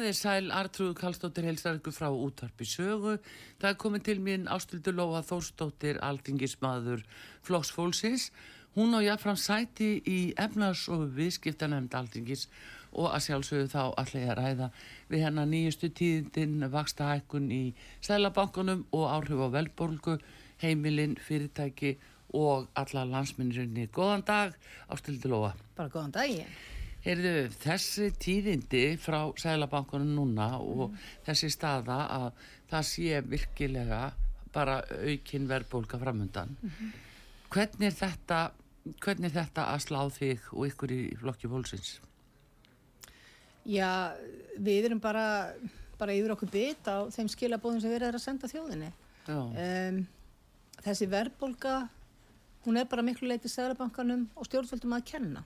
Komið 0.00 0.14
þér 0.14 0.16
sæl, 0.16 0.46
Artrúð 0.56 0.92
Kallstóttir 0.96 1.44
helsar 1.44 1.76
ykkur 1.76 1.92
frá 1.92 2.06
útvarpi 2.08 2.64
sögu. 2.64 3.18
Það 3.60 3.66
er 3.68 3.74
komið 3.82 4.04
til 4.06 4.22
mín 4.24 4.46
Ástildur 4.48 4.94
Lóa 4.96 5.20
Þórstóttir, 5.28 5.98
aldingismadur 6.00 7.02
Flóksfólksins. 7.44 8.30
Hún 8.78 8.96
á 8.96 9.04
jáfnfram 9.04 9.36
sæti 9.36 9.90
í 10.08 10.16
efnars 10.40 10.86
og 10.88 11.04
viðskiptanemnd 11.18 11.98
aldingis 12.00 12.46
og 12.94 13.10
að 13.10 13.26
sjálfsögðu 13.26 13.68
þá 13.74 13.84
allir 14.00 14.26
að 14.32 14.40
ræða 14.40 14.70
við 15.12 15.26
hennar 15.26 15.52
nýjustu 15.52 15.92
tíðindinn, 15.92 16.64
vaksta 16.72 17.12
hækkun 17.12 17.52
í 17.52 17.62
sælabankunum 18.00 18.86
og 18.96 19.06
áhrif 19.18 19.44
á 19.44 19.48
velborgu, 19.52 20.16
heimilinn, 20.64 21.20
fyrirtæki 21.20 21.98
og 22.32 22.72
alla 22.72 23.04
landsmyndirinni. 23.04 23.90
Góðan 23.92 24.24
dag, 24.24 24.56
Ástildur 24.88 25.36
Lóa. 25.36 25.56
Bara 25.76 25.92
góðan 25.92 26.16
dag 26.16 26.38
ég. 26.40 26.79
Heyrðu, 27.00 27.48
þessi 27.62 28.10
tíðindi 28.20 28.82
frá 29.00 29.22
Sælabankunum 29.40 30.10
núna 30.18 30.50
og 30.60 30.96
þessi 31.24 31.48
staða 31.52 32.00
að 32.12 32.26
það 32.68 32.88
sé 32.90 33.20
virkilega 33.24 34.00
bara 34.52 34.80
aukin 35.06 35.46
verðbólka 35.48 36.00
framöndan. 36.00 36.52
Hvernig 37.50 37.88
er 37.88 37.96
þetta, 37.96 38.40
hvernig 39.00 39.30
er 39.30 39.36
þetta 39.38 39.66
að 39.72 39.84
slá 39.86 40.00
þig 40.12 40.50
og 40.52 40.66
ykkur 40.68 40.92
í 40.92 41.02
flokki 41.22 41.50
fólksins? 41.50 41.94
Já, 43.64 44.12
við 44.58 44.90
erum 44.90 45.00
bara, 45.00 45.54
bara 46.00 46.16
yfir 46.16 46.34
okkur 46.34 46.50
bit 46.52 46.88
á 46.88 47.08
þeim 47.12 47.30
skilabóðum 47.32 47.80
sem 47.80 47.92
við 47.92 48.02
erum 48.02 48.20
að 48.20 48.26
senda 48.26 48.50
þjóðinni. 48.50 48.90
Um, 49.30 50.02
þessi 50.84 51.08
verðbólga, 51.10 51.74
hún 52.66 52.80
er 52.80 52.88
bara 52.90 53.04
miklu 53.06 53.28
leiti 53.30 53.48
Sælabankanum 53.48 54.28
og 54.36 54.48
stjórnvöldum 54.48 54.96
að 54.96 55.08
kenna. 55.14 55.44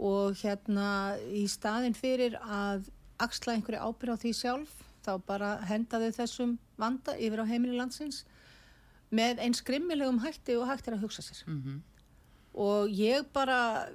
Og 0.00 0.38
hérna 0.40 1.18
í 1.28 1.44
staðin 1.50 1.94
fyrir 1.94 2.38
að 2.40 2.88
axla 3.22 3.56
einhverju 3.56 3.82
ábyrð 3.82 4.16
á 4.16 4.22
því 4.22 4.32
sjálf, 4.34 4.72
þá 5.04 5.12
bara 5.26 5.50
hendaðu 5.68 6.12
þessum 6.16 6.56
vanda 6.78 7.14
yfir 7.18 7.42
á 7.42 7.50
heimili 7.50 7.76
landsins 7.76 8.22
með 9.12 9.42
einn 9.44 9.56
skrimmilegum 9.56 10.22
hætti 10.24 10.56
og 10.56 10.68
hættir 10.70 10.96
að 10.96 11.04
hugsa 11.04 11.22
sér. 11.26 11.42
mhm, 11.46 11.82
og 12.54 12.88
ég 12.88 13.24
bara 13.32 13.88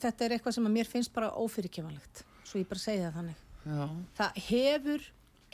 þetta 0.00 0.24
er 0.24 0.34
eitthvað 0.36 0.54
sem 0.56 0.66
að 0.68 0.76
mér 0.76 0.88
finnst 0.88 1.12
bara 1.12 1.30
ófyrirkjöfanlegt 1.36 2.24
svo 2.44 2.60
ég 2.60 2.68
bara 2.68 2.80
segi 2.80 3.04
það 3.04 3.16
þannig. 3.18 3.42
Já, 3.68 3.88
það 4.18 4.40
hefur 4.48 5.06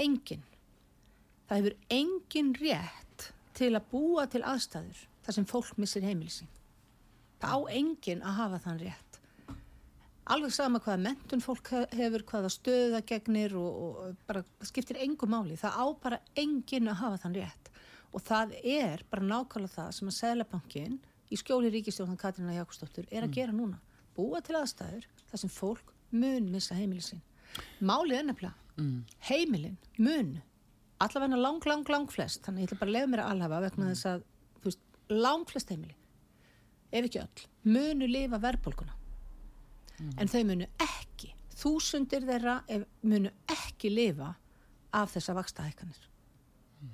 engin 0.05 0.45
það 1.49 1.57
hefur 1.59 1.77
engin 1.99 2.53
rétt 2.61 3.29
til 3.55 3.73
að 3.75 3.89
búa 3.91 4.27
til 4.31 4.43
aðstæður 4.43 5.05
þar 5.25 5.39
sem 5.39 5.49
fólk 5.49 5.79
missir 5.81 6.07
heimilsinn 6.07 6.51
það 7.43 7.55
á 7.55 7.59
engin 7.79 8.23
að 8.23 8.39
hafa 8.41 8.63
þann 8.67 8.83
rétt 8.83 9.14
alveg 10.33 10.53
sama 10.55 10.81
hvaða 10.81 11.03
mentun 11.05 11.43
fólk 11.45 11.69
he- 11.75 11.89
hefur, 11.99 12.25
hvaða 12.31 12.51
stöða 12.53 13.01
gegnir 13.07 13.55
og, 13.61 13.81
og 13.85 14.21
bara 14.29 14.45
skiptir 14.65 14.99
engu 15.05 15.29
máli, 15.29 15.57
það 15.61 15.77
á 15.77 15.85
bara 16.03 16.21
engin 16.41 16.89
að 16.89 17.01
hafa 17.03 17.21
þann 17.25 17.37
rétt. 17.41 17.71
Og 18.15 18.23
það 18.23 18.55
er 18.63 19.03
bara 19.11 19.27
nákvæmlega 19.27 19.75
það 19.75 19.91
sem 19.97 20.09
að 20.11 20.17
Sælabankin 20.21 20.99
í 21.33 21.39
skjóli 21.41 21.73
ríkistjóðan 21.75 22.21
Katrína 22.21 22.57
Jakobsdóttur 22.57 23.09
er 23.11 23.27
að 23.27 23.35
gera 23.37 23.53
núna, 23.57 23.81
búa 24.17 24.41
til 24.45 24.57
aðstæður 24.61 25.09
þar 25.31 25.43
sem 25.43 25.53
fólk 25.53 25.93
mun 26.15 26.51
missa 26.53 26.77
heimilin 26.79 27.05
sín. 27.05 27.23
Málið 27.83 28.21
er 28.21 28.29
nefnilega 28.29 28.81
mm, 28.81 28.99
heimilin, 29.29 29.79
mun 29.99 30.37
allavega 31.03 31.37
lang, 31.41 31.61
lang, 31.67 31.85
lang 31.91 32.09
flest. 32.11 32.45
Þannig 32.47 32.65
ég 32.65 32.71
ætla 32.71 32.81
bara 32.81 32.93
að 32.93 32.97
lefa 33.01 33.13
mér 33.13 33.25
að 33.25 33.33
alhafa 33.35 33.63
vegna 33.67 33.91
þess 33.91 34.09
að 34.13 34.27
veist, 34.65 34.85
lang 35.11 35.49
flest 35.51 35.75
heimili 35.75 35.97
ef 36.95 37.09
ekki 37.09 37.19
öll, 37.25 37.49
munu 37.67 38.07
lifa 38.07 38.39
verðbólkuna 38.39 38.95
en 40.01 40.31
þau 40.31 40.43
munu 40.49 40.69
ekki 40.83 41.35
þúsundir 41.55 42.27
þeirra 42.29 42.59
munu 43.03 43.31
ekki 43.51 43.93
lifa 43.93 44.35
af 44.95 45.15
þessa 45.15 45.37
vakstahækkanir 45.39 46.11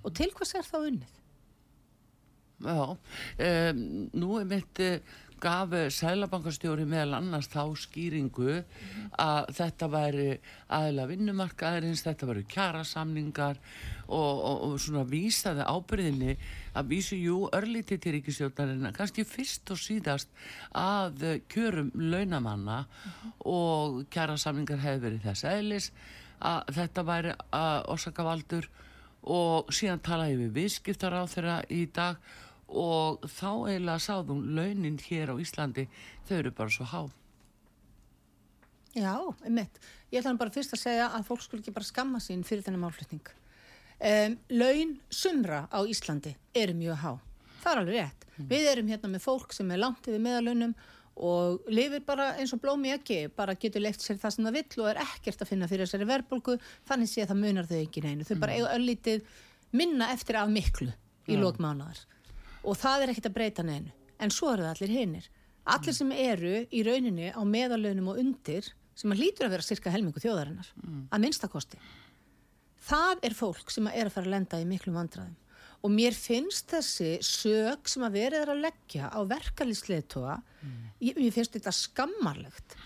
og 0.05 0.15
til 0.17 0.31
hvers 0.37 0.55
er 0.55 0.67
þá 0.69 0.79
unnið? 0.83 1.17
já. 2.61 2.97
Um, 3.73 3.81
nú 4.13 4.37
er 4.41 4.49
mitt 4.49 4.83
uh, 4.85 4.99
gaf 5.41 5.73
Sælabankastjóri 5.95 6.85
meðal 6.89 7.17
annars 7.19 7.49
þá 7.51 7.63
skýringu 7.79 8.59
að 9.21 9.51
þetta 9.57 9.89
væri 9.91 10.27
aðila 10.77 11.07
vinnumarkaðarins, 11.11 12.05
þetta 12.05 12.29
væri 12.29 12.45
kjarasamningar 12.51 13.61
og, 14.09 14.35
og, 14.37 14.59
og 14.69 14.75
svona 14.83 15.07
vísaði 15.09 15.67
ábyrðinni 15.67 16.37
að 16.77 16.91
vísu 16.93 17.19
jú 17.19 17.39
örlíti 17.57 17.99
til 17.99 18.17
ríkisjótarinn 18.19 18.93
kannski 18.97 19.25
fyrst 19.29 19.73
og 19.73 19.81
síðast 19.81 20.31
að 20.77 21.41
kjörum 21.51 21.91
launamanna 21.95 22.85
og 23.49 24.05
kjarasamningar 24.13 24.83
hefði 24.85 25.07
verið 25.07 25.27
þess 25.31 25.49
eðlis 25.55 25.91
að 26.41 26.77
þetta 26.77 27.07
væri 27.09 27.35
orsakavaldur 27.93 28.69
og 29.31 29.69
síðan 29.75 30.01
talaði 30.01 30.39
við 30.47 30.55
viðskiptar 30.57 31.13
á 31.13 31.23
þeirra 31.29 31.59
í 31.69 31.85
dag 31.93 32.17
og 32.17 32.49
þá 32.71 33.51
eiginlega 33.69 34.05
sáðum 34.05 34.45
launin 34.57 35.01
hér 35.03 35.33
á 35.33 35.41
Íslandi 35.43 35.89
þau 36.29 36.37
eru 36.39 36.53
bara 36.55 36.73
svo 36.75 36.87
há 36.87 37.03
Já, 38.91 39.15
einmitt. 39.47 39.77
Ég 40.11 40.19
ætla 40.19 40.35
bara 40.39 40.51
fyrst 40.51 40.75
að 40.75 40.83
segja 40.83 41.11
að 41.15 41.29
fólk 41.29 41.45
skul 41.45 41.61
ekki 41.61 41.75
bara 41.75 41.87
skamma 41.87 42.19
sín 42.23 42.43
fyrir 42.47 42.65
þennan 42.67 42.83
málflutning. 42.83 43.29
Um, 44.01 44.35
laun 44.51 44.97
sumra 45.13 45.69
á 45.71 45.79
Íslandi 45.87 46.33
eru 46.59 46.75
mjög 46.75 46.99
há. 47.05 47.13
Það 47.61 47.71
er 47.71 47.83
alveg 47.83 47.99
rétt. 48.01 48.27
Við 48.51 48.67
erum 48.73 48.91
hérna 48.91 49.13
með 49.13 49.23
fólk 49.29 49.55
sem 49.55 49.71
er 49.71 49.83
langt 49.83 50.09
yfir 50.09 50.23
meðalunum 50.25 50.75
og 51.21 51.69
lifir 51.71 52.03
bara 52.07 52.33
eins 52.41 52.55
og 52.57 52.63
blómi 52.63 52.91
ekki, 52.95 53.29
bara 53.37 53.55
getur 53.55 53.85
leift 53.85 54.03
sér 54.03 54.19
það 54.19 54.35
sem 54.35 54.49
það 54.49 54.57
vill 54.59 54.83
og 54.83 54.91
er 54.91 55.03
ekkert 55.05 55.45
að 55.45 55.51
finna 55.53 55.69
fyrir 55.71 55.87
þessari 55.87 56.09
verðbólgu, 56.09 56.57
þannig 56.89 57.11
sé 57.13 57.23
að 57.23 57.35
það 57.35 57.43
munar 57.45 57.69
þau 57.71 57.79
ekki 57.83 58.05
neinu. 58.07 58.27
Þau 58.27 58.39
bara 58.41 58.57
eiga 58.57 58.73
öllítið 58.79 59.29
minna 59.77 60.11
eftir 60.17 60.41
af 60.41 60.51
miklu 60.51 60.89
í 61.29 61.37
Já. 61.37 61.43
lókmánaðar 61.45 62.01
og 62.65 62.77
það 62.79 63.05
er 63.05 63.13
ekkert 63.13 63.31
að 63.31 63.37
breyta 63.39 63.65
neinu. 63.67 63.93
En 64.21 64.33
svo 64.35 64.53
eru 64.53 64.67
það 64.67 64.75
allir 64.75 64.95
hinnir. 64.99 65.29
Allir 65.71 65.97
sem 65.97 66.13
eru 66.13 66.55
í 66.73 66.83
rauninni 66.85 67.31
á 67.33 67.41
meðalunum 67.47 68.13
og 68.13 68.21
undir, 68.21 68.67
sem 68.97 69.13
að 69.13 69.23
hlýtur 69.23 69.47
að 69.47 69.55
vera 69.55 69.65
cirka 69.65 69.93
helmingu 69.93 70.21
þjóðarinnar, 70.21 70.73
að 71.13 71.23
minnstakosti. 71.23 71.81
Það 72.85 73.25
er 73.29 73.37
fólk 73.37 73.71
sem 73.73 73.87
er 73.89 74.09
að 74.09 74.15
fara 74.17 74.29
að 74.29 74.35
lenda 74.35 74.61
í 74.61 74.67
miklum 74.69 74.97
vandræðum. 74.99 75.37
Og 75.81 75.93
mér 75.95 76.13
finnst 76.13 76.69
þessi 76.69 77.13
sög 77.25 77.89
sem 77.89 78.05
að 78.05 78.17
verið 78.19 78.43
er 78.43 78.51
að 78.53 78.65
leggja 78.67 79.09
á 79.09 79.21
verkalýsleitoga, 79.25 80.41
ég, 81.01 81.17
mér 81.17 81.33
finnst 81.33 81.57
þetta 81.57 81.73
skammarlegt. 81.73 82.77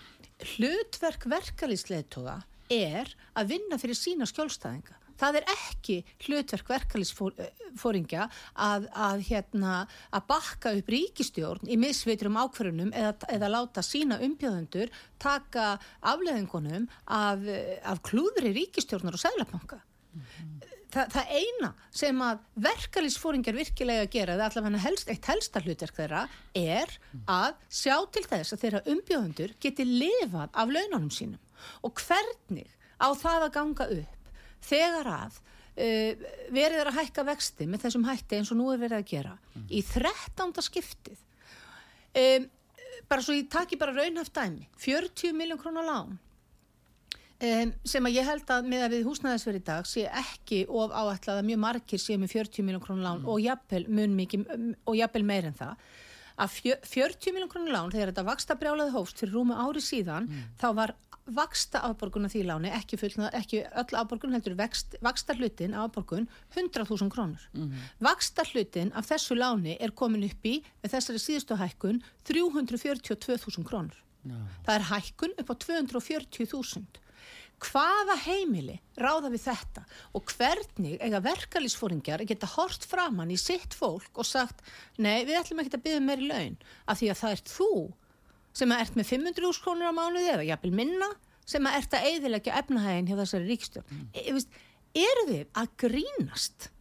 Hlutverk 0.55 1.27
verkalýsleitoga 1.31 2.37
er 2.71 3.11
að 3.35 3.51
vinna 3.55 3.79
fyrir 3.79 3.99
sína 3.99 4.27
skjólstæðinga. 4.29 4.95
Það 5.19 5.39
er 5.39 5.49
ekki 5.53 5.97
hlutverk 6.25 6.69
verkalýsfóringja 6.73 8.27
að, 8.53 8.87
að, 8.91 9.23
hérna, 9.29 9.75
að 10.11 10.27
bakka 10.31 10.73
upp 10.75 10.91
ríkistjórn 10.91 11.71
í 11.71 11.79
misveiturum 11.79 12.39
ákverðunum 12.43 12.91
eða, 12.95 13.13
eða 13.31 13.51
láta 13.53 13.83
sína 13.85 14.19
umbjöðundur 14.25 14.91
taka 15.21 15.75
afleðingunum 16.03 16.89
af, 17.05 17.47
af 17.83 18.03
klúðri 18.07 18.51
ríkistjórnar 18.57 19.15
og 19.15 19.23
sælapanka. 19.23 19.81
Þa, 20.95 21.03
það 21.11 21.31
eina 21.35 21.69
sem 21.91 22.21
að 22.23 22.43
verkalýsfóringar 22.63 23.57
virkilega 23.57 24.05
gera, 24.11 24.35
eða 24.37 24.47
allavega 24.47 24.83
helst, 24.85 25.09
eitt 25.11 25.27
helsta 25.27 25.59
hlutverk 25.63 25.97
þeirra, 25.97 26.21
er 26.55 26.91
að 27.27 27.57
sjá 27.67 27.97
til 28.15 28.23
þess 28.29 28.55
að 28.55 28.61
þeirra 28.63 28.83
umbjöðundur 28.93 29.55
geti 29.63 29.87
lifað 29.89 30.51
af 30.51 30.71
laununum 30.71 31.11
sínum. 31.11 31.41
Og 31.83 31.99
hvernig 31.99 32.71
á 32.95 33.11
það 33.11 33.47
að 33.47 33.55
ganga 33.57 33.89
upp 33.97 34.14
þegar 34.65 35.11
að 35.13 35.39
uh, 35.39 36.27
verið 36.55 36.81
er 36.81 36.91
að 36.91 36.99
hækka 37.01 37.25
vexti 37.29 37.69
með 37.69 37.85
þessum 37.85 38.05
hætti 38.09 38.39
eins 38.39 38.51
og 38.53 38.59
nú 38.59 38.69
er 38.73 38.81
verið 38.81 39.01
að 39.01 39.09
gera 39.13 39.37
í 39.69 39.81
13. 39.85 40.53
skiptið 40.67 41.23
um, 42.21 42.47
bara 43.09 43.25
svo 43.25 43.35
ég 43.37 43.49
taki 43.51 43.79
bara 43.79 43.95
raunhaft 43.95 44.35
dæmi 44.35 44.69
40 44.81 45.35
miljón 45.37 45.61
krónar 45.61 45.87
lán 45.87 46.15
um, 46.15 47.73
sem 47.85 48.07
að 48.07 48.17
ég 48.17 48.29
held 48.29 48.55
að 48.55 48.71
með 48.71 48.87
að 48.87 48.97
við 48.97 49.05
húsnæðisverð 49.09 49.61
í 49.61 49.65
dag 49.67 49.89
sé 49.89 50.07
ekki 50.23 50.63
of 50.69 50.95
áætlað 50.95 51.41
að 51.41 51.47
mjög 51.51 51.61
margir 51.65 52.01
sé 52.01 52.17
með 52.19 52.37
40 52.37 52.67
miljón 52.67 52.85
krónar 52.85 53.07
lán 53.09 53.29
og 53.29 53.43
jafnvel 53.43 53.85
mun 53.89 54.17
mikið 54.17 54.49
og 54.85 54.97
jafnvel 54.97 55.25
meir 55.27 55.49
en 55.51 55.59
það 55.59 55.87
að 56.35 56.55
fjö, 56.57 56.77
40 56.83 57.35
miljón 57.35 57.51
krónar 57.51 57.75
lán 57.75 57.93
þegar 57.93 58.11
þetta 58.11 58.29
vaksta 58.29 58.57
brjálaði 58.59 58.95
hófst 58.95 59.21
fyrir 59.21 59.35
rúmu 59.37 59.55
ári 59.55 59.83
síðan 59.83 60.29
þá 60.61 60.67
var 60.79 60.95
vaksta 61.25 61.81
afborgun 61.87 62.27
af 62.27 62.35
því 62.35 62.43
láni, 62.45 62.69
ekki, 62.69 62.99
fullna, 63.01 63.31
ekki 63.33 63.63
öll 63.65 63.97
afborgun 63.97 64.35
heldur 64.35 64.53
vext, 64.59 64.93
vaksta 65.01 65.33
hlutin 65.37 65.73
af 65.73 65.87
afborgun 65.89 66.27
100.000 66.53 67.09
krónur 67.09 67.47
mm 67.53 67.63
-hmm. 67.63 67.87
vaksta 67.99 68.45
hlutin 68.51 68.93
af 68.93 69.09
þessu 69.09 69.35
láni 69.35 69.77
er 69.79 69.91
komin 69.91 70.23
upp 70.23 70.45
í 70.45 70.61
með 70.83 70.91
þessari 70.93 71.19
síðustu 71.19 71.57
hækkun 71.57 72.03
342.000 72.29 73.63
krónur 73.63 73.97
no. 74.23 74.35
það 74.65 74.75
er 74.75 74.87
hækkun 74.91 75.33
upp 75.39 75.49
á 75.49 75.55
240.000 75.55 77.04
hvaða 77.63 78.15
heimili 78.25 78.77
ráða 78.99 79.31
við 79.33 79.45
þetta? 79.45 79.83
Og 80.17 80.33
hvernig 80.35 80.97
eiga 81.03 81.21
verkalýsfóringjar 81.23 82.25
geta 82.27 82.49
hort 82.55 82.85
framann 82.87 83.33
í 83.33 83.37
sitt 83.39 83.75
fólk 83.77 84.19
og 84.19 84.27
sagt 84.27 84.63
nei 84.97 85.23
við 85.27 85.39
ætlum 85.39 85.63
ekki 85.63 85.77
að 85.77 85.85
byggja 85.85 86.03
meiri 86.03 86.29
laun 86.29 86.57
af 86.85 86.99
því 86.99 87.11
að 87.11 87.21
það 87.21 87.37
er 87.37 87.45
þú 87.53 87.71
sem 88.55 88.75
ert 88.75 88.95
með 88.95 89.09
500 89.11 89.63
krónur 89.63 89.91
á 89.91 89.93
mánuði 89.95 90.29
eða 90.35 90.47
jafnvel 90.51 90.75
minna 90.75 91.09
sem 91.45 91.67
ert 91.69 91.95
að 91.95 92.07
eiðilegja 92.11 92.55
efnahægin 92.61 93.09
hjá 93.09 93.17
þessari 93.19 93.49
ríkstjórn 93.51 93.91
mm. 93.91 94.07
e, 94.15 95.03
eru 95.05 95.25
þið 95.29 95.43
að 95.61 95.75
grínast? 95.83 96.71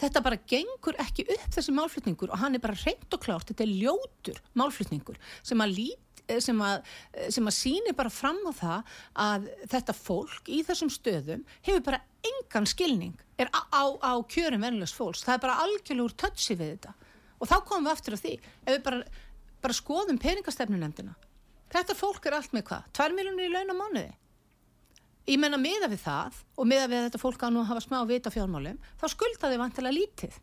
Þetta 0.00 0.22
bara 0.24 0.38
gengur 0.48 0.96
ekki 1.02 1.26
upp 1.28 1.50
þessi 1.52 1.74
málflutningur 1.76 2.30
og 2.32 2.40
hann 2.40 2.56
er 2.56 2.62
bara 2.62 2.78
reynd 2.80 3.12
og 3.12 3.20
klárt 3.20 3.50
þetta 3.50 3.66
er 3.66 3.74
ljótur 3.82 4.38
málflutningur 4.56 5.18
sem 5.44 5.60
að 5.60 5.74
lít 5.76 5.98
e, 5.98 6.09
sem 6.44 6.60
að, 6.62 6.92
e, 7.12 7.30
sem 7.34 7.50
að 7.50 7.56
síni 7.56 7.94
bara 7.96 8.12
fram 8.12 8.38
á 8.46 8.52
það 8.60 8.94
að 9.26 9.48
þetta 9.72 9.96
fólk 9.96 10.50
í 10.52 10.60
þessum 10.68 10.92
stöðum 10.92 11.42
hefur 11.66 11.86
bara 11.88 12.02
engan 12.30 12.68
skilning 12.68 13.16
er 13.40 13.50
á, 13.50 13.60
á, 13.72 13.84
á 13.98 14.12
kjörum 14.30 14.62
vennilegs 14.62 14.94
fólks, 14.94 15.24
það 15.24 15.38
er 15.38 15.44
bara 15.46 15.58
algjörlega 15.64 16.06
úr 16.06 16.16
tötsi 16.20 16.54
við 16.54 16.76
þetta. 16.76 16.94
Og 17.40 17.48
þá 17.48 17.56
komum 17.64 17.88
við 17.88 17.94
aftur 17.96 18.16
á 18.16 18.22
því 18.22 18.36
ef 18.36 18.70
við 18.74 18.82
bara 18.84 19.02
bara 19.60 19.76
skoðum 19.76 20.20
peningastefnunemdina 20.20 21.16
þetta 21.70 21.96
fólk 21.96 22.26
er 22.26 22.36
allt 22.38 22.54
með 22.56 22.66
hvað? 22.70 22.86
2 22.96 23.16
miljónir 23.16 23.48
í 23.48 23.52
laun 23.52 23.72
á 23.72 23.76
mánuði? 23.76 24.12
Ég 25.30 25.38
menna 25.38 25.60
miða 25.60 25.90
við 25.90 26.00
það 26.02 26.38
og 26.56 26.68
miða 26.68 26.86
við 26.90 27.04
þetta 27.06 27.20
fólk 27.22 27.42
að 27.46 27.52
nú 27.54 27.64
hafa 27.68 27.82
smá 27.84 27.98
vita 28.08 28.32
fjármálum 28.34 28.80
þá 28.98 29.04
skulda 29.12 29.50
þau 29.50 29.60
vantilega 29.60 29.96
lítið. 29.96 30.38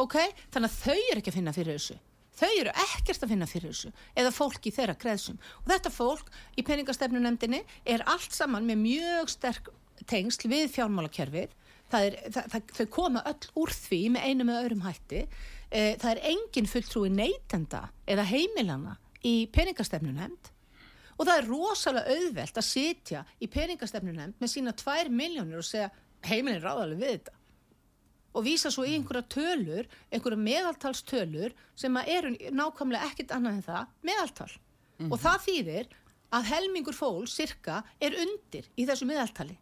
Ok, 0.00 0.16
þannig 0.54 0.70
að 0.70 0.78
þau 0.78 1.00
eru 1.10 1.18
ekki 1.20 1.32
að 1.32 1.36
finna 1.36 1.56
fyrir 1.56 1.76
þessu 1.76 1.98
þau 2.40 2.50
eru 2.50 2.74
ekkert 2.86 3.24
að 3.24 3.32
finna 3.34 3.48
fyrir 3.48 3.72
þessu 3.74 3.92
eða 4.18 4.32
fólk 4.34 4.66
í 4.66 4.74
þeirra 4.74 4.96
kreðsum. 5.00 5.38
Og 5.62 5.72
þetta 5.72 5.92
fólk 5.94 6.30
í 6.56 6.64
peningastefnunemdini 6.66 7.62
er 7.84 8.04
allt 8.10 8.36
saman 8.36 8.68
með 8.68 8.82
mjög 8.84 9.32
sterk 9.34 9.72
tengsl 10.10 10.48
við 10.50 10.70
fjármálakerfið. 10.76 11.56
Er, 11.98 12.16
þau 12.30 12.86
koma 12.92 13.24
öll 13.26 13.48
úr 13.58 13.72
því 13.74 14.00
með 14.14 14.28
einu 14.28 14.46
með 14.46 14.60
öðrum 14.60 14.84
hætti. 14.86 15.24
E, 15.70 15.96
það 15.98 16.10
er 16.12 16.22
engin 16.30 16.70
fulltrúi 16.70 17.10
neytenda 17.10 17.88
eða 18.06 18.28
heimilana 18.30 18.96
í 19.26 19.44
peningastefnunemnd 19.52 20.50
og 21.20 21.26
það 21.28 21.36
er 21.36 21.50
rosalega 21.50 22.14
auðvelt 22.16 22.58
að 22.58 22.64
sitja 22.66 23.24
í 23.44 23.48
peningastefnunemnd 23.52 24.38
með 24.40 24.52
sína 24.54 24.72
tvær 24.72 25.10
miljónir 25.12 25.60
og 25.60 25.66
segja 25.68 25.90
heimilin 26.24 26.62
ráðalega 26.62 27.02
við 27.02 27.12
þetta 27.18 27.39
og 28.34 28.44
vísa 28.46 28.70
svo 28.70 28.84
í 28.86 28.94
einhverja 28.96 29.26
tölur, 29.34 29.88
einhverja 30.10 30.44
meðaltalstölur 30.48 31.56
sem 31.78 31.96
eru 32.04 32.34
nákvæmlega 32.54 33.10
ekkit 33.10 33.34
annað 33.36 33.56
en 33.58 33.66
það, 33.66 33.96
meðaltal. 34.02 34.52
Mm 34.52 35.06
-hmm. 35.06 35.12
Og 35.12 35.18
það 35.20 35.44
þýðir 35.46 35.86
að 36.30 36.46
helmingur 36.52 36.94
fólk, 36.94 37.28
cirka, 37.28 37.82
er 38.00 38.14
undir 38.14 38.70
í 38.76 38.86
þessu 38.86 39.06
meðaltali 39.06 39.58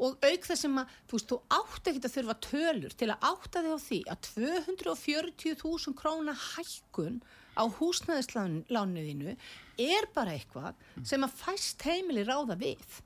og 0.00 0.16
auk 0.24 0.46
þessum 0.48 0.80
að 0.80 0.94
þú 1.08 1.18
veist, 1.18 1.30
þú 1.30 1.38
átt 1.56 1.90
ekki 1.90 2.00
að 2.06 2.14
þurfa 2.14 2.36
tölur 2.46 2.96
til 2.96 3.10
að 3.12 3.26
átta 3.30 3.62
þig 3.64 3.74
á 3.76 3.78
því 3.84 4.00
að 4.12 4.18
240.000 4.30 5.96
króna 5.98 6.34
hækkun 6.34 7.20
á 7.60 7.64
húsnæðislánuðinu 7.78 9.36
er 9.80 10.08
bara 10.14 10.36
eitthvað 10.36 10.80
sem 11.04 11.24
að 11.26 11.36
fæst 11.42 11.84
heimili 11.84 12.24
ráða 12.24 12.56
við 12.60 13.00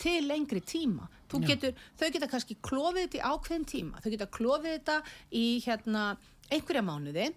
til 0.00 0.20
lengri 0.28 0.62
tíma. 0.64 1.08
Getur, 1.44 1.74
þau 1.98 2.10
geta 2.14 2.28
kannski 2.30 2.58
klófið 2.62 3.06
þetta 3.06 3.18
í 3.18 3.24
ákveðin 3.32 3.70
tíma. 3.70 4.02
Þau 4.02 4.10
geta 4.12 4.30
klófið 4.30 4.76
þetta 4.76 4.98
í 5.34 5.46
hérna 5.64 6.04
einhverja 6.52 6.84
mánuði. 6.86 7.32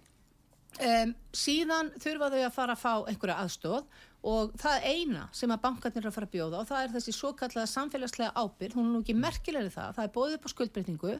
Um, 0.78 1.14
síðan 1.34 1.88
þurfa 1.98 2.28
þau 2.30 2.42
að 2.44 2.54
fara 2.54 2.74
að 2.76 2.82
fá 2.82 2.92
einhverja 3.08 3.38
aðstóð 3.42 3.86
og 4.28 4.52
það 4.58 4.84
eina 4.84 5.24
sem 5.34 5.50
að 5.50 5.62
bankarnir 5.64 6.04
er 6.04 6.10
að 6.10 6.14
fara 6.16 6.28
að 6.28 6.34
bjóða 6.34 6.60
og 6.60 6.68
það 6.68 6.84
er 6.84 6.94
þessi 6.96 7.14
svo 7.14 7.30
kallaða 7.38 7.70
samfélagslega 7.72 8.34
ábyrg, 8.34 8.76
hún 8.76 8.88
er 8.88 8.92
nú 8.92 9.02
ekki 9.02 9.16
merkilegri 9.16 9.72
það, 9.74 9.92
það 9.96 10.04
er 10.04 10.14
bóðið 10.16 10.36
upp 10.36 10.48
á 10.48 10.54
skuldbreytingu 10.54 11.12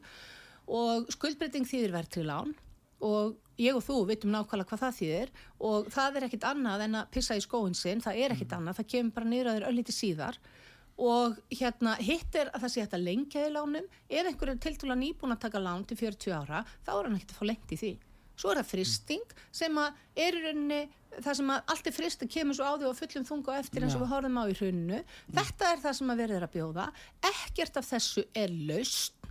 og 0.79 1.13
skuldbreyting 1.15 1.69
þýðir 1.69 1.95
verð 1.95 2.11
til 2.17 2.27
lán 2.29 2.55
og 3.09 3.37
ég 3.63 3.79
og 3.79 3.85
þú 3.87 4.01
veitum 4.09 4.35
nákvæmlega 4.35 4.71
hvað 4.73 4.83
það 4.85 4.97
þýðir 4.99 5.35
og 5.71 5.91
það 5.95 6.19
er 6.19 6.27
ekkit 6.29 6.49
annað 6.51 6.87
en 6.89 6.99
að 6.99 7.11
pissa 7.15 7.39
í 7.39 7.45
skóin 7.45 7.79
sinn, 7.79 8.03
það 8.03 8.23
er 8.25 8.35
ekkit 8.35 8.57
annað, 8.59 8.81
það 8.81 8.91
kemur 8.95 9.17
bara 9.17 9.31
nýra 9.33 9.55
þér 9.57 9.69
öllítið 9.71 9.99
síðar 9.99 10.41
og 10.99 11.39
hérna 11.55 11.95
hitt 12.03 12.35
er 12.35 12.51
að 12.51 12.65
það 12.65 12.73
sé 12.75 12.85
þetta 12.85 13.01
lengja 13.03 13.47
í 13.47 13.55
lánum, 13.55 13.89
ef 14.11 14.29
einhverju 14.29 14.59
tiltúla 14.65 14.99
nýbúin 14.99 15.35
að 15.35 15.45
taka 15.47 15.63
lán 15.63 15.87
til 15.87 15.99
40 16.01 16.35
ára, 16.35 16.65
þá 16.87 16.93
er 16.97 17.09
hann 17.09 17.19
ekkit 17.19 17.35
að 17.35 17.41
fá 17.41 17.49
lengt 17.49 17.75
í 17.75 17.81
því. 17.81 17.93
Svo 18.39 18.53
er 18.53 18.61
það 18.61 18.71
fristing 18.71 19.37
sem 19.51 19.79
að 19.83 20.03
er 20.23 20.37
í 20.39 20.43
rauninni 20.45 20.81
það 21.19 21.39
sem 21.41 21.51
að 21.51 21.71
allt 21.73 21.89
er 21.89 21.95
frist 21.97 22.23
að 22.23 22.33
kemur 22.35 22.55
svo 22.59 22.69
á 22.69 22.75
því 22.79 22.89
og 22.89 22.99
fullum 22.99 23.27
þunga 23.27 23.53
og 23.53 23.61
eftir 23.63 23.85
eins 23.85 23.97
og 23.97 24.03
við 24.05 24.13
horfum 24.13 24.39
á 24.39 24.45
í 24.47 24.57
hrunnu 24.59 24.99
þetta 25.35 25.71
er 25.73 25.81
það 25.83 25.97
sem 25.99 26.13
að 26.13 26.21
verður 26.23 26.47
að 26.47 26.53
bjóða. 26.55 26.85
Ekkert 27.33 27.81
af 27.81 27.89
þessu 27.89 28.25
er 28.39 28.55
laust 28.69 29.31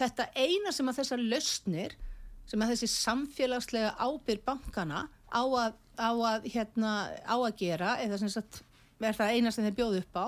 þetta 0.00 0.26
eina 0.34 0.72
sem 0.74 0.90
að 0.90 1.02
þessar 1.02 1.22
lausnir 1.22 1.96
sem 2.50 2.64
að 2.64 2.72
þessi 2.72 2.90
samfélagslega 2.96 3.92
ábyrg 4.00 4.42
bankana 4.46 5.04
á 5.30 5.42
að, 5.44 5.76
á 5.94 6.10
að, 6.10 6.48
hérna, 6.50 6.94
á 7.22 7.36
að 7.36 7.54
gera 7.60 7.94
eða 8.02 8.18
sem 8.18 8.32
sagt 8.32 8.64
er 9.00 9.16
það 9.16 9.36
eina 9.36 9.52
sem 9.54 9.64
þeir 9.68 9.78
bjóðu 9.78 10.02
upp 10.02 10.18
á 10.18 10.26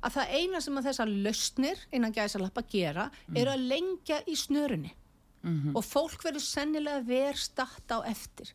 að 0.00 0.16
það 0.16 0.32
eina 0.38 0.60
sem 0.60 0.78
að 0.80 0.88
þessar 0.90 1.12
lausnir 1.26 1.84
innan 1.92 2.14
gæsa 2.16 2.40
lappa 2.40 2.64
gera 2.68 3.10
mm. 3.10 3.36
er 3.36 3.52
að 3.52 3.66
lengja 3.72 4.22
í 4.26 4.36
snörunni 4.38 4.94
mm 5.42 5.60
-hmm. 5.60 5.76
og 5.76 5.84
fólk 5.84 6.24
verður 6.24 6.44
sennilega 6.44 7.04
verð 7.06 7.44
statt 7.44 7.92
á 7.92 7.98
eftir 8.04 8.54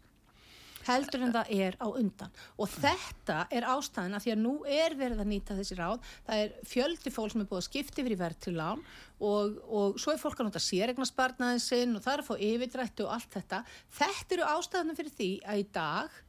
heldur 0.86 1.24
en 1.26 1.34
það 1.34 1.52
er 1.56 1.78
á 1.82 1.88
undan 1.90 2.34
og 2.62 2.70
þetta 2.70 3.38
er 3.54 3.68
ástæðin 3.70 4.18
að 4.18 4.26
því 4.26 4.34
að 4.34 4.44
nú 4.44 4.54
er 4.70 4.96
verið 5.00 5.24
að 5.24 5.32
nýta 5.32 5.58
þessi 5.58 5.78
ráð 5.80 6.12
það 6.28 6.44
er 6.44 6.54
fjöldi 6.72 7.14
fólk 7.14 7.34
sem 7.34 7.42
er 7.42 7.50
búið 7.50 7.62
að 7.62 7.68
skipta 7.70 8.02
yfir 8.04 8.16
í 8.16 8.20
verð 8.20 8.42
til 8.46 8.56
lán 8.60 8.84
og, 9.20 9.58
og 9.66 10.00
svo 10.02 10.14
er 10.14 10.22
fólk 10.22 10.40
að 10.40 10.50
nota 10.50 10.62
sérregna 10.62 11.08
spartnaðin 11.10 11.64
sinn 11.64 11.96
og 11.98 12.06
það 12.06 12.14
er 12.14 12.24
að 12.24 12.30
fá 12.30 12.36
yfirdrættu 12.50 13.08
og 13.08 13.16
allt 13.18 13.38
þetta 13.40 13.62
þetta 14.00 14.38
eru 14.38 14.50
ástæðina 14.54 14.98
fyrir 15.00 15.18
því 15.18 15.32
að 15.46 15.62
í 15.64 15.68
dag 15.80 16.22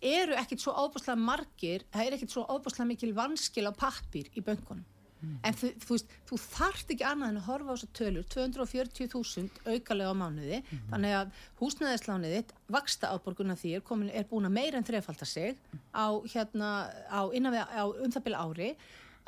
eru 0.00 0.38
ekkit 0.40 0.62
svo 0.62 0.72
óbúslega 0.76 1.18
margir 1.18 1.84
það 1.92 2.06
er 2.06 2.16
ekkit 2.16 2.32
svo 2.34 2.46
óbúslega 2.48 2.88
mikil 2.88 3.12
vanskil 3.16 3.68
á 3.68 3.72
pappir 3.76 4.30
í 4.34 4.44
böngunum 4.44 4.86
Mm. 5.20 5.36
En 5.44 5.56
þú, 5.56 5.70
þú, 5.82 5.96
veist, 5.96 6.12
þú 6.28 6.38
þarft 6.40 6.92
ekki 6.94 7.04
annað 7.04 7.32
en 7.32 7.40
að 7.40 7.48
horfa 7.50 7.68
á 7.68 7.74
þessar 7.74 7.90
tölur, 7.98 8.28
240.000 8.32 9.74
aukalega 9.74 10.12
á 10.12 10.16
mánuði, 10.16 10.60
mm. 10.62 10.86
þannig 10.92 11.16
að 11.18 11.34
húsnæðislániðitt, 11.60 12.54
vaksta 12.72 13.10
áborguna 13.12 13.56
því 13.60 13.74
er, 13.76 13.84
komin, 13.90 14.12
er 14.16 14.28
búin 14.30 14.48
að 14.48 14.56
meira 14.56 14.80
en 14.80 14.88
þrefalda 14.88 15.28
sig 15.28 15.60
á, 15.92 16.08
hérna, 16.32 16.70
á, 17.12 17.20
við, 17.28 17.60
á 17.60 17.84
um 17.84 18.16
það 18.16 18.26
byrja 18.28 18.46
ári, 18.46 18.70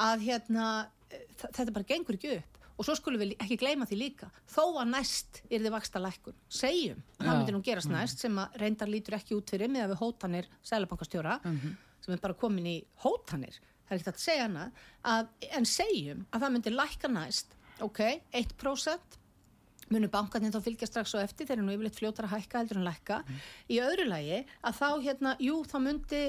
að 0.01 0.27
hérna, 0.31 0.71
þetta 1.43 1.77
bara 1.77 1.91
gengur 1.93 2.17
ekki 2.17 2.39
upp. 2.39 2.62
Og 2.77 2.87
svo 2.87 2.95
skulum 2.97 3.21
við 3.21 3.35
ekki 3.37 3.59
gleyma 3.61 3.87
því 3.87 3.99
líka, 4.01 4.31
þó 4.49 4.79
að 4.81 4.93
næst 4.95 5.43
er 5.49 5.61
þið 5.61 5.75
vaksta 5.75 6.01
lækkun. 6.03 6.39
Segjum, 6.49 7.03
ja. 7.03 7.25
það 7.25 7.35
myndir 7.37 7.57
nú 7.57 7.63
gerast 7.67 7.91
mm. 7.91 7.99
næst 7.99 8.25
sem 8.25 8.39
að 8.39 8.57
reyndar 8.63 8.91
lítur 8.91 9.19
ekki 9.19 9.37
út 9.37 9.53
fyrir 9.53 9.71
með 9.73 9.85
að 9.87 9.93
við 9.93 10.01
hótanir 10.01 10.49
sælabankastjóra, 10.71 11.39
-hmm. 11.45 11.77
sem 12.01 12.15
er 12.15 12.25
bara 12.25 12.39
komin 12.39 12.67
í 12.67 12.79
hótanir 13.05 13.61
það 13.93 13.99
er 13.99 14.03
ekkert 14.03 14.21
að 14.21 14.25
segja 14.25 14.47
hana 14.47 14.69
að, 15.05 15.33
en 15.59 15.67
segjum 15.69 16.23
að 16.31 16.45
það 16.45 16.55
myndir 16.55 16.77
lækka 16.77 17.11
næst 17.13 17.59
ok, 17.83 18.01
1% 18.39 19.19
munur 19.93 20.13
bankarnir 20.13 20.55
þá 20.55 20.65
fylgja 20.65 20.89
strax 20.89 21.13
og 21.17 21.25
eftir 21.25 21.49
þeir 21.49 21.59
eru 21.59 21.67
nú 21.67 21.75
yfirleitt 21.75 21.99
fljótar 21.99 22.29
að 22.29 22.39
hækka 22.39 22.63
heldur 22.63 22.81
en 22.81 22.87
lækka 22.87 23.19
mm. 23.27 23.43
í 23.75 23.81
öðru 23.85 24.07
lagi 24.09 24.39
að 24.63 24.79
þá 24.79 24.89
hérna, 25.05 25.35
jú, 25.43 25.59
þá 25.69 25.77
myndi 25.85 26.23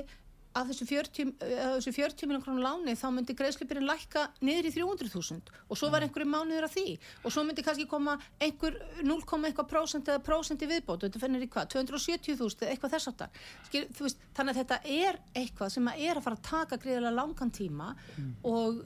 að 0.53 0.71
þessu 0.71 0.87
40, 0.89 1.33
þessu 1.41 1.93
40 1.95 2.29
miljón 2.29 2.43
krónu 2.45 2.63
láni 2.63 2.95
þá 2.99 3.07
myndi 3.15 3.35
greiðslipirinn 3.37 3.87
lækka 3.89 4.27
niður 4.45 4.69
í 4.69 4.73
300.000 4.75 5.53
og 5.67 5.79
svo 5.79 5.89
var 5.93 6.05
einhverju 6.05 6.29
mánuður 6.29 6.67
af 6.67 6.75
því. 6.75 6.97
Og 7.23 7.33
svo 7.33 7.45
myndi 7.47 7.65
kannski 7.65 7.87
koma 7.89 8.17
einhver 8.43 8.77
0,1% 9.01 10.13
eða 10.13 10.23
prosent 10.25 10.63
í 10.63 10.69
viðbót. 10.69 11.07
Þetta 11.07 11.23
fennir 11.23 11.45
í 11.45 11.49
hvað, 11.51 11.71
270.000 11.75 12.67
eða 12.67 12.73
eitthvað 12.75 12.95
þess 12.97 13.11
aftar 13.13 13.43
þannig 13.73 14.53
að 14.53 14.59
þetta 14.61 14.79
er 14.89 15.19
eitthvað 15.37 15.75
sem 15.75 15.89
að 15.89 16.01
er 16.07 16.17
að 16.17 16.25
fara 16.25 16.39
að 16.39 16.47
taka 16.49 16.79
greiðilega 16.81 17.17
langan 17.17 17.53
tíma 17.53 17.91
mm. 17.93 18.31
og 18.49 18.81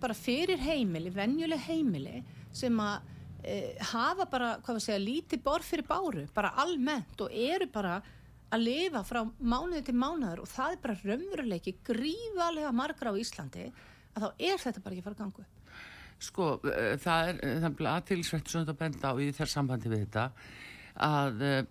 bara 0.00 0.16
fyrir 0.16 0.60
heimili, 0.62 1.12
venjuleg 1.14 1.64
heimili 1.68 2.22
sem 2.56 2.78
að 2.82 3.08
e, 3.44 3.58
hafa 3.92 4.28
bara, 4.30 4.52
hvað 4.64 4.78
við 4.78 4.86
segja, 4.86 5.02
lítið 5.02 5.44
borð 5.44 5.68
fyrir 5.68 5.88
báru, 5.88 6.26
bara 6.34 6.54
almennt 6.64 7.24
og 7.24 7.34
eru 7.34 7.68
bara 7.72 7.98
að 8.54 8.64
lifa 8.64 9.02
frá 9.06 9.20
mánuði 9.38 9.82
til 9.88 9.96
mánuður 9.98 10.44
og 10.44 10.50
það 10.50 10.74
er 10.74 10.82
bara 10.84 10.98
raunveruleiki 11.04 11.74
grífalega 11.86 12.72
margra 12.72 13.12
á 13.12 13.20
Íslandi 13.20 13.66
að 14.14 14.24
þá 14.24 14.28
er 14.50 14.62
þetta 14.64 14.84
bara 14.84 14.96
ekki 14.96 15.02
að 15.02 15.08
fara 15.08 15.16
að 15.16 15.22
ganga 15.24 15.44
upp. 15.44 15.54
Sko, 16.18 16.46
eh, 16.66 16.94
það 16.98 17.28
er 17.28 17.60
þannig 17.62 17.90
aðtilsvægt 17.92 18.50
sem 18.50 18.64
þetta 18.64 18.78
benda 18.78 19.12
á 19.12 19.14
í 19.22 19.28
þess 19.36 19.54
sambandi 19.54 19.92
við 19.92 20.06
þetta 20.06 20.24
að 21.08 21.44
eh, 21.46 21.62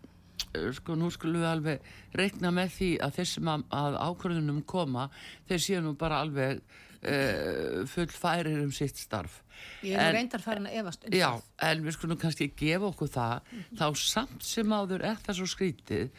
sko 0.77 0.95
nú 0.97 1.09
skulum 1.13 1.41
við 1.41 1.49
alveg 1.49 1.87
reikna 2.17 2.51
með 2.53 2.73
því 2.77 2.89
að 3.03 3.15
þessum 3.19 3.49
að, 3.51 3.65
að 3.79 3.97
ákvörðunum 4.05 4.61
koma 4.69 5.07
þeir 5.49 5.63
séu 5.65 5.81
nú 5.83 5.95
bara 5.99 6.21
alveg 6.23 6.61
uh, 6.61 7.83
full 7.89 8.07
færir 8.13 8.61
um 8.63 8.71
sitt 8.75 8.99
starf 9.01 9.41
Ég 9.85 9.97
er 9.97 10.13
reyndar 10.13 10.43
farin 10.43 10.69
að 10.69 10.79
efast 10.81 11.05
um 11.07 11.17
Já, 11.17 11.29
en 11.65 11.83
við 11.85 11.97
skulum 11.97 12.19
kannski 12.21 12.51
gefa 12.57 12.91
okkur 12.91 13.11
það 13.13 13.35
mm 13.39 13.59
-hmm. 13.59 13.77
þá 13.81 13.87
samt 14.03 14.43
sem 14.45 14.73
áður 14.73 15.05
það 15.25 15.39
svo 15.39 15.47
skrítið 15.49 16.09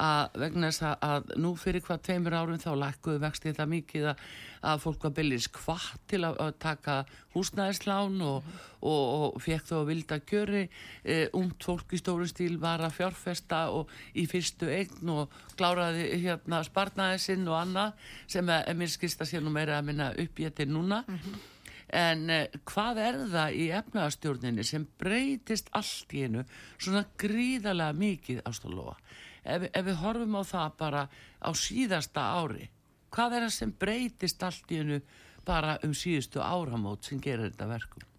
að 0.00 0.38
vegna 0.42 0.70
þess 0.70 0.84
að, 0.88 0.94
að 1.08 1.32
nú 1.44 1.52
fyrir 1.60 1.84
hvað 1.84 2.02
tveimur 2.08 2.36
árum 2.36 2.60
þá 2.62 2.70
lakkuðu 2.80 3.22
vextið 3.22 3.56
það 3.58 3.70
mikið 3.72 4.08
að, 4.10 4.24
að 4.70 4.82
fólk 4.84 5.06
var 5.06 5.14
byllis 5.18 5.48
hvað 5.54 5.86
til 6.10 6.20
að, 6.26 6.40
að 6.44 6.52
taka 6.64 6.96
húsnæðislán 7.34 8.18
og, 8.26 8.42
mm. 8.42 8.66
og, 8.82 9.00
og, 9.00 9.24
og 9.28 9.44
fekk 9.44 9.70
þó 9.70 9.74
að 9.80 9.88
vilda 9.92 10.20
kjöri 10.26 10.62
e, 10.66 11.18
umt 11.40 11.68
fólk 11.68 11.94
í 11.94 12.02
stóru 12.02 12.28
stíl 12.30 12.58
var 12.62 12.84
að 12.84 12.98
fjárfesta 12.98 13.64
og 13.74 13.90
í 14.14 14.26
fyrstu 14.30 14.70
eign 14.72 15.14
og 15.14 15.40
kláraði 15.58 16.10
hérna 16.26 16.62
sparnaði 16.66 17.22
sinn 17.22 17.48
og 17.48 17.58
annað 17.62 18.06
sem 18.26 18.54
er 18.54 18.78
mér 18.78 18.94
skist 18.94 19.22
að 19.22 19.32
sé 19.32 19.42
nú 19.42 19.54
meira 19.54 19.80
að 19.80 19.90
minna 19.90 20.12
uppgétir 20.14 20.70
núna 20.70 21.04
mm 21.06 21.18
-hmm. 21.18 21.50
En 21.94 22.30
eh, 22.32 22.48
hvað 22.66 23.00
er 23.02 23.18
það 23.30 23.56
í 23.60 23.66
efnaðarstjórninni 23.78 24.64
sem 24.66 24.86
breytist 25.00 25.68
allt 25.76 26.14
í 26.16 26.24
einu 26.26 26.44
svona 26.78 27.04
gríðarlega 27.20 27.98
mikið 27.98 28.42
ástoflóa? 28.48 28.96
Ef, 29.44 29.68
ef 29.70 29.84
við 29.86 30.00
horfum 30.00 30.40
á 30.40 30.42
það 30.48 30.78
bara 30.80 31.04
á 31.40 31.50
síðasta 31.52 32.24
ári 32.40 32.70
hvað 33.14 33.36
er 33.36 33.46
það 33.46 33.54
sem 33.58 33.76
breytist 33.84 34.42
allt 34.42 34.74
í 34.74 34.80
hennu 34.80 34.98
bara 35.44 35.78
um 35.84 35.94
síðustu 35.96 36.42
áramót 36.42 37.06
sem 37.06 37.20
gerir 37.22 37.50
þetta 37.52 37.70
verkum? 37.70 38.10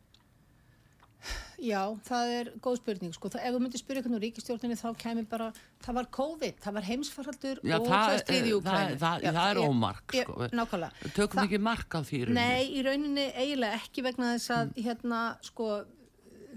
Já, 1.55 1.96
það 2.05 2.32
er 2.36 2.50
góð 2.62 2.75
spurning 2.82 3.13
sko. 3.15 3.29
það, 3.32 3.46
ef 3.48 3.55
þú 3.55 3.60
myndir 3.63 3.82
spyrja 3.82 4.01
hvernig 4.05 4.22
ríkistjórnini 4.25 4.75
þá 4.77 4.89
kemur 5.00 5.27
bara, 5.29 5.48
það 5.86 5.98
var 5.98 6.10
COVID 6.17 6.60
það 6.65 6.75
var 6.77 6.88
heimsfaraldur 6.89 7.62
Já, 7.63 7.75
og 7.77 7.88
það, 7.88 8.17
það, 8.27 8.50
það, 8.67 9.24
það 9.24 9.39
Já, 9.39 9.46
er 9.48 9.62
ómark 9.63 10.15
sko. 10.20 10.50
Nákvæmlega 10.60 11.13
Tökum 11.15 11.41
ekki 11.46 11.62
mark 11.65 11.98
á 11.98 12.00
því 12.05 12.20
rauninni. 12.27 12.44
Nei, 12.44 12.67
í 12.75 12.84
rauninni 12.86 13.25
eiginlega 13.32 13.79
ekki 13.79 14.05
vegna 14.05 14.34
þess 14.36 14.53
að 14.58 14.67
mm. 14.67 14.86
hérna, 14.89 15.22
sko, 15.48 15.72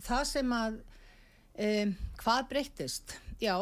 það 0.08 0.26
sem 0.34 0.54
að 0.58 0.78
um, 1.68 1.96
hvað 2.24 2.44
breytist 2.52 3.16
Já, 3.38 3.54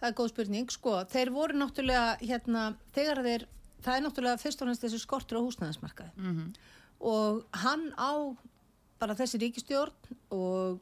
það 0.00 0.08
er 0.08 0.18
góð 0.18 0.30
spurning, 0.32 0.74
sko, 0.74 0.98
þeir 1.12 1.32
voru 1.34 1.58
náttúrulega, 1.60 2.18
hérna, 2.24 2.66
þegar 2.96 3.22
þeir, 3.26 3.46
það 3.84 3.96
er 3.96 4.04
náttúrulega 4.06 4.42
fyrst 4.42 4.62
og 4.62 4.70
næst 4.70 4.84
þessi 4.84 5.00
skortur 5.02 5.40
á 5.40 5.46
húsnæðismarkaði 5.46 6.12
mm 6.16 6.36
-hmm. 6.36 6.52
og 7.10 7.42
hann 7.64 7.90
á 8.00 8.12
bara 9.00 9.16
þessi 9.16 9.40
ríkistjórn 9.40 10.16
og 10.30 10.80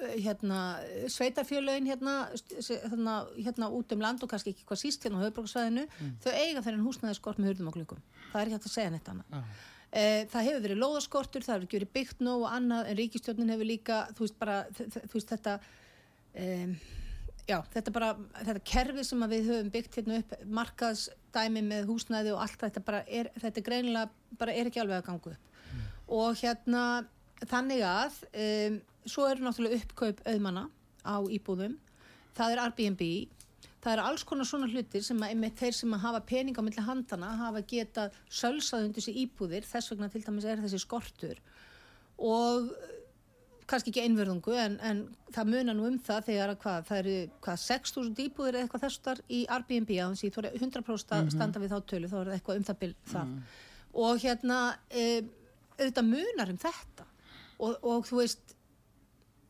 eh, 0.00 0.18
hérna 0.24 0.80
sveitarfjölögin 1.08 1.88
hérna, 1.88 2.28
hérna, 2.60 3.14
hérna 3.36 3.70
út 3.72 3.92
um 3.92 4.00
land 4.00 4.22
og 4.22 4.30
kannski 4.30 4.52
ekki 4.52 4.68
hvað 4.68 4.82
síst 4.84 5.04
hérna 5.04 5.20
á 5.20 5.24
höfbruksvæðinu, 5.28 5.88
mm. 5.88 6.12
þau 6.24 6.32
eiga 6.32 6.62
þennan 6.62 6.86
húsnæðiskort 6.86 7.38
með 7.38 7.52
hurðum 7.52 7.72
og 7.72 7.74
klukkum, 7.74 8.04
það 8.32 8.40
er 8.40 8.46
ekki 8.46 8.56
hægt 8.56 8.70
að 8.70 8.76
segja 8.76 8.90
neitt 8.90 9.08
annað. 9.08 9.26
Ah. 9.32 9.44
Eh, 9.88 10.26
það 10.28 10.46
hefur 10.50 10.64
verið 10.66 10.80
lóðaskortur, 10.82 11.44
það 11.44 11.54
hefur 11.54 11.66
ekki 11.66 11.78
verið 11.78 11.92
byggt 11.96 12.18
nóg 12.20 12.42
og 12.44 12.50
annað 12.52 12.90
en 12.90 12.98
ríkistjórnin 12.98 13.52
hefur 13.54 13.68
líka, 13.68 14.00
þú 14.12 14.26
veist 14.26 14.38
bara, 14.38 14.56
þú 14.76 15.14
veist 15.14 15.30
þetta 15.32 15.54
um, 16.34 16.74
já, 17.48 17.58
þetta 17.74 17.94
bara, 17.94 18.12
þetta 18.42 18.64
kerfi 18.72 19.04
sem 19.06 19.28
við 19.32 19.50
höfum 19.52 19.70
byggt 19.74 20.00
hérna 20.00 20.18
upp, 20.22 20.34
markaðsdæmi 20.60 21.62
með 21.66 21.88
húsnæði 21.90 22.34
og 22.34 22.42
allt 22.44 22.64
þetta 22.66 22.84
bara 22.84 23.04
er, 23.06 23.30
þetta 23.40 23.64
greinilega 23.66 24.36
bara 24.40 24.54
er 24.54 24.70
ekki 24.70 24.82
alveg 24.82 25.00
að 25.00 25.06
ganga 25.08 25.32
upp. 25.34 25.54
Mm. 25.68 25.86
og 26.18 26.38
hérna 26.40 26.82
þannig 27.46 27.82
að 27.86 28.20
um, 28.32 28.78
svo 29.08 29.26
eru 29.28 29.44
náttúrulega 29.44 29.80
uppkaup 29.82 30.22
auðmanna 30.26 30.68
á 31.06 31.16
íbúðum. 31.32 31.76
Það 32.36 32.54
er 32.54 32.62
Airbnb. 32.64 33.04
Það 33.78 33.92
er 33.94 34.02
alls 34.02 34.24
konar 34.26 34.48
svona 34.48 34.68
hlutir 34.68 35.04
sem 35.06 35.20
að 35.22 35.36
með 35.38 35.60
þeir 35.60 35.76
sem 35.78 35.92
að 35.94 36.04
hafa 36.04 36.20
pening 36.26 36.58
á 36.58 36.62
milli 36.66 36.82
handana 36.82 37.30
hafa 37.38 37.62
getað 37.70 38.16
sölsað 38.26 38.88
undir 38.88 39.04
þessi 39.04 39.14
íbúðir. 39.22 39.66
Þess 39.66 39.92
vegna 39.92 40.10
til 40.12 40.24
dæmis 40.26 40.48
er 40.50 40.62
þessi 40.64 40.80
skortur. 40.82 41.38
Og 42.18 42.72
kannski 43.68 43.92
ekki 43.92 44.04
einverðungu 44.06 44.54
en, 44.58 44.76
en 44.84 45.00
það 45.34 45.50
munar 45.52 45.76
nú 45.76 45.86
um 45.88 45.96
það 46.00 46.28
þegar 46.30 46.52
að 46.52 46.60
hvað, 46.62 46.84
það 46.88 47.00
eru 47.02 47.16
hvað 47.44 47.58
6.000 47.64 48.22
íbúðir 48.24 48.56
eða 48.56 48.66
eitthvað 48.66 48.84
þessar 48.86 49.22
í 49.28 49.40
Airbnb 49.56 49.90
að 49.92 49.98
þannig 50.04 50.22
að 50.28 50.36
þú 50.36 50.42
eru 50.42 50.52
100% 50.62 51.16
að 51.16 51.24
mhm. 51.24 51.32
standa 51.36 51.62
við 51.62 51.74
þá 51.74 51.78
tölu 51.92 52.10
þá 52.10 52.16
er 52.20 52.30
það 52.30 52.36
eitthvað 52.38 52.60
um 52.60 52.68
það 52.68 52.78
byrð 52.84 53.10
það 53.12 53.26
mm. 53.26 53.42
og 54.04 54.22
hérna 54.24 54.60
e, 54.88 55.08
auðvitað 55.78 56.08
munar 56.12 56.54
um 56.54 56.62
þetta 56.64 57.08
og, 57.58 57.74
og 57.82 58.08
þú, 58.08 58.20
veist, 58.22 58.54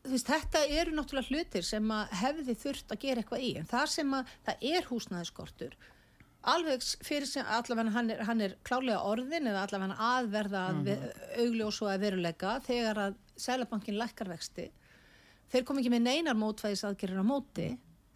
þú 0.03 0.15
veist 0.15 0.33
þetta 0.33 0.65
eru 0.81 0.97
náttúrulega 0.97 1.31
hlutir 1.31 1.69
sem 1.69 1.95
að 1.95 2.17
hefði 2.23 2.57
þurft 2.65 2.93
að 2.95 3.01
gera 3.05 3.23
eitthvað 3.23 3.45
í 3.47 3.53
en 3.61 3.71
það 3.71 3.87
sem 3.95 4.17
að 4.19 4.35
það 4.49 4.67
er 4.73 4.89
húsnæðiskortur 4.91 5.79
alveg 6.47 6.83
fyrir 7.03 7.27
sem 7.27 7.45
allavega 7.45 7.91
hann 7.91 8.09
er, 8.13 8.23
hann 8.23 8.41
er 8.41 8.55
klálega 8.63 9.01
orðin 9.03 9.49
eða 9.51 9.65
allavega 9.65 9.97
aðverða 10.09 10.63
mm 10.71 10.85
-hmm. 10.85 11.09
augljós 11.43 11.81
og 11.81 11.91
að 11.91 12.05
veruleika 12.05 12.59
þegar 12.65 12.97
að 13.07 13.17
Sælabankin 13.39 13.97
lækkar 13.99 14.29
vexti 14.29 14.71
þeir 15.51 15.63
kom 15.65 15.77
ekki 15.79 15.91
með 15.91 16.05
neinar 16.07 16.35
mótvæðis 16.35 16.83
aðgerðir 16.87 17.23
á 17.23 17.31
móti 17.31 17.69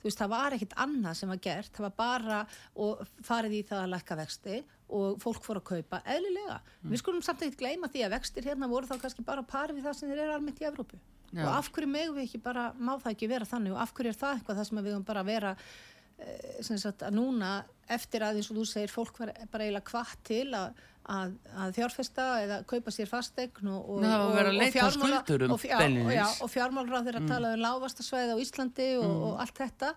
þú 0.04 0.10
veist 0.10 0.20
það 0.20 0.34
var 0.34 0.54
ekkit 0.54 0.74
annað 0.84 1.18
sem 1.18 1.30
var 1.30 1.42
gert 1.44 1.72
það 1.74 1.86
var 1.88 1.96
bara 1.98 2.40
og 2.76 3.04
farið 3.24 3.54
í 3.60 3.64
það 3.64 3.84
að 3.84 3.94
lækka 3.94 4.18
vexti 4.20 4.64
og 4.94 5.20
fólk 5.24 5.44
fór 5.46 5.60
að 5.62 5.68
kaupa 5.70 6.02
eðlilega, 6.06 6.60
mm. 6.60 6.92
við 6.92 7.02
skulum 7.02 7.24
samt 7.26 7.42
ekkert 7.42 7.62
gleyma 7.64 7.90
því 7.90 8.04
að 8.06 8.16
vextir 8.18 8.46
hérna 8.46 8.70
voru 8.70 8.90
þá 8.90 8.98
kannski 9.02 9.26
bara 9.26 9.46
parið 9.48 9.80
við 9.80 9.88
það 9.88 9.98
sem 9.98 10.12
þeir 10.12 10.24
eru 10.26 10.36
almennt 10.36 10.62
í 10.62 10.68
Evrópu 10.68 11.00
Já. 11.34 11.46
og 11.48 11.54
af 11.56 11.72
hverju 11.74 11.90
megum 11.90 12.18
við 12.20 12.28
ekki 12.28 12.42
bara, 12.44 12.68
má 12.78 12.94
það 13.02 13.16
ekki 13.16 13.30
vera 13.32 13.48
þannig 13.50 13.74
og 13.74 13.82
af 13.82 13.94
hverju 13.98 14.12
er 14.12 14.20
það 14.20 14.36
eitthvað 14.38 14.60
það 14.60 14.68
sem 14.70 14.82
við 14.82 14.92
höfum 14.92 15.08
bara 15.08 15.24
vera 15.26 15.54
eh, 16.20 16.60
sagt, 16.62 17.08
að 17.08 17.18
núna 17.18 17.54
eftir 17.92 18.24
að 18.26 18.40
eins 18.40 18.50
og 18.52 18.60
þú 18.60 18.66
segir 18.70 18.92
fólk 18.94 19.20
var 19.20 19.34
bara 19.52 19.68
eiginlega 19.68 19.90
kvart 19.92 20.20
til 20.28 20.48
að 20.56 20.74
að, 21.12 21.34
að 21.60 21.74
fjárfesta 21.76 22.26
eða 22.44 22.58
kaupa 22.68 22.92
sér 22.94 23.10
fastegn 23.10 23.70
og, 23.74 23.90
og, 23.92 24.06
og, 24.06 24.38
og 26.46 26.52
fjármálráð 26.52 27.10
þeirra 27.10 27.24
mm. 27.24 27.32
tala 27.32 27.52
um 27.52 27.64
lágvastasvæði 27.64 28.38
á 28.38 28.44
Íslandi 28.44 28.88
mm. 28.96 29.18
og 29.28 29.42
allt 29.44 29.60
þetta 29.60 29.92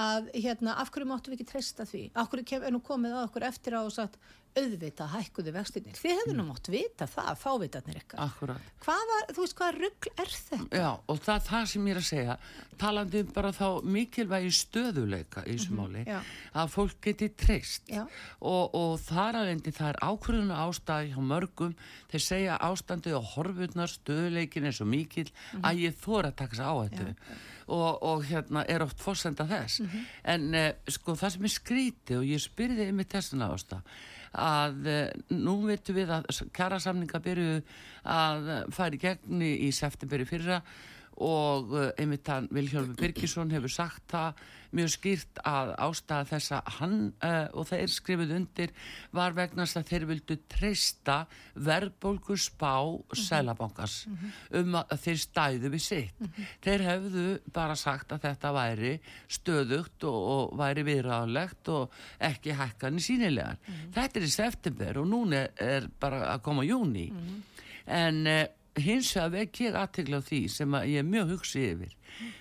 að 0.00 0.28
hérna, 0.36 0.76
af 0.82 0.92
hverju 0.92 1.08
máttu 1.08 1.32
við 1.32 1.40
ekki 1.40 1.48
treysta 1.54 1.88
því 1.88 2.02
af 2.12 2.28
hverju 2.32 2.60
er 2.60 2.74
nú 2.74 2.82
komið 2.84 3.16
að 3.16 3.30
okkur 3.30 3.48
eftir 3.48 3.78
á 3.78 3.80
og 3.80 3.94
sagt 3.94 4.20
auðvita 4.58 5.06
hækkuðu 5.14 5.54
vextinir 5.54 5.98
þið 5.98 6.16
hefðu 6.20 6.36
nú 6.38 6.46
mótt 6.48 6.70
vita 6.72 7.06
það, 7.10 7.30
fávitarnir 7.38 8.00
eitthvað 8.00 8.56
hvað 8.84 9.04
var, 9.12 9.28
þú 9.34 9.44
veist 9.44 9.58
hvað 9.60 9.78
ruggl 9.84 10.12
er 10.16 10.34
þetta? 10.34 10.80
Já, 10.80 10.90
og 11.06 11.22
það, 11.26 11.46
það 11.50 11.70
sem 11.72 11.86
ég 11.86 11.94
er 11.94 12.02
að 12.02 12.08
segja 12.10 12.38
talandi 12.80 13.22
um 13.24 13.30
bara 13.34 13.52
þá 13.54 13.66
mikilvægi 13.84 14.52
stöðuleika 14.56 15.44
í 15.44 15.54
þessu 15.54 15.72
mm 15.72 15.78
-hmm, 15.78 15.96
máli 15.96 16.04
já. 16.06 16.20
að 16.54 16.72
fólk 16.74 16.96
geti 17.04 17.28
treyst. 17.28 17.90
Og, 18.40 18.74
og 18.74 19.00
þar 19.00 19.40
alveg 19.40 19.74
það 19.76 19.88
er 19.88 20.00
ákvörðuna 20.00 20.60
ástæði 20.64 21.12
hjá 21.12 21.20
mörgum. 21.32 21.74
Þeir 22.10 22.24
segja 22.24 22.58
ástandi 22.58 23.14
og 23.14 23.24
horfurnar 23.34 23.90
stöðuleikin 23.90 24.66
er 24.66 24.72
svo 24.72 24.86
mikil 24.86 25.28
mm 25.28 25.60
-hmm. 25.60 25.66
að 25.68 25.80
ég 25.84 25.94
þóra 25.94 26.28
að 26.28 26.36
taka 26.36 26.56
þess 26.56 26.66
á 26.66 26.74
þetta. 26.82 27.14
Og, 27.70 28.02
og 28.02 28.24
hérna 28.24 28.64
er 28.66 28.82
oft 28.82 28.98
fórsenda 28.98 29.44
þess. 29.46 29.80
Mm 29.80 29.86
-hmm. 29.86 30.04
en 30.24 30.54
eh, 30.54 30.74
sko 30.88 31.12
það 31.14 31.30
sem 31.30 31.44
er 31.44 31.48
skríti 31.48 32.16
og 32.16 32.24
ég 32.24 32.40
spyrði 32.40 32.86
að 34.38 34.86
eh, 34.90 35.10
nú 35.34 35.56
veitum 35.66 35.98
við 35.98 36.12
að 36.14 36.28
kjærasamninga 36.56 37.22
byrju 37.24 37.60
að 38.10 38.50
fara 38.74 38.96
í 38.96 39.02
gegni 39.02 39.50
í 39.66 39.70
septemberi 39.74 40.28
fyrra 40.28 40.60
og 41.20 41.76
eh, 41.76 41.90
einmitt 42.00 42.28
hann 42.28 42.48
Vilhjálfur 42.54 42.96
Birgisson 43.00 43.50
hefur 43.50 43.72
sagt 43.72 44.06
það 44.12 44.40
mjög 44.76 44.90
skýrt 44.94 45.40
að 45.46 45.72
ástæða 45.82 46.26
þess 46.30 46.52
að 46.54 46.68
hann 46.76 46.96
uh, 47.26 47.46
og 47.58 47.66
þeir 47.70 47.90
skrifuð 47.90 48.34
undir 48.36 48.72
var 49.16 49.34
vegnast 49.34 49.78
að 49.80 49.88
þeir 49.90 50.06
vildu 50.10 50.36
treysta 50.50 51.16
verðbólgu 51.54 52.36
spá 52.38 52.78
mm 52.78 53.00
-hmm. 53.00 53.22
selabankars 53.24 53.96
mm 54.06 54.16
-hmm. 54.16 54.60
um 54.60 54.74
að 54.82 54.96
þeir 55.04 55.18
stæðu 55.24 55.72
við 55.74 55.82
sitt. 55.82 56.20
Mm 56.20 56.26
-hmm. 56.26 56.46
Þeir 56.62 56.80
hefðu 56.90 57.26
bara 57.52 57.76
sagt 57.76 58.12
að 58.12 58.22
þetta 58.28 58.52
væri 58.52 59.00
stöðugt 59.28 60.04
og, 60.04 60.20
og 60.34 60.58
væri 60.58 60.82
viðræðalegt 60.82 61.68
og 61.68 61.90
ekki 62.20 62.52
hækkan 62.52 62.98
í 62.98 63.02
sínilegar. 63.02 63.56
Mhm. 63.66 63.92
Þetta 63.92 64.18
er 64.18 64.24
í 64.24 64.30
september 64.30 64.98
og 64.98 65.06
núna 65.06 65.48
er 65.56 65.88
bara 66.00 66.34
að 66.34 66.42
koma 66.42 66.62
júni 66.62 67.10
mhm. 67.10 67.42
en 67.86 68.26
uh, 68.26 68.46
hins 68.84 69.14
vekk 69.16 69.60
ég 69.66 69.78
aðtegla 69.78 70.20
á 70.20 70.22
því 70.26 70.40
sem 70.52 70.74
að 70.74 70.90
ég 70.92 71.02
er 71.02 71.08
mjög 71.08 71.32
hugsið 71.34 71.66
yfir. 71.70 71.96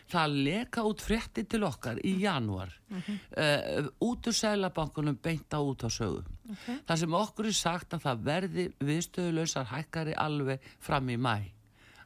Það 0.10 0.36
leka 0.48 0.84
út 0.89 1.01
frétti 1.05 1.43
til 1.46 1.62
okkar 1.63 2.00
í 2.05 2.15
januar 2.24 2.74
mm 2.89 3.01
-hmm. 3.01 3.17
uh, 3.38 3.89
út 4.10 4.27
úr 4.27 4.34
sælabankunum 4.34 5.19
beinta 5.22 5.62
út 5.62 5.86
á 5.86 5.89
sögu 5.89 6.24
okay. 6.51 6.79
það 6.88 7.00
sem 7.00 7.13
okkur 7.13 7.46
er 7.46 7.58
sagt 7.58 7.93
að 7.93 8.05
það 8.05 8.24
verði 8.24 8.65
viðstöðuleysar 8.79 9.69
hækkari 9.69 10.13
alveg 10.17 10.60
fram 10.79 11.10
í 11.10 11.17
mæ 11.17 11.51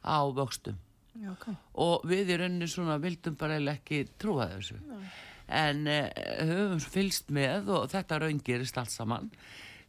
á 0.04 0.20
vöxtum. 0.36 0.76
Okay. 1.14 1.54
og 1.78 2.02
við 2.10 2.32
í 2.34 2.36
rauninni 2.40 2.66
svona 2.66 2.98
vildum 2.98 3.36
bara 3.38 3.60
ekki 3.70 4.08
trúa 4.18 4.48
þessu. 4.50 4.80
En 5.46 5.86
uh, 5.86 6.08
höfum 6.42 6.80
fylst 6.80 7.30
með 7.30 7.68
og 7.70 7.90
þetta 7.92 8.18
raungirist 8.18 8.78
allt 8.78 8.90
saman. 8.90 9.30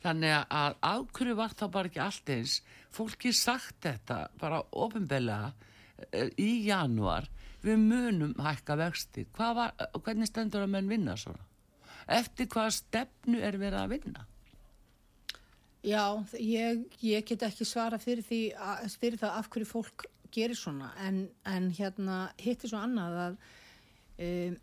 Þannig 0.05 0.35
að 0.53 0.75
ákveðu 0.85 1.35
var 1.35 1.55
þá 1.57 1.65
bara 1.73 1.89
ekki 1.89 2.01
allt 2.03 2.29
eins 2.29 2.59
fólki 2.95 3.33
sagt 3.35 3.81
þetta 3.85 4.25
bara 4.41 4.61
ofinbeglega 4.71 5.51
uh, 5.51 6.29
í 6.39 6.65
januar 6.67 7.29
við 7.65 7.81
munum 7.81 8.35
hækka 8.41 8.77
vexti. 8.79 9.25
Var, 9.37 9.73
hvernig 9.97 10.29
stendur 10.29 10.65
að 10.65 10.73
menn 10.75 10.89
vinna 10.91 11.17
svona? 11.17 11.43
Eftir 12.05 12.49
hvaða 12.53 12.73
stefnu 12.75 13.41
er 13.41 13.57
verið 13.57 13.81
að 13.81 13.93
vinna? 13.95 14.25
Já, 15.85 16.17
ég, 16.41 16.85
ég 17.05 17.25
get 17.29 17.45
ekki 17.45 17.65
svara 17.67 17.97
fyrir, 18.01 18.25
því, 18.25 18.41
að, 18.57 18.85
fyrir 19.01 19.21
það 19.21 19.39
af 19.39 19.49
hverju 19.53 19.69
fólk 19.69 20.05
gerir 20.33 20.57
svona. 20.57 20.91
En, 21.01 21.25
en 21.45 21.69
hérna 21.73 22.19
hittir 22.41 22.71
svo 22.71 22.81
annað 22.81 23.19
að 23.25 23.35
um, 24.25 24.55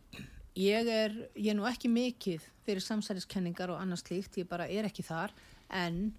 ég 0.58 0.90
er, 0.90 1.14
ég 1.36 1.52
er 1.52 1.58
nú 1.58 1.66
ekki 1.70 1.90
mikið 1.90 2.48
fyrir 2.66 2.84
samsæliskenningar 2.84 3.70
og 3.74 3.82
annars 3.82 4.02
slíkt, 4.06 4.40
ég 4.42 4.50
bara 4.50 4.66
er 4.70 4.88
ekki 4.90 5.06
þar. 5.06 5.34
En 5.70 6.10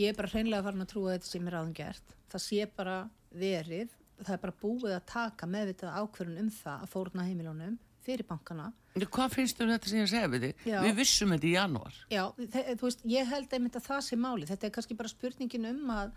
ég 0.00 0.12
er 0.12 0.18
bara 0.18 0.32
hreinlega 0.32 0.66
farin 0.66 0.84
að 0.84 0.92
trúa 0.94 1.14
þetta 1.14 1.30
sem 1.30 1.48
er 1.48 1.58
áðan 1.58 1.76
gert. 1.76 2.16
Það 2.32 2.44
sé 2.46 2.66
bara 2.76 2.96
verið, 3.30 3.94
það 4.20 4.34
er 4.36 4.42
bara 4.44 4.58
búið 4.64 4.96
að 4.96 5.06
taka 5.12 5.48
meðvitað 5.50 6.00
ákverðun 6.00 6.42
um 6.44 6.50
það 6.54 6.84
að 6.86 6.92
fórna 6.94 7.28
heimilónum 7.28 7.78
fyrir 8.04 8.26
bankana. 8.26 8.70
Hvað 8.96 9.36
finnst 9.36 9.58
þú 9.58 9.66
um 9.66 9.72
þetta 9.74 9.90
sem 9.90 10.00
ég 10.00 10.10
segja 10.10 10.32
við 10.32 10.46
þig? 10.48 10.66
Við 10.66 10.98
vissum 10.98 11.32
þetta 11.34 11.46
í 11.46 11.54
janúar. 11.54 12.02
Já, 12.10 12.24
þú 12.34 12.82
veist, 12.88 13.06
ég 13.06 13.28
held 13.30 13.54
einmitt 13.54 13.78
að 13.78 13.86
það 13.86 14.04
sé 14.08 14.18
máli. 14.18 14.48
Þetta 14.48 14.66
er 14.66 14.74
kannski 14.74 14.96
bara 14.98 15.12
spurningin 15.12 15.68
um 15.70 15.92
að 15.94 16.14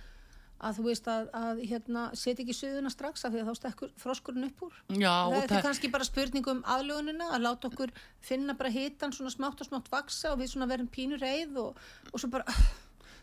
að 0.64 0.78
þú 0.78 0.86
veist 0.88 1.08
að, 1.12 1.26
að 1.36 1.62
hérna, 1.68 2.04
setja 2.18 2.44
ekki 2.44 2.56
suðuna 2.56 2.92
strax 2.94 3.26
af 3.26 3.34
því 3.34 3.42
að 3.42 3.50
þá 3.50 3.60
stekkur 3.60 3.92
froskurinn 4.00 4.48
upp 4.48 4.64
úr 4.68 4.78
Já, 4.96 5.12
það 5.12 5.38
er 5.40 5.52
það... 5.52 5.64
kannski 5.68 5.92
bara 5.94 6.08
spurningum 6.08 6.62
aðlugunina 6.76 7.30
að 7.36 7.46
láta 7.48 7.70
okkur 7.70 7.94
finna 8.24 8.56
bara 8.60 8.72
hitan 8.74 9.16
svona 9.16 9.34
smátt 9.34 9.64
og 9.64 9.70
smátt 9.70 9.92
vaksa 9.92 10.34
og 10.34 10.40
við 10.42 10.54
svona 10.54 10.70
verðum 10.72 10.92
pínur 10.94 11.24
reið 11.24 11.60
og, 11.66 11.84
og 12.12 12.22
svo 12.22 12.32
bara 12.34 12.56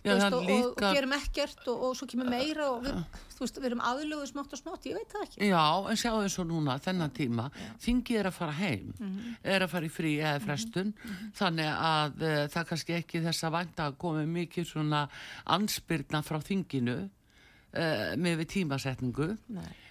Já, 0.00 0.14
veist, 0.14 0.32
og, 0.32 0.46
líka... 0.48 0.66
og, 0.66 0.78
og 0.78 0.94
gerum 0.96 1.12
ekkert 1.12 1.66
og 1.68 1.90
svo 1.98 2.06
kemur 2.08 2.28
meira 2.32 2.68
og 2.72 2.86
við, 2.86 3.00
veist, 3.36 3.58
við 3.60 3.68
erum 3.68 3.82
aðluguð 3.84 4.30
smátt 4.30 4.54
og 4.56 4.60
smátt, 4.60 4.86
ég 4.88 4.96
veit 4.96 5.12
það 5.12 5.26
ekki. 5.26 5.40
Já, 5.50 5.64
en 5.92 6.00
sjáu 6.00 6.22
þess 6.22 6.40
að 6.40 6.48
núna, 6.48 6.76
þennan 6.80 7.12
tíma 7.18 7.46
þingið 7.84 8.20
er 8.22 8.30
að 8.30 8.36
fara 8.38 8.56
heim 8.56 8.94
mm 8.94 9.10
-hmm. 9.10 9.34
er 9.54 9.66
að 9.66 9.72
fara 9.74 9.90
í 9.90 9.92
frí 9.92 10.14
eða 10.16 10.40
frestun 10.46 10.94
mm 10.94 11.10
-hmm. 11.10 11.34
þannig 11.42 11.70
að 11.74 12.24
uh, 12.30 12.46
það 12.54 12.68
kannski 12.72 12.96
ekki 12.96 13.24
þess 13.26 13.44
að 13.44 13.56
vanda 13.58 13.86
að 13.86 13.98
komi 14.06 14.26
mikið 14.26 14.70
svona 14.72 15.02
ansbyrna 15.44 16.22
frá 16.22 16.40
þinginu 16.40 16.98
uh, 17.04 18.16
með 18.16 18.40
við 18.40 18.48
tímasetningu. 18.56 19.36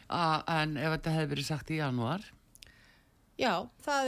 En 0.10 0.78
ef 0.78 0.92
þetta 0.96 1.12
hefði 1.14 1.30
verið 1.30 1.46
sagt 1.46 1.70
í 1.70 1.78
januar 1.78 2.26
Já, 3.40 3.54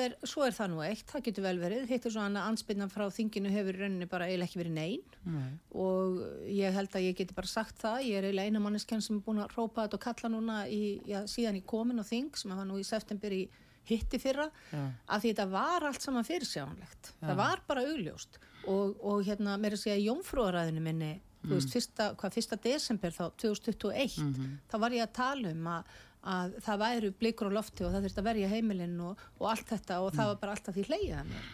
er, 0.04 0.16
svo 0.28 0.44
er 0.44 0.56
það 0.56 0.74
nú 0.74 0.82
eitt, 0.84 1.06
það 1.08 1.24
getur 1.28 1.46
vel 1.46 1.56
verið 1.62 1.88
hittur 1.92 2.12
svo 2.12 2.24
að 2.26 2.40
ansbyrna 2.42 2.88
frá 2.92 3.06
þinginu 3.16 3.54
hefur 3.54 3.80
rauninni 3.80 4.08
bara 4.12 4.28
eiginlega 4.28 4.50
ekki 4.50 4.60
verið 4.60 4.76
neyn 4.76 5.16
Nei. 5.24 5.54
og 5.72 6.20
ég 6.52 6.76
held 6.76 6.98
að 6.98 7.08
ég 7.08 7.18
geti 7.22 7.38
bara 7.38 7.48
sagt 7.48 7.80
það 7.80 8.10
ég 8.10 8.20
er 8.20 8.28
eiginlega 8.28 8.52
eina 8.52 8.64
manneskjann 8.66 9.06
sem 9.06 9.18
er 9.18 9.24
búin 9.24 9.40
að 9.40 9.56
rópa 9.56 9.86
þetta 9.86 10.00
og 10.00 10.06
kalla 10.06 10.34
núna 10.34 10.60
í, 10.68 10.84
já, 11.08 11.22
síðan 11.32 11.62
í 11.62 11.64
komin 11.74 12.04
og 12.04 12.10
þing 12.12 12.36
sem 12.42 12.52
var 12.58 12.68
nú 12.68 12.82
í 12.82 12.88
september 12.88 13.32
í 13.32 13.46
hitti 13.88 14.20
fyrra, 14.22 14.50
já. 14.70 14.84
að 15.08 15.24
því 15.24 15.34
þetta 15.34 15.48
var 15.56 15.88
allt 15.88 16.04
saman 16.04 16.28
fyrirsjánlegt, 16.28 17.16
það 17.24 17.40
var 17.40 17.64
bara 17.72 17.88
augljóst 17.88 18.38
og, 18.70 19.00
og 19.00 19.24
hérna 19.26 19.56
mér 19.58 19.74
er 19.74 19.80
að 19.80 19.86
segja 19.88 20.04
jómfrúaræðinu 20.12 20.84
minni 20.86 21.16
þú 21.42 21.56
veist, 21.56 21.68
mm. 21.68 21.74
fyrsta, 21.74 22.08
hvað 22.20 22.38
fyrsta 22.38 22.58
desember 22.62 23.16
þá, 23.16 23.24
2021, 23.42 24.18
mm 24.22 24.34
-hmm. 24.34 24.58
þá 24.70 24.76
var 24.84 24.96
ég 24.96 25.04
að 25.06 25.14
tala 25.18 25.52
um 25.52 25.68
að, 25.68 25.96
að 26.22 26.60
það 26.66 26.84
væru 26.84 27.10
blikur 27.18 27.50
á 27.50 27.58
lofti 27.58 27.86
og 27.88 27.96
það 27.96 28.06
þurfti 28.06 28.22
að 28.22 28.30
verja 28.30 28.52
heimilinn 28.52 29.02
og, 29.02 29.26
og 29.40 29.50
allt 29.54 29.74
þetta 29.74 30.00
og 30.04 30.12
mm. 30.12 30.16
það 30.20 30.32
var 30.32 30.40
bara 30.44 30.56
alltaf 30.58 30.78
því 30.78 30.88
hleyjaða 30.90 31.26
mér. 31.32 31.52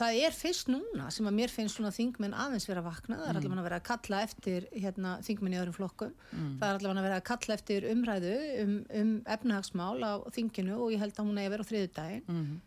Það 0.00 0.16
er 0.22 0.34
fyrst 0.38 0.68
núna 0.70 1.08
sem 1.10 1.26
að 1.26 1.36
mér 1.36 1.50
finnst 1.50 1.76
svona 1.76 1.90
þingminn 1.92 2.34
aðeins 2.38 2.68
vera 2.70 2.82
vakna, 2.84 3.16
það 3.18 3.26
er 3.26 3.34
mm. 3.34 3.40
allavega 3.40 3.60
að 3.60 3.66
vera 3.66 3.78
að 3.80 3.86
kalla 3.88 4.20
eftir 4.22 4.66
hérna, 4.70 5.14
þingminn 5.26 5.56
í 5.56 5.60
öðrum 5.60 5.76
flokkum, 5.76 6.12
mm. 6.30 6.52
það 6.60 6.66
er 6.68 6.78
allavega 6.78 7.02
að 7.02 7.08
vera 7.08 7.18
að 7.18 7.26
kalla 7.26 7.56
eftir 7.58 7.86
umræðu 7.90 8.34
um, 8.62 8.74
um 9.00 9.12
efnahagsmál 9.34 9.98
á 10.06 10.12
þinginu 10.36 10.78
og 10.78 10.94
ég 10.94 11.02
held 11.02 11.18
að 11.18 11.26
hún 11.26 11.40
eigi 11.40 11.50
að 11.50 11.54
vera 11.56 11.66
á 11.66 11.70
þriðu 11.72 11.92
daginn 11.98 12.26
-hmm 12.30 12.58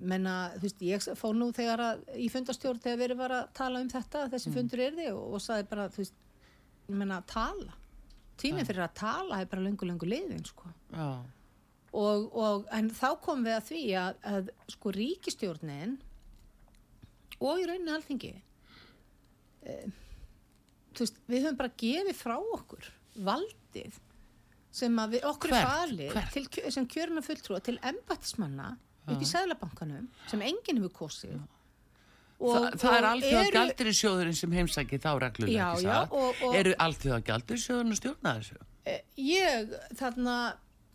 menna, 0.00 0.34
þú 0.56 0.64
veist, 0.64 0.82
ég 0.84 1.18
fór 1.18 1.36
nú 1.36 1.50
þegar 1.56 1.82
að 1.84 2.02
í 2.16 2.28
fundastjórn 2.32 2.80
þegar 2.82 3.02
verið 3.02 3.20
var 3.20 3.34
að 3.36 3.50
tala 3.56 3.82
um 3.82 3.90
þetta 3.90 4.26
þessi 4.32 4.50
mm. 4.50 4.56
fundur 4.56 4.82
er 4.84 4.96
þið 4.96 5.10
og, 5.12 5.26
og 5.36 5.44
saði 5.44 5.66
bara 5.70 5.86
þú 5.92 6.02
veist, 6.02 6.16
ég 6.88 7.00
menna, 7.02 7.20
tala 7.28 7.76
tímið 8.40 8.70
fyrir 8.70 8.86
að 8.86 8.96
tala 9.00 9.40
er 9.40 9.50
bara 9.50 9.64
lengur 9.64 10.10
liðin, 10.10 10.44
sko. 10.48 10.72
Og, 11.90 12.28
og, 12.38 12.68
en 12.76 12.90
þá 12.94 13.08
kom 13.22 13.42
við 13.46 13.56
að 13.56 13.64
því 13.66 13.80
að, 13.98 14.20
að 14.30 14.50
sko 14.70 14.92
ríkistjórnin 14.94 15.96
og 17.40 17.58
í 17.58 17.66
rauninni 17.66 17.94
alþingi 17.96 18.30
e, 19.64 19.74
veist, 20.94 21.18
við 21.26 21.46
höfum 21.46 21.58
bara 21.58 21.72
gefið 21.82 22.18
frá 22.20 22.36
okkur 22.38 22.86
valdið 23.26 23.98
sem 24.70 25.00
að 25.02 25.16
við, 25.16 25.26
okkur 25.32 25.56
er 25.56 25.66
falið 25.66 26.18
til, 26.30 26.44
sem 26.76 26.86
kjörna 26.94 27.24
fulltrúa 27.26 27.58
til 27.64 27.74
embatismanna 27.90 28.70
upp 29.10 29.24
í 29.24 29.26
Sæðlabankanum 29.26 30.06
sem 30.30 30.44
enginn 30.46 30.78
hefur 30.78 30.94
kosið 31.04 31.40
og, 32.40 32.56
Þa, 32.56 32.72
það 32.80 32.96
er 32.96 33.06
allþjóða 33.10 33.52
gældurisjóðurinn 33.56 34.38
sem 34.38 34.56
heimsækir 34.56 35.02
þá 35.02 35.10
reglulega 35.26 35.68
ekki 35.74 35.86
satt? 35.86 36.42
eru 36.62 36.74
allþjóða 36.86 37.20
gældurisjóðurinn 37.28 37.94
að 37.94 38.00
stjórna 38.00 38.34
þessu? 38.40 38.60
Eh, 38.88 39.00
ég 39.20 39.74
þarna 40.00 40.36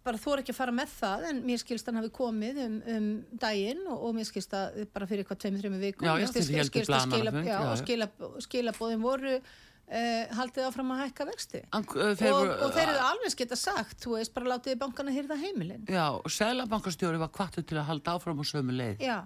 bara 0.05 0.21
þór 0.21 0.41
ekki 0.41 0.53
að 0.53 0.60
fara 0.60 0.73
með 0.75 0.91
það 0.99 1.27
en 1.31 1.39
mér 1.45 1.62
skilst 1.62 1.88
hann 1.89 1.97
hafi 1.97 2.12
komið 2.13 2.60
um, 2.65 2.75
um 2.93 3.08
daginn 3.41 3.86
og, 3.89 4.03
og 4.05 4.17
mér 4.17 4.27
skilst 4.29 4.53
að 4.58 4.84
bara 4.93 5.08
fyrir 5.10 5.23
eitthvað 5.23 5.39
tveimur, 5.41 5.63
þreimur 5.63 5.81
vikum. 5.81 6.05
Já, 6.05 6.13
já, 6.21 6.27
skilst 6.69 8.05
að 8.05 8.43
skilabóðin 8.45 9.05
voru 9.05 9.39
Uh, 9.85 10.23
haldið 10.33 10.65
áfram 10.65 10.87
að 10.95 11.01
hækka 11.03 11.25
vexti. 11.29 11.59
An, 11.77 11.83
uh, 11.93 12.15
þeir, 12.17 12.31
og, 12.33 12.51
og 12.65 12.71
þeir 12.73 12.87
eru 12.89 13.01
alveg 13.05 13.35
geta 13.37 13.57
sagt 13.59 13.99
þú 14.01 14.15
veist 14.15 14.33
bara 14.33 14.55
látiði 14.55 14.79
bankana 14.81 15.13
hýrða 15.13 15.37
heimilin. 15.37 15.83
Já, 15.85 16.07
og 16.17 16.33
Sælabankastjóri 16.33 17.19
var 17.21 17.29
kvartu 17.35 17.61
til 17.61 17.77
að 17.77 17.85
halda 17.91 18.15
áfram 18.17 18.41
á 18.41 18.45
sömu 18.49 18.73
leið. 18.73 19.03
Já, 19.05 19.19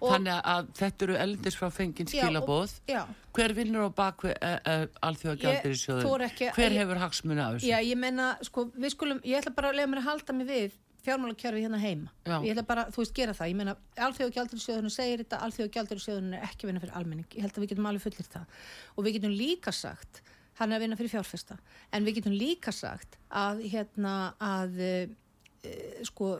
þannig 0.00 0.40
að 0.54 0.70
þetta 0.80 1.06
eru 1.06 1.18
eldis 1.26 1.58
frá 1.60 1.68
fengin 1.74 2.08
skilabóð 2.08 2.78
já, 2.88 3.02
hver 3.36 3.54
vinnur 3.56 3.88
á 3.88 3.90
bakvið 3.92 4.32
uh, 4.32 4.48
eh, 4.48 4.72
eh, 4.72 4.86
alþjóða 5.04 5.36
gældir 5.42 5.76
í 5.76 5.80
sjóðun 5.80 6.26
hver 6.56 6.76
hefur 6.80 7.02
hagsmunni 7.02 7.44
af 7.44 7.58
þessu? 7.58 7.70
Já, 7.70 7.78
ég 7.84 8.00
menna, 8.00 8.32
sko, 8.46 8.68
við 8.72 8.96
skulum 8.96 9.20
ég 9.26 9.40
ætla 9.42 9.52
bara 9.56 9.72
að 9.72 9.80
lega 9.80 9.92
mér 9.92 10.02
að 10.02 10.08
halda 10.10 10.36
mig 10.38 10.48
við 10.48 10.80
fjármálakjörfi 11.06 11.64
hérna 11.64 11.80
heima 11.80 12.12
Já. 12.26 12.36
ég 12.44 12.52
ætla 12.52 12.64
bara, 12.66 12.86
þú 12.92 13.02
veist, 13.02 13.14
gera 13.16 13.34
það 13.36 13.50
ég 13.52 13.58
meina, 13.60 13.76
alþjóðgjaldurinsjóðunum 14.06 14.94
segir 14.94 15.22
þetta 15.22 15.42
alþjóðgjaldurinsjóðunum 15.46 16.36
er 16.38 16.48
ekki 16.48 16.68
vinna 16.68 16.82
fyrir 16.82 16.96
almenning 16.98 17.36
ég 17.36 17.46
held 17.46 17.54
að 17.54 17.64
við 17.64 17.72
getum 17.74 17.88
alveg 17.90 18.06
fullir 18.06 18.30
það 18.32 18.58
og 18.96 19.06
við 19.06 19.16
getum 19.18 19.36
líka 19.36 19.74
sagt, 19.76 20.22
hann 20.58 20.72
er 20.72 20.78
að 20.80 20.84
vinna 20.86 20.98
fyrir 20.98 21.14
fjárfesta 21.14 21.58
en 21.92 22.08
við 22.08 22.18
getum 22.20 22.36
líka 22.36 22.74
sagt 22.74 23.18
að 23.30 23.62
hérna 23.70 24.16
að 24.42 24.82
e, 24.82 24.92
sko, 26.08 26.34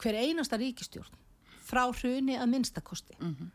hver 0.00 0.18
einasta 0.22 0.58
ríkistjórn 0.60 1.22
frá 1.66 1.84
hruni 1.90 2.36
að 2.38 2.50
minnstakosti 2.52 3.16
mm 3.18 3.34
-hmm. 3.34 3.52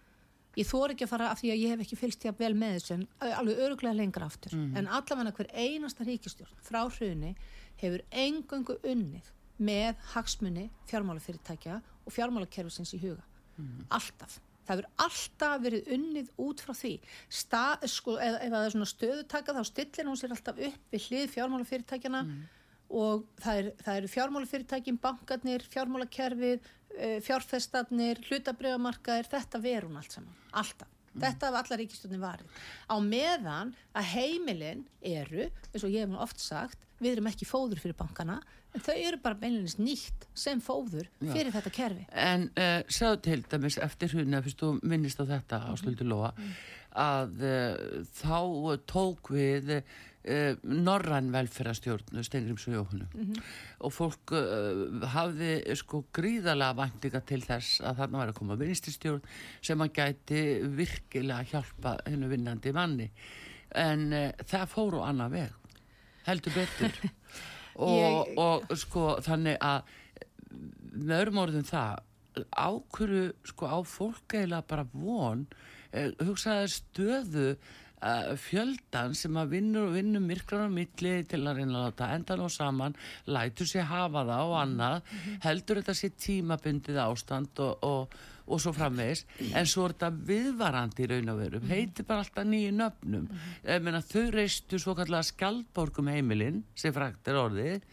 ég 0.60 0.68
þór 0.68 0.94
ekki 0.94 1.06
að 1.08 1.14
fara 1.14 1.32
af 1.32 1.42
því 1.42 1.52
að 1.52 1.62
ég 1.64 1.70
hef 1.74 1.84
ekki 1.86 2.00
fylst 2.00 2.24
hjá 2.26 2.34
vel 2.38 2.54
með 2.54 2.78
þessu 2.78 2.94
en 2.94 3.08
alveg 3.40 3.62
öruglega 3.66 3.96
lengra 3.96 4.26
aftur 4.26 4.56
mm 4.56 4.66
-hmm. 4.66 4.78
en 4.78 4.88
allavega 4.88 5.32
hver 5.32 5.50
einasta 5.54 6.04
ríkistjórn 6.04 6.58
frá 6.62 6.82
hruni 6.90 7.36
hefur 7.82 8.02
engöngu 8.12 8.78
unnið 8.84 9.32
með 9.62 10.00
hagsmunni 10.14 10.70
fjármálafyrirtækja 10.90 11.82
og 12.06 12.16
fjármálakerfisins 12.16 12.96
í 12.98 13.02
huga. 13.02 13.26
Mm. 13.58 13.84
Alltaf. 13.94 14.40
Það 14.66 14.80
verður 14.80 15.06
alltaf 15.06 15.62
verið 15.64 15.92
unnið 15.96 16.32
út 16.42 16.64
frá 16.64 16.74
því. 16.78 16.94
Sta, 17.34 17.64
sko, 17.90 18.16
ef, 18.22 18.38
ef 18.46 18.54
það 18.54 18.66
er 18.66 18.76
svona 18.76 18.90
stöðutaka 18.92 19.56
þá 19.58 19.62
stillir 19.68 20.10
hún 20.10 20.20
sér 20.20 20.36
alltaf 20.36 20.62
upp 20.70 20.96
við 20.96 21.08
hlið 21.08 21.34
fjármálafyrirtækjana 21.36 22.22
mm. 22.28 22.38
og 23.02 23.26
það 23.42 23.62
eru 23.62 23.74
er 23.96 24.08
fjármálafyrirtækin, 24.16 25.02
bankarnir, 25.02 25.66
fjármálakerfið, 25.74 26.72
fjárfestarnir, 27.26 28.22
hlutabriðamarkaðir, 28.28 29.30
þetta 29.32 29.62
verður 29.64 29.90
hún 29.90 30.02
allt 30.02 30.18
saman. 30.18 30.40
Alltaf. 30.62 30.90
Mm. 31.12 31.24
Þetta 31.26 31.50
af 31.50 31.58
allar 31.60 31.82
ríkistöndin 31.82 32.24
varið. 32.24 32.60
Á 32.88 32.96
meðan 33.04 33.74
að 33.98 34.10
heimilin 34.14 34.86
eru, 35.04 35.50
eins 35.72 35.84
og 35.84 35.92
ég 35.92 36.06
hef 36.06 36.24
oft 36.24 36.44
sagt, 36.44 36.86
við 37.02 37.18
erum 37.18 37.30
ekki 37.32 37.48
fóður 37.50 37.82
fyrir 37.82 37.98
bankana, 38.00 38.40
þau 38.80 38.96
eru 38.96 39.20
bara 39.22 39.38
beinleginist 39.40 39.82
nýtt 39.82 40.28
sem 40.38 40.62
fóður 40.64 41.10
fyrir 41.20 41.50
Já. 41.50 41.56
þetta 41.58 41.74
kerfi. 41.76 42.06
En 42.16 42.48
uh, 42.52 42.62
eh, 42.64 42.78
sá 42.92 43.10
til 43.24 43.42
dæmis 43.52 43.80
eftir 43.82 44.14
hruna, 44.16 44.44
fyrst 44.46 44.62
þú 44.62 44.76
minnist 44.88 45.20
á 45.20 45.26
þetta 45.28 45.60
á 45.68 45.72
Slöldu 45.80 46.08
Lóa, 46.08 46.32
mm. 46.38 46.54
að 47.04 47.44
uh, 47.50 48.00
þá 48.22 48.40
tók 48.88 49.34
við 49.36 49.74
uh, 49.76 49.84
norrann 50.64 51.32
velferðarstjórn 51.36 52.24
Stengrims 52.24 52.68
og 52.70 52.78
Jóhannu 52.78 53.08
mm 53.10 53.28
-hmm. 53.28 53.46
og 53.80 53.94
fólk 53.94 54.36
hafði 55.16 55.76
sko 55.76 56.06
gríðalega 56.14 56.78
vandinga 56.78 57.22
til 57.26 57.42
þess 57.42 57.82
að 57.82 57.98
þarna 58.04 58.18
var 58.18 58.28
að 58.30 58.40
koma 58.40 58.56
vinstistjórn 58.56 59.24
sem 59.62 59.82
að 59.82 59.94
gæti 59.94 60.44
virkilega 60.78 61.44
hjálpa 61.44 61.98
hennu 62.06 62.30
vinnandi 62.30 62.72
manni 62.72 63.10
en 63.74 64.14
það 64.46 64.68
fóru 64.68 65.02
annað 65.02 65.32
veg 65.32 65.52
heldur 66.28 66.54
betur 66.54 66.94
og, 67.88 68.32
og 68.40 68.72
sko 68.80 69.18
þannig 69.26 69.60
að 69.62 69.92
með 70.92 71.18
öðrum 71.20 71.44
orðum 71.46 71.68
það 71.68 72.02
ákvöru 72.56 73.22
sko 73.48 73.68
á 73.68 73.78
fólk 73.88 74.36
eiginlega 74.36 74.68
bara 74.68 74.88
von 74.94 75.46
eh, 75.92 76.12
hugsaði 76.24 76.70
stöðu 76.72 77.48
uh, 78.02 78.34
fjöldan 78.40 79.16
sem 79.18 79.38
að 79.40 79.56
vinnur 79.58 79.90
og 79.90 79.96
vinnur 79.98 80.24
myrkrar 80.24 80.68
á 80.68 80.72
milli 80.72 81.14
til 81.30 81.42
að 81.44 81.62
reyna 81.62 81.82
að 81.82 81.88
láta 81.88 82.12
endan 82.16 82.46
og 82.46 82.54
saman 82.54 82.98
lætur 83.30 83.70
sér 83.70 83.90
hafa 83.92 84.26
það 84.30 84.52
og 84.52 84.58
annað 84.62 85.16
heldur 85.46 85.82
þetta 85.82 85.98
sér 85.98 86.16
tímabundið 86.26 87.02
ástand 87.06 87.64
og, 87.66 87.88
og, 87.88 88.22
og 88.52 88.62
svo 88.62 88.74
framvegis. 88.76 89.24
En 89.56 89.70
svo 89.70 89.88
er 89.88 89.96
þetta 89.96 90.12
viðvarandi 90.30 91.06
í 91.06 91.10
raun 91.14 91.34
og 91.34 91.40
veru. 91.40 91.64
Heitir 91.72 92.08
bara 92.10 92.26
alltaf 92.26 92.48
nýju 92.48 92.76
nöfnum. 92.76 93.30
Meina 93.86 94.04
þau 94.04 94.28
reistu 94.36 94.80
svo 94.82 94.96
kallega 94.98 95.24
skjaldborgum 95.32 96.12
heimilinn 96.12 96.62
sem 96.76 96.94
frækt 96.96 97.32
er 97.32 97.40
orðið 97.42 97.90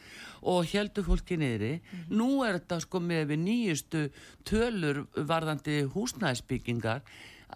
og 0.49 0.69
heldur 0.73 1.07
fólki 1.07 1.39
niðri. 1.41 1.73
Nú 2.11 2.43
er 2.47 2.59
þetta 2.59 2.83
sko 2.85 3.01
með 3.03 3.33
við 3.33 3.43
nýjustu 3.47 4.05
tölur 4.49 5.05
varðandi 5.17 5.83
húsnæðsbyggingar 5.95 7.03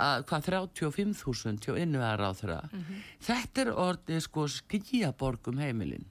að 0.00 0.24
hvað 0.28 0.46
35.000 0.48 1.60
hjá 1.66 1.74
innuæðar 1.82 2.22
á 2.24 2.30
þeirra 2.32 2.60
þetta 3.26 3.60
er 3.60 3.70
orðið 3.76 4.22
sko 4.24 4.46
skíaborgum 4.48 5.60
heimilinn 5.60 6.06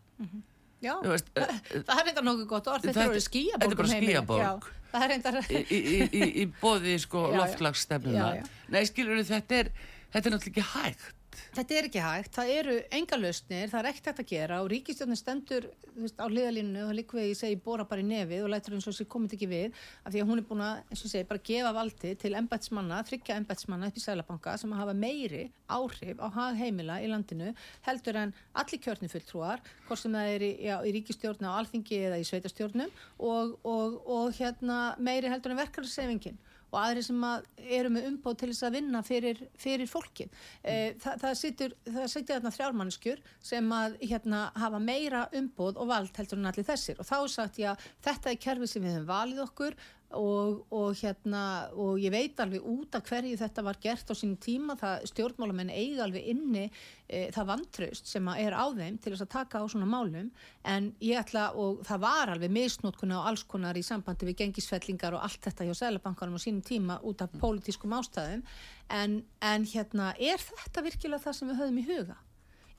Já, 0.82 0.94
Þú 1.04 1.12
veist, 1.13 1.28
það, 1.38 1.91
er 1.94 2.06
reyndar 2.08 2.26
nokkuð 2.26 2.48
gott 2.50 2.70
orð, 2.72 2.86
þetta 2.88 3.04
er 3.04 3.12
orðið 3.12 3.26
skíaborg 3.28 3.62
þetta 3.62 3.76
er 3.76 3.82
bara 3.82 3.91
skýjaborg. 3.96 4.70
Það 4.91 5.04
er 5.06 5.12
reyndar, 5.13 5.38
í, 5.46 5.62
í, 5.62 5.82
í, 6.10 6.22
í 6.41 6.46
bóði 6.62 6.96
sko 7.04 7.26
loftlagsstefnuna 7.38 8.30
nei 8.74 8.82
skilur 8.89 9.22
þetta 9.28 9.60
er 9.62 9.70
þetta 10.12 10.26
er 10.26 10.34
náttúrulega 10.36 10.52
ekki 10.52 10.65
hægt 10.74 11.21
þetta 11.56 11.78
er 11.78 11.88
ekki 11.90 12.04
hægt, 12.04 12.34
það 12.36 12.52
eru 12.56 12.76
enga 12.98 13.20
lausnir, 13.20 13.70
það 13.72 13.80
er 13.82 13.90
ekkert 13.92 14.10
hægt 14.12 14.22
að 14.24 14.30
gera 14.32 14.60
og 14.64 14.70
ríkistjórnin 14.72 15.20
stendur 15.20 15.68
veist, 15.96 16.20
á 16.22 16.26
hliðalínu 16.28 16.86
og 16.86 16.94
við 17.18 17.30
ég 17.32 17.40
segi 17.40 17.60
bóra 17.66 17.86
bara 17.88 18.04
í 18.04 18.08
nefið 18.08 18.46
og 18.46 18.52
lætur 18.54 18.76
eins 18.78 18.88
og 18.90 18.96
sér 18.98 19.10
komið 19.12 19.36
ekki 19.38 19.50
við 19.52 19.80
af 20.06 20.14
því 20.14 20.24
að 20.24 20.30
hún 20.32 20.42
er 20.42 20.48
búin 20.50 20.64
að, 20.66 20.84
eins 20.90 21.04
og 21.06 21.14
segi, 21.14 21.28
bara 21.30 21.44
gefa 21.52 21.74
valdi 21.76 22.14
til 22.22 22.34
embætsmanna, 22.40 23.02
þryggja 23.10 23.40
embætsmanna 23.42 23.90
upp 23.92 24.00
í 24.00 24.06
Sælabanka 24.06 24.56
sem 24.62 24.76
hafa 24.78 24.96
meiri 24.98 25.44
áhrif 25.72 26.22
á 26.22 26.28
heimila 26.58 27.00
í 27.02 27.10
landinu 27.12 27.52
heldur 27.88 28.22
en 28.22 28.36
allir 28.54 28.84
kjörni 28.84 29.12
fulltrúar 29.12 29.64
hvort 29.88 30.02
sem 30.02 30.16
það 30.16 30.36
er 30.36 30.48
í, 30.48 30.52
já, 30.68 30.76
í 30.86 30.96
ríkistjórn 30.98 31.48
á 31.48 31.58
alþingi 31.58 32.00
eða 32.08 32.22
í 32.22 32.28
sveitastjórnum 32.28 32.92
og, 33.20 33.58
og, 33.64 34.00
og 34.06 34.32
hérna 34.38 34.96
meiri 35.00 35.32
heldur 35.32 35.56
en 35.56 35.62
verkefnisefingin 35.62 36.40
og 36.72 36.80
aðri 36.80 37.04
sem 37.06 37.24
að 37.28 37.48
eru 37.78 37.92
með 37.94 38.08
umbóð 38.10 38.38
til 38.40 38.50
þess 38.52 38.68
að 38.68 38.76
vinna 38.78 39.02
fyrir, 39.06 39.42
fyrir 39.60 39.90
fólkið. 39.92 40.44
E, 40.64 40.76
það, 41.04 41.18
það 41.24 41.38
situr, 41.42 41.78
það 41.88 42.12
situr 42.14 42.36
þarna 42.36 42.54
þrjármannskjur 42.58 43.24
sem 43.52 43.74
að 43.76 43.98
hérna 44.02 44.44
hafa 44.64 44.84
meira 44.84 45.26
umbóð 45.38 45.82
og 45.82 45.92
vald 45.92 46.22
heldur 46.22 46.42
en 46.42 46.52
allir 46.52 46.68
þessir 46.68 47.02
og 47.02 47.10
þá 47.10 47.18
sagt 47.36 47.60
ég 47.62 47.74
að 47.74 47.90
þetta 48.08 48.32
er 48.32 48.44
kerfið 48.48 48.74
sem 48.74 48.86
við 48.86 48.98
höfum 48.98 49.12
valið 49.12 49.44
okkur 49.46 49.78
og, 50.17 50.62
og 50.74 50.95
hérna 51.00 51.43
og 51.80 52.00
ég 52.02 52.12
veit 52.13 52.39
alveg 52.41 52.63
út 52.67 52.95
af 52.97 53.06
hverju 53.08 53.38
þetta 53.39 53.63
var 53.65 53.80
gert 53.84 54.12
á 54.12 54.15
sínum 54.17 54.39
tíma, 54.41 54.76
það 54.80 55.06
stjórnmálamenn 55.12 55.71
eiga 55.74 56.06
alveg 56.06 56.30
inni 56.34 56.65
e, 56.65 57.28
það 57.34 57.50
vantraust 57.52 58.10
sem 58.12 58.32
er 58.34 58.56
á 58.56 58.65
þeim 58.76 58.97
til 59.02 59.13
þess 59.13 59.26
að 59.26 59.34
taka 59.36 59.62
á 59.63 59.65
svona 59.71 59.89
málum. 59.89 60.32
En 60.67 60.91
ég 61.04 61.19
ætla 61.21 61.52
og 61.60 61.84
það 61.88 62.04
var 62.06 62.34
alveg 62.34 62.56
misnótkuna 62.58 63.21
og 63.21 63.30
alls 63.32 63.45
konar 63.47 63.80
í 63.80 63.86
sambandi 63.86 64.28
við 64.30 64.41
gengisfellingar 64.43 65.17
og 65.17 65.28
allt 65.28 65.43
þetta 65.47 65.69
hjá 65.69 65.76
Sælabankanum 65.84 66.39
á 66.39 66.41
sínum 66.43 66.65
tíma 66.65 67.00
út 67.08 67.24
af 67.24 67.34
pólitískum 67.41 67.95
ástæðum. 68.00 68.43
En, 68.91 69.21
en 69.39 69.69
hérna 69.71 70.12
er 70.19 70.41
þetta 70.41 70.84
virkilega 70.88 71.24
það 71.24 71.39
sem 71.39 71.54
við 71.54 71.63
höfum 71.63 71.82
í 71.82 71.88
huga? 71.88 72.19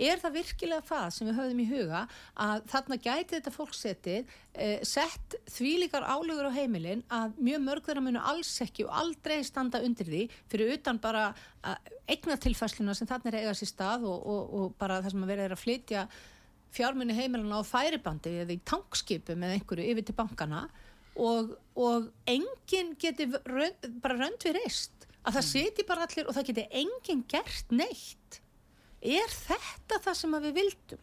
Er 0.02 0.18
það 0.18 0.36
virkilega 0.40 0.86
það 0.88 1.06
sem 1.14 1.28
við 1.28 1.38
höfum 1.38 1.62
í 1.62 1.68
huga 1.70 2.02
að 2.46 2.64
þarna 2.72 2.98
gæti 3.04 3.36
þetta 3.36 3.54
fólk 3.54 3.76
setið 3.78 4.32
eh, 4.54 4.82
sett 4.86 5.36
þvílíkar 5.54 6.06
álögur 6.08 6.50
á 6.50 6.56
heimilin 6.56 7.04
að 7.12 7.38
mjög 7.38 7.64
mörg 7.68 7.86
þeirra 7.86 8.04
munu 8.08 8.22
alls 8.32 8.52
ekki 8.64 8.86
og 8.88 8.96
aldrei 9.02 9.38
standa 9.46 9.82
undir 9.84 10.10
því 10.10 10.26
fyrir 10.50 10.74
utan 10.76 10.98
bara 11.02 11.30
eignatilfæsluna 12.10 12.96
sem 12.98 13.06
þarna 13.06 13.30
er 13.30 13.38
að 13.38 13.46
eiga 13.46 13.56
sér 13.60 13.70
stað 13.70 14.06
og, 14.10 14.18
og, 14.26 14.54
og 14.58 14.76
bara 14.80 14.98
það 15.04 15.14
sem 15.14 15.26
að 15.26 15.34
vera 15.34 15.46
er 15.46 15.54
að 15.54 15.62
flytja 15.62 16.06
fjármunni 16.72 17.16
heimilina 17.16 17.60
á 17.60 17.64
færibandi 17.66 18.32
eða 18.42 18.56
í 18.56 18.62
tankskipum 18.66 19.44
eða 19.44 19.58
einhverju 19.58 19.92
yfir 19.92 20.08
til 20.08 20.18
bankana 20.18 20.64
og, 21.20 21.54
og 21.76 22.08
enginn 22.30 22.94
geti 23.00 23.28
rönd, 23.28 23.90
bara 24.02 24.18
rönd 24.18 24.42
við 24.42 24.58
reist. 24.58 25.08
Að 25.22 25.38
það 25.38 25.48
seti 25.50 25.84
bara 25.86 26.06
allir 26.08 26.26
og 26.26 26.34
það 26.34 26.48
geti 26.50 26.64
enginn 26.82 27.26
gert 27.30 27.74
neitt 27.74 28.41
er 29.02 29.34
þetta 29.34 29.98
það 30.04 30.20
sem 30.20 30.38
við 30.46 30.54
vildum? 30.60 31.02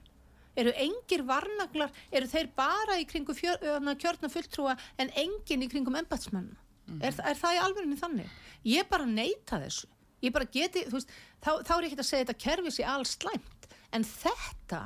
Eru 0.59 0.71
engir 0.81 1.21
varnaglar 1.27 1.93
eru 2.11 2.27
þeir 2.27 2.49
bara 2.57 2.97
í 2.99 3.05
kringum 3.07 3.37
fjör, 3.37 3.61
öðna, 3.75 3.93
kjörna 3.99 4.31
fulltrúa 4.31 4.73
en 4.99 5.11
enginn 5.19 5.63
í 5.63 5.69
kringum 5.71 5.95
embatsmann 5.99 6.49
er, 6.97 7.13
er 7.13 7.37
það 7.37 7.55
í 7.55 7.61
alvegni 7.63 7.99
þannig? 7.99 8.35
Ég 8.67 8.89
bara 8.89 9.07
neita 9.07 9.59
þessu. 9.61 9.89
Ég 10.19 10.33
bara 10.35 10.49
geti, 10.51 10.83
þú 10.89 10.97
veist, 10.97 11.13
þá, 11.39 11.51
þá 11.63 11.73
er 11.75 11.85
ég 11.85 11.91
ekki 11.91 12.01
að 12.01 12.09
segja 12.09 12.25
þetta 12.25 12.43
kerfi 12.43 12.73
sér 12.75 12.91
alls 12.91 13.15
slæmt 13.15 13.67
en 13.95 14.05
þetta 14.05 14.81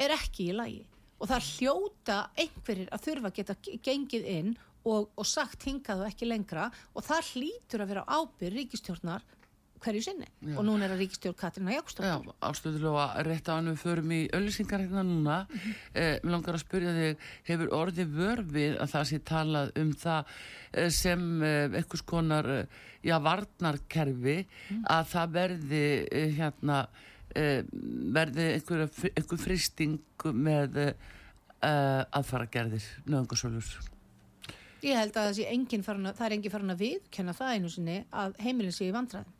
er 0.00 0.14
ekki 0.16 0.48
í 0.48 0.56
lagi. 0.56 0.82
Og 1.22 1.28
það 1.30 1.48
hljóta 1.50 2.18
einhverjir 2.40 2.88
að 2.94 3.04
þurfa 3.04 3.30
að 3.30 3.36
geta 3.36 3.56
gengið 3.84 4.30
inn 4.32 4.54
og, 4.88 5.10
og 5.14 5.28
sagt 5.28 5.66
hingað 5.68 6.02
og 6.02 6.08
ekki 6.08 6.26
lengra 6.30 6.70
og 6.96 7.04
það 7.06 7.28
hlýtur 7.34 7.84
að 7.84 7.92
vera 7.92 8.06
ábyrð 8.08 8.58
ríkistjórnar 8.58 9.26
hverju 9.82 10.02
sinni. 10.04 10.28
Já. 10.40 10.54
og 10.56 10.64
núna 10.66 10.86
er 10.86 10.94
að 10.94 11.02
ríkistjórn 11.02 11.36
Katrína 11.38 11.74
Jákstóttir 11.74 12.10
Já, 12.10 12.34
ástöðulega 12.48 13.06
rétt 13.26 13.50
á 13.50 13.52
hann 13.56 13.70
við 13.72 13.78
förum 13.82 14.14
í 14.14 14.20
öllisingar 14.38 14.84
hérna 14.84 15.04
núna. 15.06 15.36
Eh, 15.94 16.18
mér 16.22 16.34
langar 16.36 16.58
að 16.58 16.64
spyrja 16.64 16.94
þig 16.98 17.28
hefur 17.50 17.72
orðið 17.78 18.16
vörfið 18.18 18.76
að 18.78 18.92
það 18.94 19.06
sé 19.10 19.20
talað 19.32 19.72
um 19.82 19.94
það 20.02 20.34
eh, 20.72 20.90
sem 20.90 21.24
eh, 21.42 21.78
einhvers 21.80 22.04
konar 22.12 22.50
eh, 22.56 22.82
já, 23.02 23.16
varnarkerfi 23.22 24.36
að 24.82 25.08
það 25.14 25.38
verði 25.38 25.86
eh, 26.10 26.28
hérna 26.38 26.82
eh, 27.34 27.62
verði 28.18 28.52
einhver, 28.58 28.86
einhver 29.12 29.42
fristing 29.42 29.98
með 30.32 30.84
aðfaragerðir 31.62 32.82
nöðungarsölur 33.06 33.92
Ég 34.82 34.98
held 34.98 35.14
að 35.14 35.28
það 35.28 35.36
sé 35.36 35.44
engin 35.52 35.84
að, 35.86 36.06
það 36.18 36.24
er 36.26 36.34
engin 36.34 36.52
farin 36.52 36.74
að 36.74 36.80
viðkenna 36.82 37.34
það 37.38 37.52
einu 37.54 37.68
sinni 37.70 37.96
að 38.10 38.32
heimilin 38.42 38.74
sé 38.74 38.88
í 38.88 38.94
vandræðum. 38.94 39.36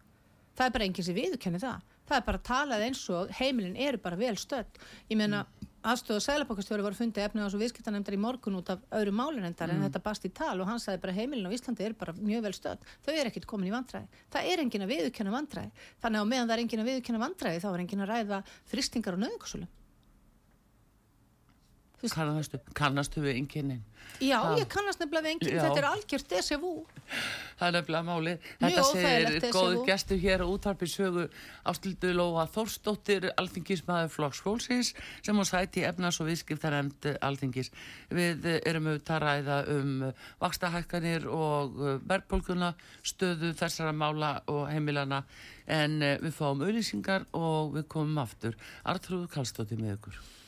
Það 0.57 0.67
er 0.67 0.77
bara 0.77 0.87
engin 0.89 1.07
sem 1.07 1.17
viðkenni 1.17 1.61
það. 1.63 1.91
Það 2.09 2.17
er 2.19 2.25
bara 2.29 2.41
að 2.41 2.49
talað 2.49 2.87
eins 2.87 3.03
og 3.13 3.31
heimilin 3.39 3.77
eru 3.81 4.01
bara 4.03 4.19
vel 4.21 4.35
stödd. 4.41 4.81
Ég 5.09 5.19
meina, 5.21 5.45
aðstöðu 5.83 6.19
og 6.21 6.25
sælapokastjóri 6.27 6.85
var 6.85 6.97
fundið 6.99 7.25
efnið 7.27 7.47
á 7.47 7.51
svo 7.51 7.61
viðskiptanemndar 7.63 8.15
í 8.15 8.21
morgun 8.23 8.59
út 8.61 8.71
af 8.75 8.83
öðru 8.95 9.15
málinendar 9.19 9.73
en 9.73 9.83
þetta 9.87 10.03
bast 10.05 10.27
í 10.29 10.31
tal 10.35 10.55
og 10.61 10.69
hann 10.69 10.83
sagði 10.83 11.03
bara 11.03 11.17
heimilin 11.17 11.49
á 11.51 11.55
Íslandi 11.57 11.87
eru 11.87 11.99
bara 11.99 12.15
mjög 12.19 12.47
vel 12.47 12.55
stödd. 12.59 12.87
Þau 13.03 13.13
eru 13.15 13.33
ekkit 13.33 13.49
komin 13.51 13.71
í 13.71 13.75
vandræði. 13.75 14.23
Það 14.35 14.51
er 14.53 14.65
engin 14.65 14.87
að 14.87 14.93
viðkenna 14.95 15.35
vandræði. 15.35 15.87
Þannig 16.05 16.23
að 16.23 16.33
meðan 16.35 16.51
það 16.51 16.57
er 16.57 16.65
engin 16.67 16.85
að 16.85 16.91
viðkenna 16.93 17.23
vandræði 17.25 17.63
þá 17.65 17.71
er 17.73 17.85
engin 17.87 18.05
að 18.05 18.13
ræða 18.13 18.43
fristingar 18.71 19.19
og 19.19 19.25
nöðingarsölum. 19.25 19.73
Kannastu, 22.11 22.59
kannastu 22.75 23.23
við 23.23 23.39
einkennin 23.39 23.83
Já, 24.21 24.39
Ha. 24.39 24.57
ég 24.59 24.69
kannast 24.71 25.01
nefnilega 25.01 25.29
við 25.29 25.57
Já. 25.57 25.63
þetta 25.63 25.79
er 25.79 25.87
algjört 25.89 26.61
vu. 26.61 26.87
Það 27.59 27.67
er 27.69 27.73
nefnilega 27.77 28.05
máli. 28.07 28.33
Mjög 28.61 28.73
Þetta 28.73 28.85
segir 28.93 29.53
góðu 29.55 29.87
gestur 29.87 30.19
hér 30.19 30.43
á 30.43 30.47
útvarpi 30.47 30.87
sögu 30.87 31.29
Ástildu 31.67 32.13
Lóa 32.15 32.47
Þórsdóttir, 32.47 33.31
alþingismæður 33.37 34.11
Flokks 34.11 34.41
Fólksins 34.41 34.93
sem 35.23 35.37
á 35.39 35.45
sæti 35.45 35.85
efnas 35.85 36.21
og 36.21 36.29
viðskiptaremd 36.31 37.19
alþingis. 37.21 37.71
Við 38.11 38.47
erum 38.67 38.87
auðvitað 38.93 39.17
að 39.17 39.25
ræða 39.27 39.59
um 39.77 40.13
vaxtahækkanir 40.41 41.27
og 41.27 42.03
verðbólguna, 42.07 42.75
stöðu 43.03 43.55
þessara 43.55 43.93
mála 43.93 44.43
og 44.47 44.69
heimilana 44.71 45.25
en 45.67 46.03
eh, 46.03 46.19
við 46.23 46.35
fáum 46.37 46.63
auðlýsingar 46.63 47.27
og 47.33 47.75
við 47.75 47.89
komum 47.89 48.19
aftur. 48.23 48.55
Artrúður 48.85 49.31
Kallstóttir 49.35 49.79
með 49.79 49.99
ykkur. 49.99 50.42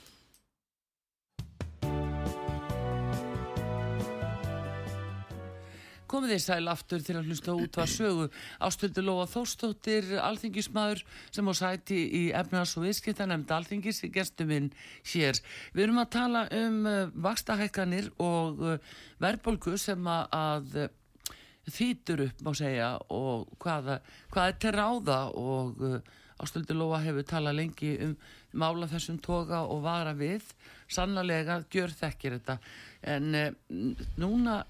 Komið 6.14 6.30
þið 6.30 6.42
sæl 6.44 6.70
aftur 6.70 7.02
til 7.02 7.14
að 7.18 7.24
hlusta 7.26 7.52
út 7.58 7.76
að 7.82 7.88
sögu 7.90 8.24
Ástöld 8.62 8.98
Lóa 9.02 9.24
Þórstóttir, 9.26 10.12
alþingismadur 10.22 11.00
sem 11.34 11.48
á 11.50 11.52
sæti 11.58 11.96
í 12.06 12.20
efnars 12.38 12.76
og 12.78 12.84
viðskipta 12.84 13.26
nefnd 13.26 13.50
alþingis 13.50 13.98
gestuminn 14.14 14.68
hér. 15.10 15.40
Við 15.74 15.88
erum 15.88 15.98
að 16.04 16.12
tala 16.14 16.44
um 16.54 16.76
uh, 16.86 17.00
vakstahækkanir 17.24 18.12
og 18.22 18.62
uh, 18.62 18.94
verðbólgu 19.26 19.74
sem 19.74 20.06
að, 20.06 20.70
uh, 20.84 21.34
þýtur 21.66 22.28
upp 22.28 22.46
má 22.46 22.52
segja 22.62 22.92
og 23.10 23.50
hvað, 23.58 23.96
hvað 24.30 24.52
er 24.52 24.62
til 24.62 24.74
ráða 24.78 25.20
og 25.34 25.82
uh, 25.82 25.98
Ástöld 26.38 26.70
Lóa 26.78 27.02
hefur 27.02 27.26
talað 27.26 27.58
lengi 27.58 27.96
um 28.06 28.14
mála 28.54 28.86
þessum 28.86 29.18
toga 29.18 29.64
og 29.66 29.82
vara 29.82 30.14
við. 30.14 30.46
Sannlega 30.86 31.64
gjör 31.74 31.90
þekkir 31.90 32.38
þetta 32.38 32.60
en 33.02 33.32
núna 34.14 34.60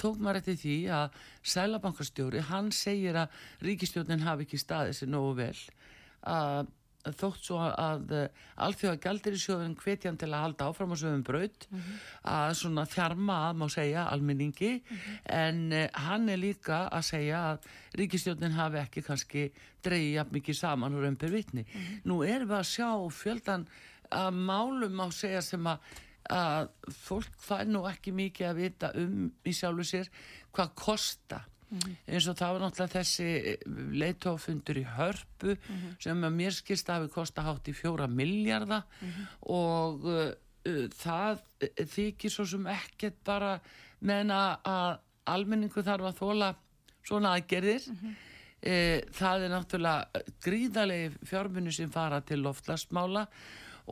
tók 0.00 0.18
maður 0.18 0.40
eftir 0.40 0.58
því 0.64 0.76
að 0.96 1.20
sælabankastjóri, 1.54 2.44
hann 2.50 2.72
segir 2.72 3.18
að 3.20 3.40
ríkistjórnin 3.66 4.26
hafi 4.26 4.48
ekki 4.48 4.60
staðið 4.60 4.98
sér 4.98 5.12
nógu 5.14 5.34
vel 5.44 5.56
að 6.20 6.68
þótt 7.00 7.46
svo 7.46 7.58
að 7.64 8.10
uh, 8.12 8.24
alþjóða 8.60 9.00
gældir 9.00 9.36
í 9.36 9.40
sjóðun 9.40 9.76
hvetjan 9.80 10.18
til 10.20 10.28
að 10.28 10.42
halda 10.44 10.66
áfram 10.68 10.92
á 10.92 10.96
sögum 11.00 11.22
braut 11.24 11.66
mm 11.70 11.78
-hmm. 11.78 12.00
að 12.32 12.50
svona 12.60 12.84
þjarma 12.84 13.36
að 13.48 13.56
má 13.56 13.66
segja 13.72 14.04
almenningi 14.04 14.72
mm 14.74 14.96
-hmm. 14.96 15.16
en 15.24 15.72
uh, 15.72 15.88
hann 15.92 16.28
er 16.28 16.36
líka 16.36 16.88
að 16.92 17.02
segja 17.02 17.38
að 17.52 17.58
ríkistjónin 17.96 18.58
hafi 18.58 18.78
ekki 18.78 19.02
kannski 19.02 19.52
dreyið 19.82 20.14
jafn 20.14 20.32
mikið 20.32 20.56
saman 20.56 20.94
og 20.94 21.02
römpir 21.04 21.30
vitni. 21.30 21.62
Mm 21.62 21.80
-hmm. 21.80 22.00
Nú 22.04 22.22
erum 22.22 22.48
við 22.48 22.58
að 22.58 22.72
sjá 22.76 23.10
fjöldan 23.10 23.66
að 24.10 24.30
málum 24.34 25.00
á 25.00 25.06
segja 25.10 25.42
sem 25.42 25.66
að 25.66 25.78
að 26.30 26.68
fólk 26.94 27.38
fær 27.42 27.68
nú 27.68 27.84
ekki 27.90 28.12
mikið 28.16 28.50
að 28.50 28.60
vita 28.60 28.90
um 28.98 29.30
í 29.44 29.54
sjálfu 29.56 29.86
sér 29.86 30.10
hvað 30.54 30.74
kosta 30.78 31.40
mm. 31.70 31.96
eins 32.06 32.28
og 32.30 32.38
það 32.38 32.54
var 32.54 32.64
náttúrulega 32.64 32.94
þessi 32.94 33.26
eh, 33.38 33.66
leittófundur 34.02 34.80
í 34.80 34.86
hörpu 34.96 35.54
mm 35.54 35.74
-hmm. 35.74 35.92
sem 35.98 36.24
að 36.24 36.38
mér 36.38 36.56
skilst 36.56 36.88
að 36.88 37.00
hafi 37.00 37.12
kosta 37.14 37.42
hátt 37.42 37.68
í 37.68 37.74
fjóra 37.74 38.06
miljardar 38.06 38.82
-hmm. 39.00 39.26
og 39.40 40.04
uh, 40.04 40.32
það 41.04 41.40
þykir 41.94 42.30
svo 42.30 42.44
sem 42.44 42.66
ekkert 42.66 43.22
bara 43.24 43.60
meðan 44.00 44.58
að 44.64 44.98
almenningu 45.24 45.82
þarf 45.82 46.04
að 46.04 46.18
þóla 46.18 46.54
svona 47.02 47.34
aðgerðir 47.36 47.82
-hmm. 47.86 48.14
uh, 48.66 48.98
það 49.12 49.42
er 49.42 49.50
náttúrulega 49.50 50.04
gríðarlegi 50.44 51.10
fjármunni 51.24 51.72
sem 51.72 51.90
fara 51.90 52.20
til 52.20 52.42
loftlastmála 52.42 53.26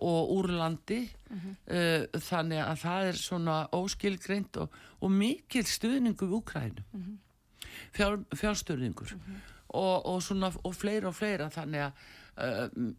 og 0.01 0.31
úr 0.37 0.51
landi 0.51 1.01
mm 1.31 1.39
-hmm. 1.39 1.55
uh, 1.77 2.21
þannig 2.21 2.61
að 2.65 2.77
það 2.85 3.09
er 3.09 3.17
svona 3.17 3.69
óskilgreint 3.73 4.57
og, 4.57 4.69
og 5.01 5.11
mikil 5.11 5.65
stuðningu 5.65 6.25
í 6.27 6.35
Úkrænum 6.41 6.85
mm 6.93 7.03
-hmm 7.03 7.17
fjár, 7.93 8.25
fjárstörningur 8.37 9.13
mm 9.15 9.21
-hmm. 9.21 9.41
og, 9.67 10.07
og, 10.07 10.23
svona, 10.23 10.53
og 10.65 10.75
fleira 10.75 11.09
og 11.09 11.15
fleira 11.15 11.49
þannig 11.49 11.81
að 11.81 11.93
uh, 12.39 12.95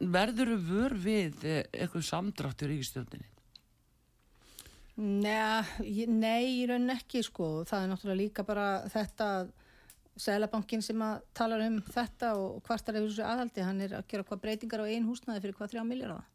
verður 0.00 0.56
vör 0.56 0.94
við 0.94 1.44
eh, 1.44 1.64
eitthvað 1.72 2.04
samdráttur 2.04 2.70
í 2.70 2.82
stjórninni? 2.84 3.26
Nei, 4.98 6.06
nei, 6.06 6.44
í 6.60 6.66
raunin 6.66 6.90
ekki 6.90 7.22
sko, 7.22 7.64
það 7.64 7.82
er 7.82 7.88
náttúrulega 7.88 8.22
líka 8.22 8.42
bara 8.44 8.88
þetta 8.88 9.48
Sælabankin 10.18 10.82
sem 10.84 11.02
að 11.04 11.20
tala 11.36 11.60
um 11.66 11.78
þetta 11.86 12.32
og 12.38 12.58
hvartar 12.66 12.98
yfir 12.98 13.12
þessu 13.12 13.26
aðhaldi, 13.26 13.64
hann 13.64 13.84
er 13.84 13.94
að 14.00 14.08
gera 14.10 14.26
hvað 14.26 14.42
breytingar 14.42 14.82
á 14.82 14.90
einn 14.90 15.06
húsnaði 15.06 15.44
fyrir 15.44 15.58
hvað 15.58 15.72
þrjá 15.74 15.84
miljardar 15.86 16.26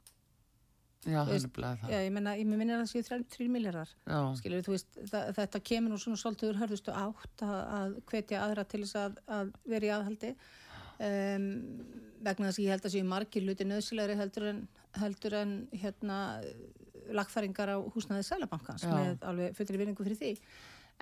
Já, 1.04 1.20
það 1.28 1.34
er 1.36 1.48
bleið 1.58 1.80
það. 1.82 1.92
Já, 1.92 2.00
ég 2.06 2.14
menna, 2.16 2.34
ég 2.40 2.48
minnir 2.48 2.78
að 2.78 2.84
það 2.84 2.92
séu 2.94 3.24
3 3.34 3.48
miljardar. 3.52 3.90
Skilur, 4.40 4.64
þú 4.64 4.76
veist, 4.76 5.00
þetta 5.12 5.62
kemur 5.68 5.92
nú 5.92 6.00
svona 6.00 6.20
svolítið 6.20 6.52
úr 6.54 6.60
hörðustu 6.62 6.94
átt 6.96 7.44
að, 7.44 7.56
að 7.78 7.96
hvetja 8.12 8.44
aðra 8.46 8.66
til 8.72 8.82
þess 8.86 9.00
að, 9.02 9.18
að 9.38 9.52
vera 9.74 9.90
í 9.90 9.92
aðhaldi. 9.98 10.32
Um, 11.04 11.48
vegna 12.24 12.50
þess 12.50 12.62
að 12.62 12.64
ég 12.64 12.76
held 12.76 12.88
að 12.88 12.96
séu 12.96 13.08
margir 13.10 13.44
luti 13.44 13.68
nöðsilegri 13.68 14.16
heldur 14.20 14.50
en, 14.54 14.62
heldur 15.02 15.36
en 15.42 15.56
hérna, 15.82 16.20
lagfæringar 17.20 17.74
á 17.76 17.78
húsnaðið 17.98 18.30
Sælabankans 18.30 18.88
með 18.88 19.26
alveg 19.28 19.58
fullri 19.60 19.82
vinningu 19.84 20.08
fyrir 20.08 20.22
því. 20.22 20.38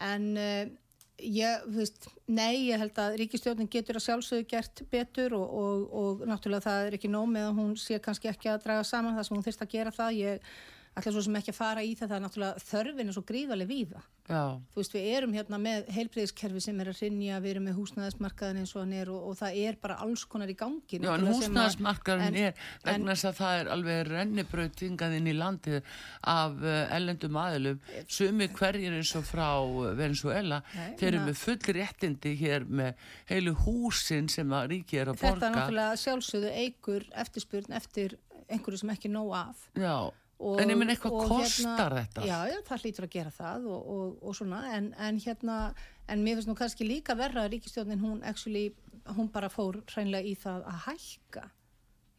En... 0.08 0.32
Uh, 0.38 0.80
Ég, 1.22 1.66
veist, 1.76 2.08
nei, 2.26 2.68
ég 2.68 2.82
held 2.82 2.98
að 2.98 3.16
ríkistjórnin 3.22 3.70
getur 3.70 4.00
að 4.00 4.06
sjálfsögðu 4.08 4.48
gert 4.50 4.82
betur 4.90 5.36
og, 5.38 5.56
og, 5.62 5.82
og 6.02 6.24
náttúrulega 6.26 6.66
það 6.66 6.86
er 6.88 6.98
ekki 6.98 7.12
nóg 7.14 7.28
með 7.30 7.48
að 7.50 7.58
hún 7.60 7.74
sé 7.78 8.00
kannski 8.02 8.32
ekki 8.32 8.50
að 8.50 8.64
draga 8.66 8.88
saman 8.88 9.18
það 9.18 9.28
sem 9.28 9.38
hún 9.38 9.46
þurft 9.46 9.66
að 9.66 9.74
gera 9.76 9.94
það. 9.96 10.18
Ég 10.18 10.48
ætla 10.92 11.12
svo 11.14 11.22
sem 11.24 11.38
ekki 11.40 11.54
að 11.54 11.58
fara 11.58 11.84
í 11.86 11.94
er 11.96 12.20
náttúrulega 12.20 12.64
þörfin 12.68 13.08
er 13.08 13.16
svo 13.16 13.24
gríðarlega 13.28 13.70
víða. 13.70 14.02
Já. 14.28 14.60
Þú 14.72 14.80
veist, 14.80 14.94
við 14.96 15.06
erum 15.16 15.34
hérna 15.36 15.58
með 15.60 15.88
heilbreyðiskerfi 15.96 16.62
sem 16.64 16.80
er 16.84 16.90
að 16.92 17.00
rinja, 17.02 17.40
við 17.44 17.54
erum 17.54 17.66
með 17.68 17.78
húsnæðismarkaðin 17.80 18.60
eins 18.62 18.74
og 18.76 18.84
hann 18.84 18.94
er 18.96 19.12
og, 19.12 19.26
og 19.30 19.38
það 19.40 19.60
er 19.64 19.78
bara 19.82 19.98
alls 20.04 20.24
konar 20.32 20.52
í 20.52 20.56
gangi. 20.60 21.00
Já, 21.00 21.12
en 21.16 21.28
húsnæðismarkaðin 21.28 22.40
er, 22.44 22.62
vegna 22.86 23.16
þess 23.16 23.30
að 23.32 23.40
það 23.40 23.62
er 23.62 23.72
alveg 23.76 24.02
rennibrautingað 24.12 25.18
inn 25.18 25.32
í 25.32 25.36
landið 25.36 25.92
af 26.36 26.66
ellendum 27.00 27.40
aðilum, 27.42 27.82
sumi 28.12 28.50
hverjir 28.56 28.98
eins 29.00 29.14
og 29.20 29.28
frá 29.28 29.50
Venezuela, 30.00 30.62
Nei, 30.76 30.96
þeir 31.00 31.10
eru 31.14 31.26
með 31.28 31.40
full 31.42 31.78
réttindi 31.80 32.36
hér 32.40 32.68
með 32.68 33.06
heilu 33.32 33.56
húsin 33.66 34.32
sem 34.32 34.56
að 34.56 34.74
ríki 34.76 35.00
er 35.02 35.12
að 35.12 35.22
borga. 35.22 35.36
Þetta 35.36 35.50
er 35.50 35.58
náttúrulega 35.58 36.02
sjálfsögðu 36.06 36.56
eigur 36.62 37.08
eftirspurn 37.24 37.80
eftir 37.80 38.20
einhverju 38.52 38.84
sem 38.84 38.92
ekki 38.94 39.12
nóg 39.12 39.36
af. 39.38 39.70
Já. 39.80 40.12
Og, 40.42 40.58
en 40.58 40.74
ég 40.74 40.78
minn 40.80 40.90
eitthvað 40.90 41.18
kostar 41.30 41.94
hérna, 41.94 42.02
þetta? 42.02 42.26
Já, 42.26 42.38
já, 42.50 42.58
það 42.66 42.86
hlýtur 42.86 43.06
að 43.06 43.14
gera 43.14 43.34
það 43.36 43.66
og, 43.70 43.90
og, 43.94 44.14
og 44.26 44.38
svona, 44.38 44.62
en, 44.74 44.88
en 44.98 45.20
hérna 45.22 45.58
en 46.10 46.24
mér 46.26 46.40
finnst 46.40 46.50
nú 46.50 46.56
kannski 46.58 46.88
líka 46.88 47.16
verra 47.20 47.46
að 47.46 47.56
ríkistjónin 47.56 48.02
hún, 48.02 48.22
actually, 48.28 48.72
hún 49.16 49.30
bara 49.34 49.52
fór 49.54 49.82
hreinlega 49.94 50.28
í 50.28 50.34
það 50.40 50.66
að 50.72 50.80
hækka 50.88 51.46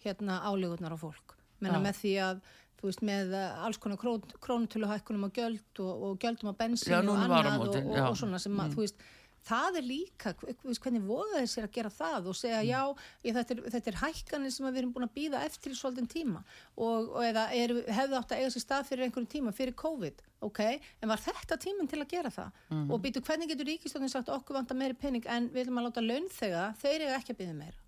hérna 0.05 0.39
álegurnar 0.47 0.95
á 0.95 0.99
fólk. 0.99 1.37
Menna 1.63 1.81
með 1.83 1.99
því 2.01 2.13
að, 2.29 2.45
þú 2.79 2.89
veist, 2.89 3.03
með 3.07 3.35
alls 3.39 3.79
konar 3.83 4.01
krón, 4.01 4.23
krónutöluhækkunum 4.43 5.27
á 5.27 5.31
göld 5.35 5.83
og 5.83 6.17
göldum 6.23 6.51
á 6.51 6.55
bensínu 6.63 7.13
og 7.13 7.21
annað 7.27 7.77
og 8.09 8.17
svona 8.19 8.41
sem 8.43 8.55
að, 8.57 8.65
mm. 8.71 8.73
þú 8.75 8.87
veist 8.87 9.05
það 9.47 9.79
er 9.81 9.87
líka, 9.87 10.33
hvernig 10.39 11.05
voða 11.07 11.41
þeir 11.41 11.51
sér 11.51 11.67
að 11.67 11.77
gera 11.77 11.93
það 11.93 12.29
og 12.31 12.39
segja 12.39 12.61
mm. 12.61 12.69
já, 12.71 13.09
ég, 13.27 13.37
þetta, 13.39 13.55
er, 13.57 13.63
þetta 13.75 13.93
er 13.93 14.01
hækkanir 14.03 14.55
sem 14.55 14.69
við 14.69 14.81
erum 14.83 14.93
búin 14.95 15.07
að 15.09 15.15
býða 15.17 15.43
eftir 15.49 15.75
í 15.75 15.79
svolítinn 15.79 16.11
tíma 16.13 16.43
og, 16.77 17.11
og 17.11 17.27
eða 17.27 17.49
er, 17.59 17.75
hefðu 17.99 18.19
átt 18.21 18.35
að 18.35 18.43
eiga 18.43 18.55
sér 18.55 18.67
stað 18.67 18.89
fyrir 18.91 19.07
einhverjum 19.09 19.31
tíma, 19.35 19.55
fyrir 19.57 19.77
COVID 19.83 20.25
ok, 20.47 20.63
en 21.03 21.13
var 21.13 21.23
þetta 21.23 21.59
tíminn 21.63 21.91
til 21.91 22.03
að 22.03 22.11
gera 22.15 22.35
það 22.35 22.51
mm. 22.71 22.89
og 22.89 23.03
býtu 23.05 23.25
hvernig 23.27 23.51
getur 23.51 23.71
ríkistofnin 23.73 24.13
sagt 24.13 24.33
okkur 24.33 24.61
vanta 24.61 24.79
meiri 24.79 24.99
pening 24.99 25.27
en 25.27 25.51
við 25.51 25.65
viljum 25.65 25.83
að 25.83 25.91
láta 25.91 26.07
laun 26.07 26.29
þega, 26.33 26.69
þeir 26.83 26.99
eru 27.01 27.17
ekki 27.19 27.35
að 27.35 27.43
býða 27.43 27.59
meira 27.59 27.82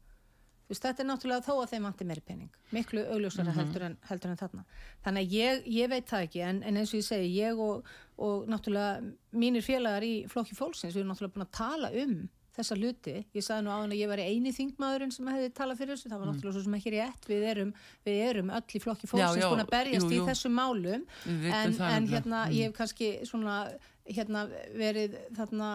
Veist, 0.68 0.80
þetta 0.80 1.02
er 1.02 1.08
náttúrulega 1.10 1.44
þó 1.44 1.54
að 1.58 1.72
þeim 1.74 1.88
vantir 1.88 2.08
meiri 2.08 2.22
pening 2.24 2.54
miklu 2.72 3.02
augljósara 3.04 3.44
mm 3.44 3.50
-hmm. 3.50 3.58
heldur, 3.60 3.82
en, 3.88 3.96
heldur 4.08 4.30
en 4.30 4.40
þarna 4.40 4.62
þannig 5.04 5.26
að 5.26 5.34
ég, 5.36 5.66
ég 5.66 5.90
veit 5.92 6.06
það 6.08 6.24
ekki 6.28 6.40
en, 6.40 6.62
en 6.62 6.76
eins 6.80 6.94
og 6.94 7.00
ég 7.00 7.08
segi, 7.08 7.34
ég 7.36 7.60
og, 7.60 7.90
og 8.16 8.46
náttúrulega 8.48 9.12
mínir 9.32 9.62
félagar 9.62 10.06
í 10.06 10.14
flokki 10.28 10.56
fólksins 10.56 10.94
við 10.94 11.02
erum 11.02 11.12
náttúrulega 11.12 11.34
búin 11.34 11.46
að 11.46 11.58
tala 11.58 11.92
um 12.04 12.16
þessa 12.54 12.76
hluti, 12.78 13.14
ég 13.34 13.42
sagði 13.42 13.66
nú 13.66 13.72
á 13.74 13.82
hann 13.82 13.92
að 13.92 13.98
ég 13.98 14.10
var 14.10 14.20
eini 14.22 14.52
þingmaðurinn 14.54 15.12
sem 15.14 15.26
hefði 15.26 15.48
talað 15.58 15.80
fyrir 15.80 15.96
þessu, 15.96 16.10
það 16.10 16.20
var 16.20 16.28
mm. 16.28 16.34
náttúrulega 16.34 16.54
svo 16.54 16.62
sem 16.66 16.76
ekki 16.78 16.92
rétt, 16.94 17.26
við 17.26 17.46
erum, 17.50 17.72
við 18.06 18.20
erum 18.28 18.52
öll 18.54 18.78
í 18.78 18.82
flokki 18.84 19.10
fólksins 19.10 19.40
já, 19.40 19.42
já, 19.42 19.48
búin 19.50 19.64
að 19.64 19.72
berjast 19.74 20.06
jú, 20.06 20.12
jú. 20.12 20.20
í 20.22 20.28
þessum 20.28 20.54
málum 20.54 21.02
en, 21.26 21.74
en 21.74 22.08
hérna 22.12 22.44
mm. 22.44 22.54
ég 22.54 22.70
hef 22.70 22.76
kannski 22.78 23.10
svona 23.26 23.58
hérna 24.06 24.46
verið 24.76 25.18
þarna 25.34 25.72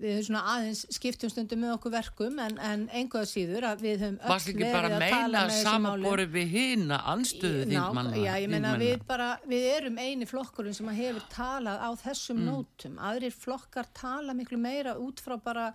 við 0.00 0.14
höfum 0.16 0.26
svona 0.26 0.42
aðeins 0.54 0.80
skiptum 0.94 1.30
stundum 1.32 1.60
með 1.60 1.74
okkur 1.74 1.92
verkum 1.92 2.38
en, 2.42 2.56
en 2.64 2.84
einhverja 2.96 3.28
síður 3.28 3.66
að 3.68 3.84
við 3.84 4.04
höfum 4.04 4.18
öll 4.20 4.56
verið 4.60 4.96
að 4.96 5.04
tala 5.04 5.04
með 5.04 5.04
þessi 5.04 5.04
máli 5.04 5.10
Varst 5.10 5.10
ekki 5.10 5.10
bara 5.10 5.30
meina 5.30 5.42
samanbori 5.56 6.26
við 6.34 6.54
hýna 6.54 7.00
anstöðu 7.12 7.66
þingmanna? 7.70 8.14
Já, 8.20 8.30
ég 8.40 8.52
meina 8.54 8.74
við 8.80 9.04
bara, 9.08 9.28
við 9.50 9.66
erum 9.74 10.00
eini 10.00 10.28
flokkurinn 10.30 10.76
sem 10.76 10.92
hefur 10.96 11.26
talað 11.34 11.84
á 11.84 11.90
þessum 12.04 12.40
mm. 12.40 12.48
nótum, 12.48 13.00
aðrir 13.10 13.36
flokkar 13.36 13.90
tala 13.96 14.36
miklu 14.36 14.60
meira 14.60 14.96
út 15.00 15.20
frá 15.24 15.36
bara, 15.42 15.68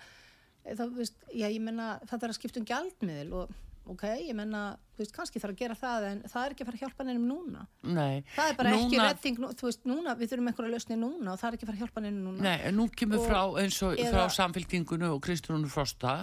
það, 0.65 0.97
veist, 1.01 1.21
já 1.29 1.45
ég 1.45 1.61
meina 1.63 1.95
það 2.09 2.17
er 2.21 2.33
að 2.33 2.39
skiptum 2.39 2.67
gjaldmiðil 2.69 3.29
og 3.43 3.55
ok, 3.91 4.03
ég 4.25 4.35
menna, 4.37 4.61
þú 4.95 5.03
veist, 5.03 5.13
kannski 5.15 5.39
þarf 5.41 5.53
að 5.53 5.59
gera 5.59 5.75
það 5.77 6.05
en 6.09 6.21
það 6.31 6.45
er 6.45 6.53
ekki 6.53 6.63
að 6.63 6.69
fara 6.69 6.77
að 6.77 6.83
hjálpa 6.83 7.05
nefnum 7.05 7.27
núna. 7.29 7.65
Nei, 7.85 8.23
það 8.33 8.49
er 8.49 8.57
bara 8.59 8.71
núna, 8.73 8.85
ekki 8.85 9.01
redding 9.01 9.41
þú 9.59 9.67
veist, 9.67 9.83
núna, 9.89 10.15
við 10.19 10.31
þurfum 10.31 10.49
einhverja 10.51 10.73
lausni 10.73 10.97
núna 10.99 11.33
og 11.33 11.41
það 11.41 11.47
er 11.47 11.57
ekki 11.57 11.65
að 11.65 11.69
fara 11.69 11.77
að 11.77 11.83
hjálpa 11.83 12.03
nefnum 12.05 12.25
núna. 12.29 12.45
Nei, 12.47 12.73
nú 12.75 12.87
kemur 13.01 13.21
og, 13.21 13.27
frá 13.29 13.61
eins 13.61 13.79
og 13.85 14.01
eða, 14.01 14.11
frá 14.15 14.35
samfélkingunum 14.39 15.15
og 15.15 15.21
Kristrúnu 15.25 15.71
Frosta 15.71 16.15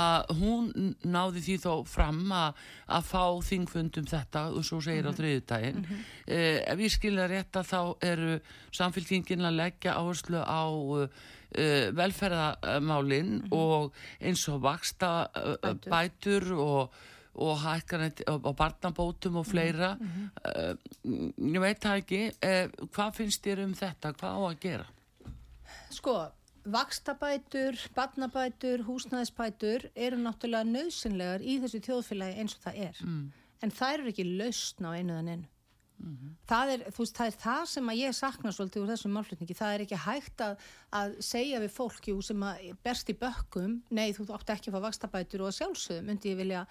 að 0.00 0.34
hún 0.42 0.94
náði 1.02 1.44
því 1.48 1.56
þó 1.64 1.72
fram 1.88 2.22
að, 2.36 2.62
að 2.98 3.10
fá 3.10 3.24
þingfundum 3.48 4.08
þetta 4.10 4.46
og 4.52 4.66
svo 4.66 4.80
segir 4.84 5.04
mm 5.04 5.10
-hmm. 5.10 5.16
á 5.16 5.18
þriðutægin 5.20 5.76
mm 5.80 5.84
-hmm. 5.88 6.06
eh, 6.26 6.58
ef 6.72 6.78
ég 6.78 6.92
skilja 6.92 7.28
rétt 7.28 7.56
að 7.56 7.70
þá 7.72 7.82
eru 8.12 8.40
samfélkingin 8.70 9.48
að 9.48 9.58
leggja 9.64 9.96
áherslu 9.96 10.40
á 10.44 10.62
uh, 11.58 11.86
velferðamálinn 11.96 13.32
mm 13.38 13.46
-hmm. 13.46 13.56
og 13.56 13.92
eins 14.20 14.48
og 14.48 14.62
vaksta 14.62 15.26
uh, 15.36 15.74
bætur 15.90 16.52
og 16.56 17.00
og 17.34 17.58
hækkanett 17.62 18.22
á 18.26 18.52
barnabótum 18.52 19.36
og 19.36 19.46
fleira 19.46 19.94
mm 19.94 20.06
-hmm. 20.06 20.28
uh, 20.60 21.54
ég 21.54 21.60
veit 21.60 21.84
það 21.84 21.96
ekki 21.96 22.22
uh, 22.26 22.86
hvað 22.86 23.14
finnst 23.14 23.46
þér 23.46 23.64
um 23.64 23.74
þetta, 23.74 24.12
hvað 24.12 24.32
á 24.36 24.40
að 24.50 24.60
gera? 24.60 24.86
Sko 25.90 26.26
vakstabætur, 26.64 27.74
barnabætur 27.94 28.82
húsnæðisbætur 28.82 29.90
eru 29.96 30.16
náttúrulega 30.16 30.64
nöðsynlegar 30.64 31.40
í 31.40 31.60
þessu 31.62 31.80
þjóðfélagi 31.86 32.38
eins 32.38 32.56
og 32.56 32.62
það 32.66 32.76
er 32.76 32.96
mm. 33.04 33.32
en 33.62 33.70
það 33.70 33.94
eru 33.94 34.08
ekki 34.08 34.24
lausn 34.24 34.84
á 34.84 34.90
einuðan 34.92 35.28
einu 35.28 35.48
Mm 36.00 36.16
-hmm. 36.16 36.36
það, 36.48 36.70
er, 36.72 36.84
veist, 36.96 37.16
það 37.16 37.26
er 37.26 37.36
það 37.42 37.64
sem 37.68 37.90
að 37.92 37.98
ég 38.00 38.14
sakna 38.16 38.52
svolítið 38.52 38.82
úr 38.82 38.90
þessum 38.90 39.12
málflutningi, 39.12 39.56
það 39.58 39.74
er 39.74 39.82
ekki 39.84 39.98
hægt 40.04 40.40
að, 40.40 40.54
að 41.00 41.16
segja 41.20 41.60
við 41.60 41.74
fólki 41.74 42.14
sem 42.22 42.44
berst 42.82 43.10
í 43.12 43.16
bökkum, 43.20 43.82
nei 43.90 44.12
þú 44.16 44.24
átti 44.32 44.52
ekki 44.52 44.70
að 44.70 44.76
fá 44.76 44.86
vakstabætur 44.86 45.44
og 45.44 45.52
sjálfsögum 45.52 46.06
myndi 46.06 46.32
ég 46.32 46.40
vilja 46.40 46.66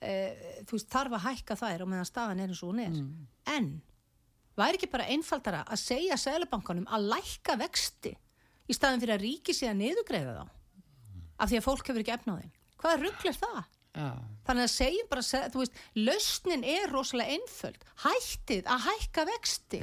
e, 0.00 0.12
þú 0.68 0.76
veist 0.76 0.90
þarf 0.92 1.16
að 1.16 1.24
hækka 1.28 1.56
þær 1.56 1.82
og 1.82 1.88
meðan 1.88 2.10
staðan 2.10 2.40
er 2.40 2.52
eins 2.52 2.62
og 2.62 2.72
hún 2.72 2.84
er 2.84 2.92
mm. 2.92 3.26
en 3.56 3.70
væri 4.56 4.78
ekki 4.78 4.92
bara 4.92 5.08
einfaldara 5.12 5.64
að 5.64 5.82
segja 5.82 6.16
Sælubankanum 6.20 6.88
að 6.88 7.08
lækka 7.14 7.56
vexti 7.60 8.12
í 8.66 8.76
staðin 8.76 9.00
fyrir 9.00 9.16
að 9.16 9.24
ríki 9.24 9.54
sig 9.54 9.70
að 9.70 9.80
niðugreiða 9.80 10.36
þá 10.36 10.46
af 11.36 11.50
því 11.50 11.56
að 11.56 11.66
fólk 11.66 11.88
hefur 11.88 12.04
ekki 12.04 12.16
efnaði 12.16 12.50
hvað 12.80 13.02
rugglir 13.04 13.36
það? 13.36 13.64
Já. 13.96 14.10
Þannig 14.46 14.62
að 14.62 14.70
segjum 14.70 15.06
bara, 15.10 15.22
þú 15.50 15.58
veist, 15.58 15.78
lausnin 15.98 16.62
er 16.70 16.90
rosalega 16.92 17.32
einföld. 17.34 17.80
Hættið 18.04 18.68
að 18.70 18.84
hækka 18.84 19.24
vexti 19.26 19.80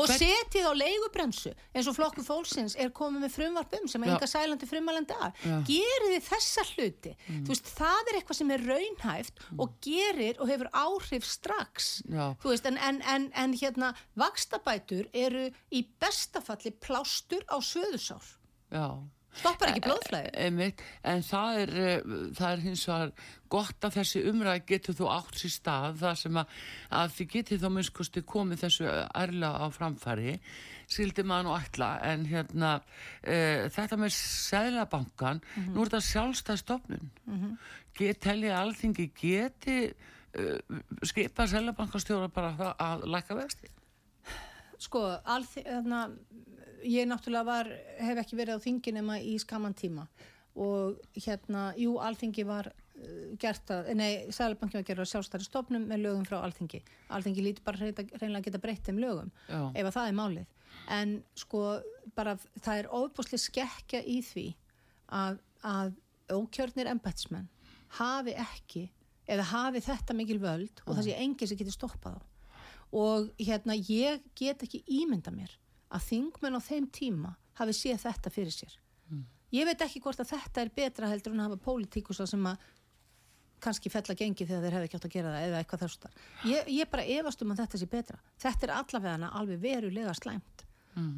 og 0.00 0.08
hvern- 0.08 0.18
setið 0.18 0.64
á 0.66 0.72
leigubremsu 0.74 1.52
eins 1.76 1.86
og 1.86 1.94
flokkur 1.94 2.24
fólksins 2.26 2.74
er 2.82 2.90
komið 2.90 3.26
með 3.26 3.34
frumvarp 3.36 3.76
um 3.78 3.86
sem 3.92 4.02
enga 4.02 4.26
sælandi. 4.26 4.66
Já. 4.66 5.52
Mm. 5.52 5.62
Gerið 5.68 6.16
þið 6.16 6.26
þessa 6.32 6.64
hluti. 6.72 7.14
Þú 7.28 7.46
veist, 7.52 7.70
það 7.78 8.10
er 8.10 8.18
eitthvað 8.18 8.40
sem 8.40 8.50
er 8.56 8.66
raunhæft 8.72 9.46
og 9.58 9.76
gerir 9.86 10.40
og 10.40 10.48
hefur 10.50 10.72
áhrif 10.72 11.24
strax. 11.24 12.02
Já. 12.10 12.34
Þú 12.42 12.48
veist, 12.56 12.66
en, 12.66 12.78
en, 12.78 13.02
en, 13.02 13.30
en 13.36 13.52
hérna, 13.54 13.94
vakstabætur 14.16 15.06
eru 15.14 15.46
í 15.70 15.86
bestafalli 16.00 16.72
plástur 16.72 17.44
á 17.46 17.60
söðusár. 17.62 18.24
Já. 18.72 18.98
Stoppar 19.32 19.70
ekki 19.72 19.82
blóðflæði. 19.86 20.30
Einmitt, 20.44 20.82
en 21.08 21.22
það 21.24 21.60
er, 21.62 21.70
eh, 21.80 22.10
það 22.36 22.50
er 22.50 22.62
hins 22.66 22.82
vegar 22.88 23.12
gott 23.52 23.86
að 23.86 23.96
þessi 23.96 24.22
umræð 24.28 24.66
getur 24.68 24.96
þú 24.98 25.08
átt 25.12 25.40
sér 25.40 25.54
stað 25.54 25.96
þar 26.02 26.20
sem 26.20 26.38
að, 26.42 26.60
að 27.00 27.14
þið 27.16 27.30
getið 27.36 27.62
þá 27.62 27.68
minnskosti 27.72 28.22
komið 28.34 28.62
þessu 28.66 28.92
ærlega 28.92 29.64
á 29.64 29.66
framfæri 29.72 30.36
skildi 30.92 31.24
maður 31.24 31.48
nú 31.48 31.56
ætla. 31.56 31.90
En 32.04 32.26
hérna 32.28 32.72
e, 33.24 33.68
þetta 33.72 34.00
með 34.00 34.14
Sælabankan, 34.18 35.42
nú 35.70 35.80
er 35.80 35.92
þetta 35.92 36.02
sjálfstæð 36.08 36.62
stofnun. 36.62 37.10
Mm 37.26 37.38
-hmm. 37.38 37.52
Að 38.02 38.48
alþingi 38.56 39.10
geti 39.16 39.78
e, 39.88 40.58
skipa 41.02 41.46
Sælabankastjóra 41.46 42.28
bara 42.28 42.74
að 42.78 43.08
lækka 43.08 43.34
vexti 43.34 43.68
Sko, 44.82 45.02
alþi, 45.34 45.64
þarna, 45.66 46.02
ég 46.88 47.08
náttúrulega 47.10 47.46
var, 47.46 47.72
hef 48.02 48.22
ekki 48.22 48.38
verið 48.38 48.58
á 48.58 48.64
þingi 48.64 48.94
nema 48.96 49.18
í 49.22 49.36
skaman 49.42 49.76
tíma 49.78 50.06
og 50.58 50.98
hérna, 51.16 51.70
jú, 51.80 51.94
alþingi 52.02 52.44
var 52.44 52.68
uh, 52.68 53.12
gert 53.40 53.70
að, 53.72 53.92
nei, 53.96 54.10
Sælabanki 54.34 54.76
var 54.76 54.88
gerað 54.88 55.08
sjálfstæri 55.12 55.46
stofnum 55.46 55.86
með 55.88 56.02
lögum 56.04 56.26
frá 56.28 56.42
alþingi. 56.42 56.82
Alþingi 57.14 57.46
líti 57.46 57.64
bara 57.64 57.80
hreinlega 57.80 58.44
geta 58.48 58.60
breytt 58.60 58.84
þeim 58.88 59.00
lögum 59.00 59.30
Já. 59.46 59.62
ef 59.70 59.86
að 59.86 59.94
það 59.96 60.10
er 60.10 60.18
málið. 60.18 60.58
En 60.92 61.14
sko, 61.38 61.62
bara 62.16 62.36
það 62.60 62.82
er 62.82 62.90
ofbúslega 62.98 63.46
skekkja 63.46 64.02
í 64.04 64.18
því 64.26 64.46
að, 65.22 65.40
að 65.64 65.94
ókjörnir 66.32 66.90
embætsmenn 66.92 67.48
hafi 67.98 68.34
ekki 68.40 68.86
eða 69.30 69.48
hafi 69.52 69.82
þetta 69.84 70.16
mikil 70.16 70.40
völd 70.42 70.82
og 70.86 70.96
það 70.96 71.06
sé 71.06 71.16
enginn 71.22 71.48
sem 71.48 71.60
getur 71.60 71.76
stoppað 71.76 72.18
þá 72.18 72.31
og 72.92 73.32
hérna 73.40 73.74
ég 73.76 74.22
get 74.38 74.62
ekki 74.62 74.84
ímynda 74.86 75.32
mér 75.34 75.54
að 75.92 76.06
þingmenn 76.10 76.56
á 76.56 76.60
þeim 76.60 76.86
tíma 76.92 77.34
hafi 77.58 77.74
séð 77.76 78.04
þetta 78.06 78.30
fyrir 78.32 78.52
sér. 78.54 78.76
Ég 79.52 79.66
veit 79.68 79.82
ekki 79.84 80.00
hvort 80.00 80.20
að 80.20 80.30
þetta 80.32 80.62
er 80.62 80.70
betra 80.76 81.08
heldur 81.10 81.34
en 81.34 81.42
að 81.44 81.50
hafa 81.50 81.64
pólitíkusa 81.66 82.26
sem 82.26 82.46
að 82.48 82.62
kannski 83.62 83.90
fell 83.92 84.02
að 84.08 84.18
gengi 84.18 84.46
þegar 84.46 84.62
þeir 84.64 84.74
hefði 84.74 84.86
ekki 84.88 84.96
átt 84.98 85.04
að 85.06 85.12
gera 85.14 85.32
það 85.32 85.46
eða 85.46 85.58
eitthvað 85.62 85.82
þess 85.84 86.06
að 86.06 86.48
ég, 86.50 86.70
ég 86.80 86.88
bara 86.90 87.04
efast 87.04 87.42
um 87.44 87.52
að 87.52 87.60
þetta 87.62 87.78
sé 87.78 87.88
betra. 87.92 88.18
Þetta 88.42 88.66
er 88.66 88.72
allavega 88.78 89.28
alveg 89.38 89.60
verulega 89.62 90.14
slæmt. 90.18 90.64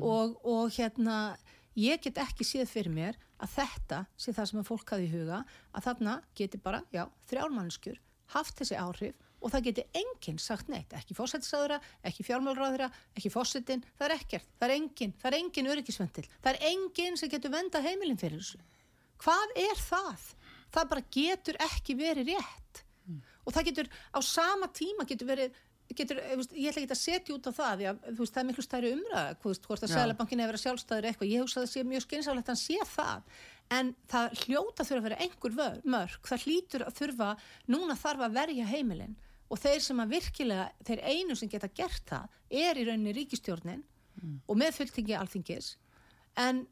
Og, 0.00 0.34
og 0.44 0.70
hérna 0.76 1.37
ég 1.74 2.02
get 2.02 2.18
ekki 2.18 2.44
séð 2.46 2.68
fyrir 2.70 2.92
mér 2.94 3.16
að 3.42 3.54
þetta 3.56 4.04
sé 4.16 4.32
það 4.32 4.50
sem 4.50 4.60
að 4.60 4.68
fólk 4.68 4.92
hafi 4.94 5.08
í 5.08 5.12
huga 5.14 5.40
að 5.72 5.87
þarna 5.88 6.18
geti 6.38 6.60
bara, 6.62 6.82
já, 6.94 7.08
þrjálmannskjur 7.30 7.98
haft 8.32 8.60
þessi 8.60 8.78
áhrif 8.80 9.20
og 9.44 9.52
það 9.52 9.66
geti 9.66 9.84
enginn 10.00 10.38
sagt 10.40 10.70
neitt, 10.72 10.94
ekki 10.96 11.16
fósættisáðura, 11.18 11.76
ekki 12.08 12.24
fjármálráðura, 12.24 12.88
ekki 13.12 13.32
fósættin, 13.32 13.84
það 13.98 14.06
er 14.06 14.14
ekkert, 14.16 14.48
það 14.56 14.70
er 14.70 14.76
enginn, 14.78 15.12
það 15.20 15.30
er 15.30 15.37
enginn 15.40 15.68
öryggisventil, 15.74 16.24
það 16.38 16.50
er 16.54 16.70
enginn 16.70 17.20
sem 17.20 17.32
getur 17.32 17.52
venda 17.52 17.82
heimilin 17.84 18.20
fyrir 18.20 18.40
þessu. 18.40 18.62
Hvað 19.20 19.54
er 19.66 19.84
það? 19.84 20.24
Það 20.74 20.88
bara 20.94 21.04
getur 21.18 21.60
ekki 21.68 21.98
verið 21.98 22.32
rétt. 22.32 22.82
Og 23.44 23.52
það 23.52 23.68
getur 23.68 23.92
á 24.16 24.20
sama 24.24 24.70
tíma 24.72 25.06
getur 25.08 25.28
verið 25.34 25.62
Getur, 25.94 26.16
ég, 26.16 26.38
veist, 26.40 26.52
ég 26.56 26.70
ætla 26.70 26.80
ekki 26.80 26.94
að 26.94 26.98
setja 26.98 27.34
út 27.34 27.44
á 27.44 27.52
það 27.52 27.82
að 27.90 27.98
veist, 28.16 28.32
það 28.32 28.38
er 28.40 28.46
miklu 28.48 28.62
stærri 28.64 28.92
umræða 28.96 29.34
hvort 29.42 29.82
að. 29.84 29.90
Sælabankin 29.92 30.40
hefur 30.40 30.50
verið 30.54 30.62
sjálfstæður 30.62 31.08
eitthvað. 31.10 31.28
Ég 31.28 31.42
hugsa 31.44 31.60
að 31.60 31.66
það 31.66 31.72
sé 31.74 31.82
mjög 31.90 32.04
skynsálegt 32.06 32.48
að 32.48 32.54
hann 32.54 32.60
sé 32.62 32.87
það 32.88 33.37
en 33.72 33.92
það 34.11 34.35
hljóta 34.44 34.85
þurfa 34.85 35.00
að 35.00 35.07
vera 35.09 35.20
einhver 35.24 35.55
mörg, 35.85 36.18
það 36.29 36.44
hlýtur 36.46 36.85
að 36.87 36.98
þurfa 36.98 37.31
núna 37.72 37.96
þarf 37.98 38.27
að 38.27 38.37
verja 38.38 38.66
heimilin. 38.68 39.16
Og 39.53 39.61
þeir 39.61 39.83
sem 39.85 40.00
að 40.00 40.14
virkilega, 40.16 40.68
þeir 40.87 41.03
einu 41.05 41.37
sem 41.37 41.50
geta 41.53 41.68
gert 41.68 42.05
það 42.09 42.38
er 42.50 42.81
í 42.81 42.87
rauninni 42.88 43.14
ríkistjórnin 43.14 43.85
og 44.48 44.59
með 44.59 44.79
fulltingi 44.79 45.16
alþingis. 45.18 45.74
En 46.40 46.64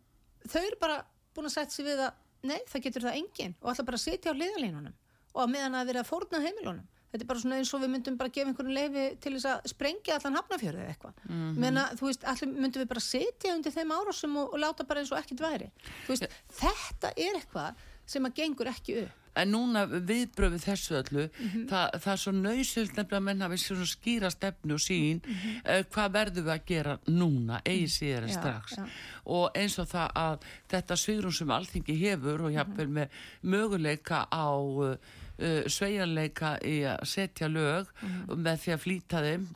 þau 0.48 0.62
eru 0.62 0.78
bara 0.80 1.02
búin 1.34 1.48
að 1.48 1.56
setja 1.56 1.76
sig 1.76 1.86
við 1.86 2.02
að 2.06 2.48
nei, 2.48 2.58
það 2.68 2.84
getur 2.86 3.06
það 3.06 3.18
enginn 3.20 3.54
og 3.60 3.70
ætla 3.72 3.86
bara 3.88 4.00
að 4.00 4.04
sitja 4.06 4.34
á 4.34 4.40
liðalínunum 4.40 4.96
og 5.32 5.42
að 5.44 5.52
meðan 5.54 5.78
að 5.78 5.90
vera 5.90 6.02
að 6.02 6.10
fórna 6.10 6.42
heimilunum 6.42 6.88
þetta 7.12 7.20
er 7.20 7.28
bara 7.28 7.42
svona 7.44 7.60
eins 7.60 7.72
og 7.76 7.82
við 7.84 7.92
myndum 7.92 8.18
bara 8.20 8.32
gefa 8.32 8.50
einhvern 8.50 8.74
leifi 8.74 9.06
til 9.20 9.34
þess 9.36 9.48
að 9.52 9.70
sprengja 9.74 10.18
allan 10.18 10.38
hafnafjörðu 10.40 10.82
eða 10.82 10.92
eitthvað. 10.94 11.14
Mm 11.28 11.38
-hmm. 11.38 11.62
menna, 11.64 11.86
þú 12.00 12.08
veist, 12.08 12.24
allir 12.24 12.52
myndum 12.52 12.82
við 12.82 12.92
bara 12.94 13.06
sitja 13.06 13.54
undir 13.54 13.72
þeim 13.72 13.96
árásum 13.96 14.36
og, 14.36 14.52
og 14.54 14.58
láta 14.58 14.84
bara 14.88 15.00
eins 15.00 15.12
og 15.12 15.18
ekkert 15.18 15.40
væri? 15.40 15.70
Veist, 16.08 16.28
þetta 16.60 17.12
er 17.16 17.40
eitthvað 17.40 17.74
sem 18.06 18.24
að 18.26 18.38
gengur 18.40 18.70
ekki 18.70 19.02
upp. 19.02 19.18
En 19.32 19.48
núna 19.48 19.86
viðbröfið 19.88 20.64
þessu 20.66 20.96
öllu, 20.98 21.22
það, 21.70 21.94
það 22.04 22.10
er 22.12 22.18
svo 22.20 22.32
nöysild 22.36 22.90
nefnilega 22.98 23.16
að 23.16 23.24
menn 23.28 23.44
hafi 23.46 23.58
svona 23.62 23.86
skýra 23.88 24.30
stefnu 24.30 24.76
og 24.76 24.82
sín, 24.84 25.22
mm 25.24 25.86
hvað 25.94 26.12
verðum 26.18 26.44
við 26.44 26.52
að 26.52 26.66
gera 26.68 26.98
núna, 27.08 27.62
eigi 27.64 27.88
síðar 27.88 28.26
en 28.26 28.28
Já, 28.28 28.36
strax. 28.36 28.76
já. 28.76 28.84
Og 29.24 29.56
eins 29.56 29.78
og 29.78 29.88
það 29.88 30.10
að 30.20 30.46
þetta 30.68 30.98
svigrum 31.00 31.32
sem 31.32 31.54
alþingi 31.56 31.96
hefur 32.02 32.44
og 32.44 32.52
jafnvel 32.52 32.88
með 32.88 33.08
möguleika 33.40 34.26
á 34.28 34.52
uh, 34.52 34.96
uh, 35.42 35.62
sveigjanleika 35.66 36.54
í 36.64 36.78
að 36.94 37.02
setja 37.10 37.48
lög 37.50 37.90
með 38.32 38.62
því 38.64 38.74
að 38.76 38.82
flýta 38.86 39.22
þeim, 39.26 39.48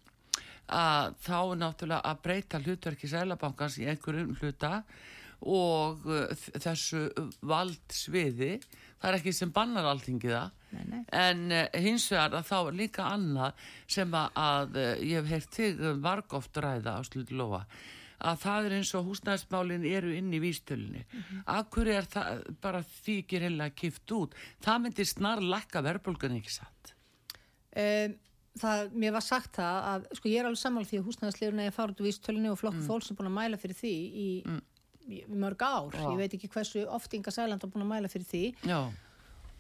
að 0.77 1.13
þá 1.23 1.37
er 1.39 1.59
náttúrulega 1.63 2.11
að 2.11 2.23
breyta 2.27 2.59
hlutverki 2.65 3.11
Sælabankans 3.13 3.79
í 3.79 3.87
einhverjum 3.93 4.33
hluta 4.41 4.73
og 5.47 6.03
þ- 6.09 6.61
þessu 6.65 7.03
valdsviði. 7.47 8.53
Það 8.97 9.11
er 9.11 9.19
ekki 9.19 9.33
sem 9.37 9.51
bannar 9.55 9.87
nei. 10.91 11.03
en 11.13 11.43
uh, 11.53 11.67
hins 11.85 12.09
vegar 12.11 12.35
að 12.41 12.49
þá 12.49 12.57
er 12.63 12.79
líka 12.81 13.05
annað 13.13 13.67
sem 13.97 14.17
að, 14.17 14.41
að 14.41 14.79
ég 15.07 15.21
hef 15.21 15.31
heyrt 15.35 15.59
þig 15.61 15.85
vargóft 16.05 16.59
ræða 16.65 16.97
á 16.99 17.01
sluti 17.07 17.37
lofa 17.37 17.63
að 18.19 18.43
það 18.43 18.69
er 18.69 18.77
eins 18.79 18.93
og 18.97 19.09
húsnæðismálin 19.11 19.87
eru 19.91 20.13
inn 20.17 20.33
í 20.33 20.41
vístölunni 20.41 21.03
mm 21.05 21.23
-hmm. 21.23 21.43
Akkur 21.59 21.89
er 21.89 22.05
það 22.05 22.45
bara 22.61 22.85
ekki 23.07 23.41
reyna 23.41 23.71
kift 23.71 24.13
út 24.13 24.35
það 24.65 24.83
myndi 24.83 25.05
snar 25.05 25.43
lakka 25.43 25.83
verðbólgan 25.83 26.37
ekki 26.39 26.53
satt 26.53 26.95
um, 27.77 28.17
það, 28.61 28.93
mér 28.93 29.13
var 29.17 29.25
sagt 29.25 29.57
það 29.57 29.89
að 29.91 30.07
sko 30.19 30.29
ég 30.29 30.41
er 30.41 30.49
alveg 30.49 30.61
sammála 30.61 30.89
því 30.91 31.01
að 31.01 31.09
húsnæðisleiruna 31.11 31.67
er 31.67 31.77
farið 31.77 32.01
úr 32.01 32.09
vístölunni 32.09 32.51
og 32.51 32.59
flokk 32.59 32.81
mm. 32.81 32.87
fólks 32.87 33.11
er 33.11 33.19
búin 33.19 33.31
að 33.31 33.39
mæla 33.41 33.61
fyrir 33.61 33.77
því 33.81 33.95
í, 33.95 34.29
í, 34.45 34.61
í 35.17 35.25
mörg 35.29 35.63
ár 35.63 35.93
Já. 35.93 36.07
ég 36.11 36.17
veit 36.17 36.35
ekki 36.35 36.53
hversu 36.53 36.87
oft 36.89 37.13
Inga 37.13 37.31
Sæland 37.31 37.65
er 37.65 37.73
búin 37.73 37.87
að 37.87 37.93
mæla 37.93 38.09
fyrir 38.13 38.27
því 38.31 38.45
Já, 38.65 38.81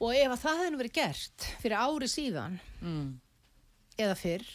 og 0.00 0.14
ef 0.14 0.32
að 0.32 0.42
það 0.44 0.62
hefði 0.62 0.80
verið 0.82 0.96
gert 1.00 1.48
fyrir 1.62 1.76
ári 1.80 2.08
síðan 2.08 2.58
mm. 2.80 3.10
eða 3.98 4.16
fyrr 4.20 4.46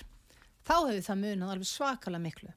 þá 0.66 0.76
hefði 0.88 1.06
það 1.06 1.22
munað 1.26 1.54
alveg 1.56 1.70
svakalega 1.70 2.26
miklu 2.26 2.52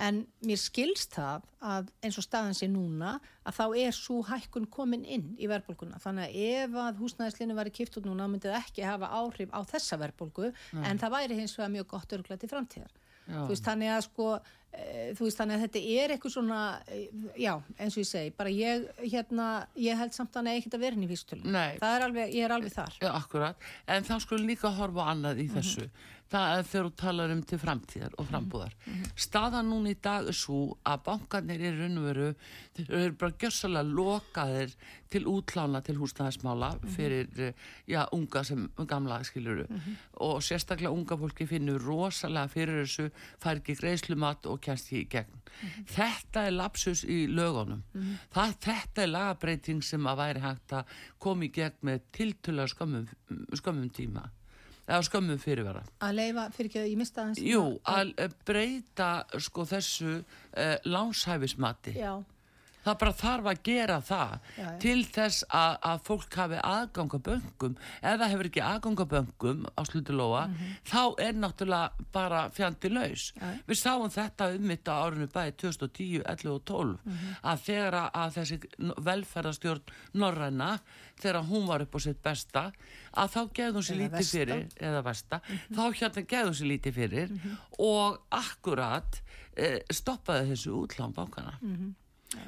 en 0.00 0.22
mér 0.46 0.60
skilst 0.60 1.14
það 1.16 1.46
að 1.60 1.90
eins 2.04 2.18
og 2.20 2.26
staðan 2.26 2.56
sé 2.56 2.68
núna 2.70 3.16
að 3.44 3.58
þá 3.58 3.64
er 3.82 3.96
svo 3.96 4.20
hækkun 4.28 4.68
komin 4.72 5.04
inn 5.04 5.34
í 5.40 5.48
verðbólguna. 5.50 6.00
Þannig 6.02 6.30
að 6.30 6.48
ef 6.54 6.78
að 6.84 7.02
húsnæðislinu 7.02 7.58
væri 7.58 7.74
kipt 7.74 8.00
út 8.00 8.08
núna 8.08 8.28
myndi 8.30 8.48
það 8.48 8.62
ekki 8.62 8.86
hafa 8.86 9.12
áhrif 9.20 9.52
á 9.52 9.60
þessa 9.74 10.00
verðbólgu 10.00 10.52
en 10.80 11.02
það 11.02 11.16
væri 11.16 11.40
hins 11.42 11.56
vegar 11.58 11.74
mjög 11.76 11.92
gott 11.94 12.18
örgulega 12.18 12.44
til 12.44 12.52
framtíðar. 12.52 12.96
Veist 13.30 13.66
þannig 13.66 13.90
að 13.92 14.00
sko 14.06 14.28
e, 14.34 14.84
þú 15.14 15.26
veist 15.26 15.40
þannig 15.40 15.56
að 15.56 15.64
þetta 15.64 15.82
er 16.02 16.14
eitthvað 16.14 16.32
svona 16.34 16.60
e, 16.90 17.00
já 17.38 17.52
eins 17.76 17.94
og 17.94 18.02
ég 18.02 18.08
segi 18.08 18.32
bara 18.36 18.54
ég 18.54 18.86
hérna 19.04 19.48
ég 19.78 20.00
held 20.00 20.16
samt 20.16 20.38
að 20.40 20.50
eigi 20.50 20.62
ekkert 20.62 20.78
að 20.78 20.84
vera 20.86 20.98
inn 20.98 21.04
í 21.06 21.10
er 21.98 22.06
alveg, 22.08 22.32
ég 22.34 22.46
er 22.46 22.54
alveg 22.56 22.74
þar. 22.74 22.96
Já, 22.98 23.10
akkurat, 23.12 23.68
en 23.86 24.08
þá 24.08 24.14
skulum 24.24 24.50
líka 24.50 24.72
horfa 24.80 25.06
annað 25.12 25.44
í 25.44 25.46
þessu. 25.52 25.86
Það 26.30 26.52
er 26.54 26.66
þegar 26.70 26.86
þú 26.86 26.92
talar 27.00 27.32
um 27.34 27.40
til 27.42 27.58
framtíðar 27.58 28.12
og 28.22 28.26
frambúðar. 28.28 28.74
Staðan 29.18 29.66
núna 29.72 29.90
í 29.90 29.96
dag 29.98 30.28
er 30.30 30.36
svo 30.38 30.76
að 30.86 31.02
bankarnir 31.08 31.64
í 31.64 31.72
raun 31.74 31.98
og 31.98 32.06
veru, 32.06 32.28
þeir 32.76 32.92
eru 33.00 33.16
bara 33.18 33.36
gjössalega 33.42 33.96
lokaðir 33.98 34.76
til 35.10 35.24
útlána 35.26 35.82
til 35.82 35.96
húsnæðismála 35.98 36.70
fyrir, 36.94 37.26
eh, 37.34 37.52
já, 37.88 38.06
unga 38.12 38.44
sem 38.44 38.70
gamla 38.86 39.24
skiluru. 39.24 39.66
Og 40.20 40.38
sérstaklega 40.40 40.94
unga 40.94 41.16
fólki 41.16 41.48
finnur 41.48 41.82
rosalega 41.82 42.48
fyrir 42.48 42.84
þessu, 42.84 43.10
fær 43.40 43.58
ekki 43.58 43.80
greiðslumat 43.82 44.46
og 44.46 44.60
kennst 44.60 44.86
því 44.86 45.02
í 45.02 45.08
gegn. 45.10 45.40
Þetta 45.84 46.46
er 46.46 46.52
lapsus 46.52 47.04
í 47.04 47.26
lögunum. 47.26 47.82
Það, 48.30 48.54
þetta 48.60 49.02
er 49.02 49.08
lagabreiting 49.08 49.82
sem 49.82 50.06
að 50.06 50.16
væri 50.16 50.40
hægt 50.40 50.72
að 50.72 50.84
koma 51.18 51.44
í 51.44 51.52
gegn 51.52 51.82
með 51.82 52.00
tiltölu 52.12 52.68
skömmum, 52.68 53.08
skömmum 53.50 53.90
tíma 53.90 54.30
eða 54.90 55.06
skömmum 55.06 55.38
fyrirvara. 55.40 55.84
að 56.02 56.18
leifa 56.18 56.44
fyrir 56.56 56.70
ekki 56.70 56.82
að 56.82 56.90
ég 56.90 57.00
mista 57.00 57.24
hans 57.24 57.40
Jú, 57.44 57.62
að 57.88 58.12
eh, 58.18 58.34
breyta 58.46 59.10
sko 59.38 59.64
þessu 59.70 60.12
uh, 60.18 60.76
lánshæfismati. 60.84 61.94
Já, 61.98 62.12
Það 62.84 62.98
bara 63.00 63.12
þarf 63.12 63.44
að 63.50 63.58
gera 63.62 63.96
það 64.00 64.30
Já, 64.56 64.62
já. 64.64 64.78
til 64.80 65.04
þess 65.04 65.44
að, 65.52 65.74
að 65.90 65.98
fólk 66.06 66.34
hafi 66.40 66.60
aðgang 66.64 67.10
að 67.18 67.22
böngum. 67.28 67.74
Það 68.00 68.24
hefur 68.32 68.48
ekki 68.48 68.62
aðgang 68.64 69.02
að 69.04 69.10
böngum 69.10 69.66
á 69.76 69.80
slutulóa, 69.84 70.44
þá 70.88 71.00
er 71.20 71.32
náttúrulega 71.42 72.06
bara 72.12 72.40
fjandi 72.56 72.88
laus. 72.94 73.26
Mhm. 73.36 73.42
Já. 73.44 73.62
Við 73.68 73.80
sáum 73.82 74.08
þetta 74.14 74.48
um 74.56 74.66
mitt 74.66 74.88
á 74.88 74.94
árinu 75.04 75.28
bæði 75.28 75.52
2010, 75.60 76.22
11 76.24 76.54
og 76.54 76.64
12 76.64 76.98
Mhm. 77.04 77.36
að 77.44 77.58
þegar 77.68 77.98
að- 78.14 78.34
þessi 78.38 78.60
velferðarstjórn 79.10 79.82
Norræna, 80.14 80.70
þegar 81.20 81.44
hún 81.50 81.66
var 81.68 81.82
upp 81.84 81.94
á 81.94 82.00
sitt 82.00 82.22
besta, 82.22 82.72
að 83.14 83.28
þá 83.34 83.40
hún 83.76 83.84
sér 83.84 83.96
Eða 83.96 84.08
lítið 84.08 84.16
versta. 84.16 84.38
fyrir, 84.38 84.68
eða 84.80 85.02
versta, 85.04 85.40
Mhm. 85.40 85.74
þá 85.76 85.82
hérna 86.00 86.24
hún 86.48 86.56
sér 86.56 86.70
lítið 86.72 86.94
fyrir 86.94 87.40
og 87.78 88.20
akkurat 88.30 89.20
eh, 89.56 89.80
stoppaði 89.92 90.52
þessu 90.54 90.86
útlán 90.86 91.12
bankana. 91.12 91.58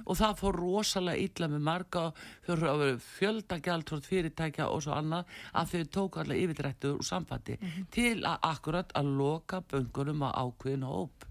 Og 0.07 0.14
það 0.18 0.37
fór 0.39 0.59
rosalega 0.61 1.24
illa 1.26 1.49
með 1.51 1.64
marga 1.66 2.03
fyrir 2.47 3.01
fjöldagjaldfórt 3.03 4.07
fyrirtækja 4.07 4.68
og 4.70 4.85
svo 4.85 4.95
annað 4.95 5.33
að 5.59 5.72
þau 5.72 5.89
tók 5.97 6.18
allar 6.22 6.39
yfirdrættur 6.39 7.01
úr 7.01 7.07
sambandi 7.07 7.57
til 7.95 8.20
að 8.20 8.47
akkurat 8.53 8.95
að 8.99 9.11
loka 9.18 9.62
böngunum 9.72 10.22
á 10.22 10.30
ákveðin 10.39 10.87
hóp. 10.87 11.26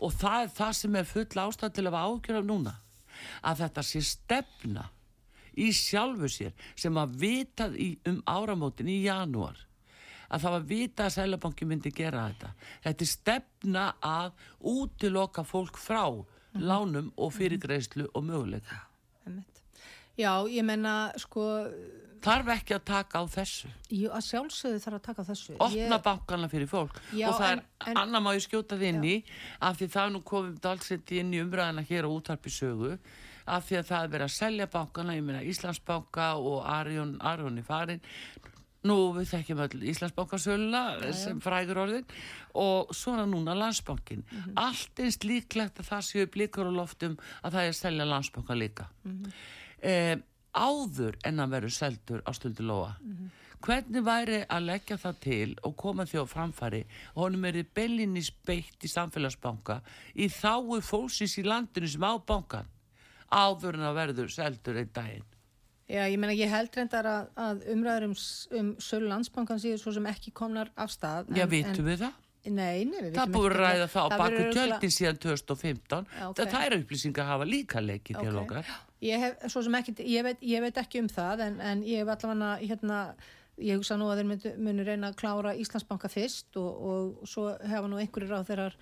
Og 0.00 0.14
það 0.16 0.46
er 0.46 0.54
það 0.56 0.72
sem 0.80 0.96
er 0.96 1.10
full 1.12 1.44
ástæð 1.44 1.74
til 1.76 1.86
að 1.86 1.98
hafa 1.98 2.14
ágjörðum 2.14 2.48
núna. 2.48 2.74
Að 3.44 3.64
þetta 3.66 3.84
sé 3.84 4.04
stefna 4.06 4.86
í 5.60 5.68
sjálfu 5.76 6.30
sér 6.30 6.68
sem 6.78 6.96
að 6.96 7.18
vitað 7.20 7.76
í, 7.76 7.90
um 8.08 8.22
áramótin 8.24 8.88
í 8.88 9.02
janúar 9.04 9.58
að 10.30 10.44
það 10.44 10.52
var 10.54 10.66
vita 10.68 11.06
að 11.06 11.14
Sælabanki 11.16 11.66
myndi 11.66 11.90
gera 11.94 12.28
þetta. 12.28 12.50
Þetta 12.84 13.04
er 13.04 13.10
stefna 13.10 13.86
að 13.98 14.44
útiloka 14.70 15.44
fólk 15.46 15.80
frá 15.80 16.04
lánum 16.54 17.12
og 17.16 17.32
fyrirgreislu 17.32 18.08
og 18.14 18.22
möguleika. 18.24 18.80
Já, 20.18 20.44
ég 20.48 20.62
menna, 20.64 21.12
sko, 21.16 21.44
Þarf 22.20 22.48
ekki 22.52 22.74
að 22.76 22.82
taka 22.84 23.22
á 23.22 23.24
þessu. 23.32 23.68
jú, 23.88 24.10
að 24.12 24.24
sjálfsögðu 24.28 24.80
þarf 24.84 24.96
að 24.98 25.02
taka 25.06 25.22
á 25.22 25.26
þessu. 25.30 25.54
Opna 25.56 25.96
Ég- 25.96 26.02
bankana 26.04 26.48
fyrir 26.52 26.68
fólk. 26.68 26.98
Já, 27.16 27.28
og 27.30 27.40
það 27.40 27.52
en- 27.52 27.58
er, 27.58 27.64
en- 27.86 27.96
annað 27.96 28.22
má 28.22 28.34
ég 28.36 28.44
skjóta 28.44 28.76
þið 28.76 28.82
inn 28.82 29.02
í, 29.04 29.24
af 29.62 29.78
því 29.78 29.88
það 29.88 30.12
nú 30.12 30.22
komið 30.22 30.60
dalsett 30.60 31.12
inn 31.12 31.32
í 31.32 31.40
umræðina 31.40 31.86
hér 31.88 32.04
á 32.04 32.10
útarpi 32.12 32.50
sögu, 32.52 32.98
af 33.48 33.64
því 33.70 33.78
að 33.78 33.86
það 33.88 34.04
er 34.04 34.08
verið 34.08 34.24
að 34.28 34.36
selja 34.36 34.66
bankana, 34.66 35.14
ég 35.16 35.24
meina 35.24 35.40
Íslandsbanka 35.42 36.36
og 36.36 36.64
Arjón, 36.66 37.16
Arjón 37.20 37.58
í 37.58 37.64
farin, 37.64 38.00
Nú 38.88 38.94
við 39.12 39.26
þekkjum 39.28 39.58
öll 39.66 39.82
Íslandsbankasöluna 39.92 41.12
sem 41.12 41.40
frægur 41.44 41.82
orðin 41.82 42.06
og 42.56 42.94
svona 42.96 43.26
núna 43.28 43.52
landsbankin. 43.58 44.22
Allt 44.56 45.02
einst 45.04 45.26
líklegt 45.28 45.82
að 45.82 45.90
það 45.90 46.06
séu 46.08 46.30
blikur 46.32 46.70
á 46.70 46.72
loftum 46.72 47.18
að 47.42 47.52
það 47.52 47.60
er 47.66 47.74
að 47.74 47.80
selja 47.82 48.06
landsbanka 48.08 48.56
líka. 48.56 48.86
eh, 49.82 50.16
áður 50.56 51.18
en 51.24 51.44
að 51.44 51.50
verður 51.50 51.76
seldur 51.76 52.22
á 52.24 52.30
stöldu 52.32 52.64
lóa. 52.64 52.96
Hvernig 53.60 54.02
væri 54.02 54.38
að 54.48 54.64
leggja 54.64 54.96
það 54.96 55.16
til 55.20 55.56
og 55.68 55.76
koma 55.76 56.06
því 56.08 56.24
á 56.24 56.32
framfæri 56.32 56.80
og 57.14 57.22
honum 57.26 57.44
er 57.44 57.62
bellinni 57.74 58.22
speitt 58.24 58.80
í 58.80 58.88
samfélagsbanka 58.88 59.82
í 60.16 60.28
þáu 60.32 60.80
fólksins 60.80 61.36
í 61.36 61.44
landinu 61.44 61.86
sem 61.86 62.00
á 62.00 62.16
bankan 62.16 62.64
áður 63.30 63.76
en 63.76 63.84
að 63.90 63.98
verður 64.00 64.32
seldur 64.32 64.80
einn 64.80 64.90
daginn. 64.94 65.28
Já, 65.90 66.04
ég 66.06 66.18
meina, 66.22 66.34
ég 66.38 66.50
held 66.52 66.76
reyndar 66.78 67.06
að, 67.10 67.30
að 67.42 67.62
umræður 67.74 68.04
um, 68.06 68.16
um 68.60 68.68
sölu 68.78 69.08
landsbankan 69.10 69.58
síður 69.62 69.80
svo 69.82 69.94
sem 69.96 70.06
ekki 70.10 70.30
komnar 70.36 70.70
af 70.78 70.92
stað. 70.94 71.32
Já, 71.34 71.46
vitum 71.50 71.88
við 71.88 72.04
það? 72.04 72.18
Nei, 72.46 72.84
nei, 72.88 73.00
við 73.04 73.16
Það 73.18 73.26
vitum 73.26 73.34
búið 73.34 73.46
að 73.50 73.56
ekki- 73.56 73.64
ræða 73.64 73.88
það 73.92 74.04
á 74.06 74.08
það 74.12 74.20
baku 74.22 74.44
tjöldin 74.54 74.94
síðan 74.96 75.18
2015. 75.24 76.06
Já, 76.20 76.22
ok. 76.30 76.38
Það 76.54 76.62
er 76.68 76.76
upplýsingar 76.78 77.26
hafa 77.28 77.48
líka 77.50 77.82
leikið 77.84 78.20
til 78.22 78.30
Ok. 78.36 78.40
okkar. 78.44 78.70
Ég 79.04 79.18
hef, 79.24 79.42
svo 79.52 79.62
sem 79.66 79.76
ekki, 79.80 79.94
ég 80.06 80.22
veit, 80.24 80.40
ég 80.44 80.60
veit 80.64 80.78
ekki 80.80 81.00
um 81.02 81.08
það 81.10 81.42
en, 81.48 81.60
en 81.60 81.82
ég 81.84 82.00
hef 82.04 82.08
allavega 82.14 82.52
hérna, 82.70 83.00
ég 83.60 83.76
hugsa 83.80 83.96
nú 84.00 84.08
að 84.12 84.22
þeir 84.22 84.56
munu 84.60 84.84
reyna 84.86 85.10
að 85.10 85.18
klára 85.20 85.52
Íslandsbanka 85.56 86.08
fyrst 86.12 86.56
og, 86.56 86.70
og 86.92 87.28
svo 87.28 87.50
hefa 87.60 87.88
nú 87.88 87.98
einhverjir 88.00 88.32
á 88.36 88.44
þeirrar 88.48 88.76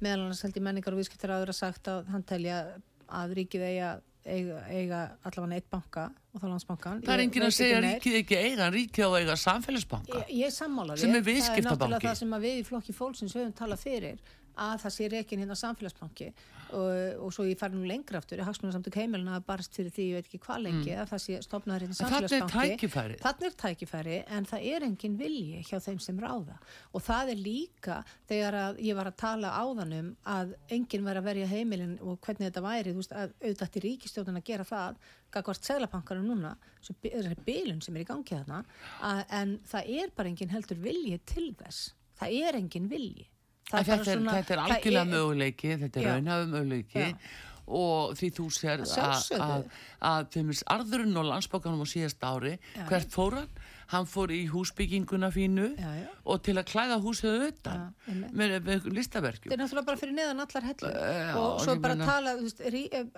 meðal 0.00 0.26
annars 0.28 0.42
held 0.46 0.56
í 0.58 0.62
menningar 0.62 0.94
og 0.94 1.00
viðskiptir 1.02 1.32
aður 1.34 1.50
að 1.54 1.58
sagt 1.64 1.90
að 1.90 2.06
hann 2.14 2.22
telja 2.22 2.60
að 3.10 3.34
ríkið 3.40 3.66
eiga, 3.66 3.90
eiga, 4.30 4.58
eiga 4.70 5.00
allavega 5.26 5.58
eitt 5.58 5.68
banka 5.72 6.06
og 6.30 6.42
þá 6.42 6.46
landsbankan. 6.48 7.00
Það 7.06 7.14
er 7.14 7.22
enginn 7.24 7.46
að 7.46 7.54
segja 7.56 7.80
meir. 7.80 7.96
ríkið 7.96 8.18
ekki 8.20 8.38
eiga, 8.40 8.68
ríkið 8.74 9.06
á 9.06 9.08
að 9.10 9.16
eiga 9.20 9.36
samfélagsbanka. 9.44 10.20
Ég, 10.20 10.34
ég 10.44 10.54
sammála 10.54 10.98
Sem 11.00 11.14
er 11.14 11.24
þér. 11.26 11.40
Það 11.40 11.56
er 11.56 11.66
náttúrulega 11.68 12.08
það 12.08 12.20
sem 12.22 12.36
að 12.36 12.46
við 12.46 12.60
í 12.60 12.66
flokki 12.70 12.96
fólksins 12.96 13.36
höfum 13.38 13.56
talað 13.60 13.82
fyrir 13.84 14.20
að 14.60 14.82
það 14.84 14.94
sé 14.96 15.08
reikin 15.12 15.40
hérna 15.42 15.56
samfélagsbanki. 15.58 16.30
Og, 16.70 16.90
og 17.26 17.32
svo 17.34 17.42
ég 17.48 17.58
fari 17.58 17.74
nú 17.74 17.82
lengra 17.88 18.20
aftur 18.20 18.38
í 18.38 18.44
hagsmunarsamtök 18.46 18.94
heimilina 19.00 19.40
að 19.40 19.46
barst 19.48 19.74
fyrir 19.74 19.90
því 19.90 20.04
ég 20.06 20.18
veit 20.20 20.28
ekki 20.28 20.38
hvað 20.44 20.60
lengi 20.68 20.92
að 20.94 21.08
það 21.10 21.22
sé 21.24 21.38
stopnaður 21.42 21.86
hérna 21.86 21.96
Mm. 22.00 22.04
En 22.04 22.12
þarna 22.12 22.20
er 22.20 22.30
samfélagsbanki. 22.30 22.76
tækifærið. 22.76 23.22
Þannig 23.24 23.46
er 23.48 23.56
tækifæri 23.62 24.18
en 24.36 24.46
það 24.46 24.66
er 24.70 24.86
engin 24.86 25.16
vilji 25.18 25.62
hjá 25.66 25.80
þeim 25.86 25.98
sem 26.04 26.20
ráða. 26.22 26.58
Og 26.94 27.02
það 27.02 27.32
er 27.32 27.40
líka 27.40 27.96
þegar 28.28 28.58
að 28.60 28.78
ég 28.86 28.98
var 29.00 29.10
að 29.10 29.16
tala 29.24 29.50
áðanum 29.58 30.12
að 30.36 30.54
enginn 30.76 31.04
var 31.08 31.18
að 31.18 31.26
verja 31.30 31.50
heimilin 31.50 31.96
og 32.00 32.20
hvernig 32.20 32.46
þetta 32.46 32.64
væri, 32.68 32.94
þú 32.94 33.02
veist, 33.02 33.16
að 33.16 33.34
auðvitað 33.40 33.72
til 33.74 33.84
ríkistjóðan 33.88 34.40
að 34.40 34.46
gera 34.52 34.68
það, 34.70 35.02
gagvart 35.34 35.66
seglabankarum 35.66 36.30
núna, 36.30 36.54
sem 36.82 36.96
er 37.10 37.34
bilun 37.46 37.82
sem 37.82 37.96
er 37.96 38.06
í 38.06 38.08
gangi 38.08 38.36
þarna, 38.36 38.62
að, 39.02 39.24
en 39.40 39.58
það 39.66 39.92
er 39.98 40.14
bara 40.14 40.30
enginn 40.30 40.54
heldur 40.54 40.78
vilji 40.86 41.18
til 41.26 41.50
þess. 41.58 41.92
Það 42.20 42.38
er 42.46 42.62
enginn 42.62 42.88
vilji 42.90 43.26
Þetta 43.70 43.94
er, 43.96 44.04
svona- 44.04 44.34
þetta 44.40 44.56
er 44.56 44.62
algjörlega 44.66 45.06
möguleiki, 45.14 45.72
þetta 45.84 46.00
er 46.02 46.08
raunhafum 46.10 46.50
möguleiki 46.56 47.04
Já. 47.06 47.16
og 47.70 48.14
því 48.18 48.30
þú 48.34 48.46
sér 48.50 48.78
Að 48.80 48.86
að, 48.86 48.92
sjálfsögðu. 48.94 49.50
að, 49.50 49.64
að 50.10 50.30
þeim 50.34 50.48
er 50.50 50.62
arðurinn 50.76 51.16
og 51.20 51.28
landsbókanum 51.30 51.84
á 51.84 51.88
síðast 51.92 52.24
ári, 52.26 52.56
Já. 52.74 52.86
hvert 52.90 53.10
fór 53.14 53.38
hann? 53.90 54.06
Fór 54.06 54.30
í 54.30 54.44
húsbygginguna 54.46 55.32
fínu 55.34 55.64
Já, 55.74 56.06
og 56.24 56.42
til 56.46 56.54
að 56.54 56.68
klæða 56.70 57.00
húsið 57.02 57.40
utan 57.48 57.88
með, 58.06 58.52
með 58.62 58.84
listaverkjum. 58.94 59.50
Þetta 59.50 59.56
er 59.56 59.64
náttúrulega 59.64 59.86
bara 59.88 59.98
fyrir 59.98 60.14
neðan 60.14 60.42
allar 60.44 60.62
hellu 60.68 60.90
Já, 60.94 61.34
og 61.40 61.56
svo 61.64 61.74
bara 61.82 61.96
meina- 61.98 62.06
tala, 62.06 62.34
þú 62.38 62.44
veist, 62.46 62.62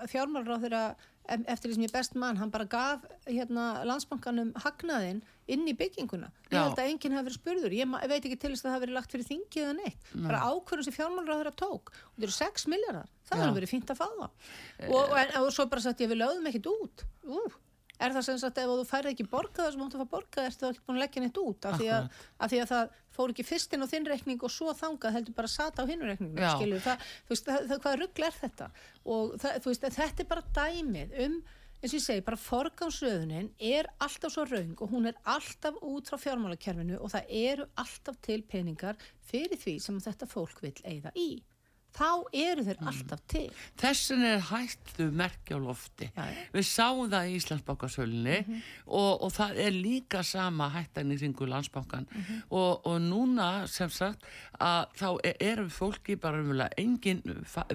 fjármálur 0.09 0.57
á 0.57 0.59
þeirra 0.65 0.83
eftir 1.29 1.71
því 1.71 1.77
sem 1.77 1.85
ég 1.87 1.93
best 1.95 2.17
mann, 2.19 2.39
hann 2.41 2.51
bara 2.53 2.67
gaf 2.69 3.05
hérna 3.29 3.85
landsbankanum 3.87 4.53
hagnaðinn 4.65 5.23
inn 5.53 5.65
í 5.69 5.75
bygginguna. 5.79 6.31
Ég 6.51 6.59
held 6.59 6.79
að 6.79 6.91
enginn 6.91 7.17
hafi 7.17 7.29
verið 7.29 7.39
spurður. 7.39 7.77
Ég 7.77 7.97
veit 8.11 8.21
ekki 8.21 8.39
til 8.39 8.53
þess 8.53 8.63
að 8.63 8.69
það 8.69 8.75
hafi 8.77 8.85
verið 8.85 8.97
lagt 8.99 9.15
fyrir 9.15 9.29
þingið 9.31 9.65
eða 9.65 9.75
neitt. 9.79 10.13
Bara 10.27 10.45
ákvörðum 10.51 10.87
sem 10.87 10.97
fjármálur 10.97 11.35
á 11.35 11.39
þeirra 11.41 11.55
tók. 11.63 11.93
Og 11.93 12.15
þetta 12.15 12.29
eru 12.29 12.37
6 12.39 12.69
miljardar. 12.73 13.11
Það 13.29 13.43
hefur 13.43 13.59
verið 13.59 13.73
fínt 13.73 13.93
að 13.93 14.01
fá 14.01 14.07
það. 14.07 14.31
Og, 14.89 14.97
og, 15.03 15.19
en, 15.23 15.35
og 15.43 15.53
svo 15.57 15.69
bara 15.73 15.85
sagt 15.85 16.03
ég 16.05 16.13
við 16.13 16.23
lögðum 16.23 16.49
ekkit 16.53 16.71
út. 16.73 17.05
Ú, 17.27 17.43
er 18.03 18.15
það 18.17 18.27
sem 18.29 18.41
sagt 18.43 18.61
ef 18.63 18.73
þú 18.73 18.87
færði 18.89 19.15
ekki 19.15 19.29
borgað 19.31 19.71
sem 19.75 19.85
áttu 19.85 19.99
að 19.99 20.05
fá 20.05 20.15
borgað 20.17 20.49
ertu 20.51 20.69
ekki 20.71 20.85
búin 20.87 20.99
að 20.99 21.05
leggja 21.05 21.23
neitt 21.23 21.41
út 21.43 21.69
af 21.69 21.79
því, 21.79 21.89
að, 21.97 22.09
af 22.39 22.53
því 22.53 22.61
að 22.63 22.73
það 22.73 22.97
fór 23.13 23.33
ekki 23.33 23.47
fyrst 23.47 23.75
inn 23.75 23.85
á 23.85 23.89
þinn 23.91 24.09
reikning 24.09 24.43
og 24.43 24.53
svo 24.53 24.75
þangað 24.77 25.19
heldur 25.19 25.37
bara 25.37 25.51
sata 25.51 25.85
á 25.85 25.91
hinn 25.91 26.05
skilur 26.05 26.85
það, 26.85 27.09
það, 27.29 27.67
það, 27.71 27.75
hvað 27.85 27.99
ruggl 28.01 28.29
er 28.29 28.39
þetta? 28.39 28.71
Og 29.05 29.35
veist, 29.67 29.89
þetta 29.99 30.25
er 30.25 30.31
bara 30.31 30.47
dæmið 30.57 31.15
um, 31.27 31.39
eins 31.83 31.93
og 31.93 31.99
ég 31.99 32.05
segi, 32.05 32.25
bara 32.27 32.39
forgámsröðunin 32.39 33.49
er 33.59 33.89
alltaf 34.03 34.35
svo 34.35 34.45
raung 34.47 34.77
og 34.85 34.93
hún 34.95 35.11
er 35.11 35.17
alltaf 35.29 35.81
út 35.83 36.11
frá 36.11 36.21
fjármálakerfinu 36.25 37.01
og 37.01 37.11
það 37.15 37.33
eru 37.43 37.67
alltaf 37.83 38.21
til 38.23 38.43
peningar 38.47 39.01
fyrir 39.27 39.59
því 39.59 39.79
sem 39.83 39.99
þetta 40.03 40.31
fólk 40.31 40.63
vil 40.63 40.77
eigða 40.87 41.11
í 41.19 41.31
þá 41.97 42.09
eru 42.33 42.65
þeir 42.67 42.81
alltaf 42.89 43.23
til. 43.31 43.47
Þessin 43.81 44.25
er 44.27 44.45
hættu 44.49 45.09
merkja 45.13 45.59
á 45.59 45.61
lofti. 45.63 46.09
Já. 46.17 46.25
Við 46.55 46.67
sáum 46.69 47.11
það 47.13 47.29
í 47.31 47.37
Íslandsbankasölunni 47.41 48.39
og, 48.87 49.23
og 49.27 49.33
það 49.35 49.61
er 49.67 49.77
líka 49.77 50.23
sama 50.27 50.71
hættan 50.73 51.13
í 51.13 51.19
ringu 51.21 51.49
landsbankan 51.51 52.09
og, 52.51 52.87
og 52.89 52.97
núna 53.03 53.67
sem 53.71 53.91
sagt 53.93 54.25
að 54.63 54.97
þá 54.99 55.09
e- 55.29 55.37
eru 55.53 55.67
fólki 55.73 56.17
bara 56.21 56.41
umverulega 56.43 56.79
engin 56.81 57.23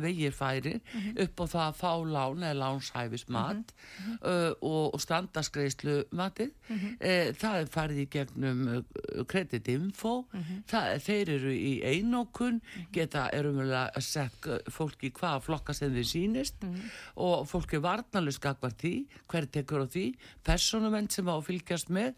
vegir 0.02 0.36
færi 0.36 0.78
upp 1.24 1.44
á 1.44 1.46
það 1.46 1.64
að 1.68 1.78
fá 1.82 1.92
lán 2.08 2.46
eða 2.48 2.60
lánshæfis 2.62 3.28
mat 3.34 3.74
uh, 4.22 4.54
og, 4.62 4.94
og 4.96 5.02
standaskreislu 5.04 5.98
matið. 6.16 6.54
Eh, 7.00 7.34
það 7.38 7.60
er 7.62 7.72
farið 7.72 8.02
í 8.04 8.08
gegnum 8.14 8.62
uh, 8.72 9.24
kreditinfo, 9.30 10.14
þeir 10.68 11.32
eru 11.38 11.54
í 11.54 11.74
einókun, 11.86 12.62
geta 12.96 13.28
er 13.34 13.50
umverulega 13.50 14.02
sett 14.08 14.48
uh, 14.50 14.58
fólki 14.74 15.12
hvaða 15.16 15.42
flokka 15.46 15.76
sem 15.78 15.94
þeir 15.96 16.08
sýnist 16.12 16.64
og 17.16 17.48
fólk 17.50 17.76
er 17.78 17.84
varnalust 17.86 18.42
gagvar 18.44 18.76
því, 18.80 18.94
hver 19.28 19.50
tekur 19.54 19.84
á 19.84 19.88
því 19.92 20.06
persónumenn 20.48 21.10
sem 21.14 21.28
á 21.28 21.36
að 21.36 21.46
fylgjast 21.50 21.92
með 21.94 22.16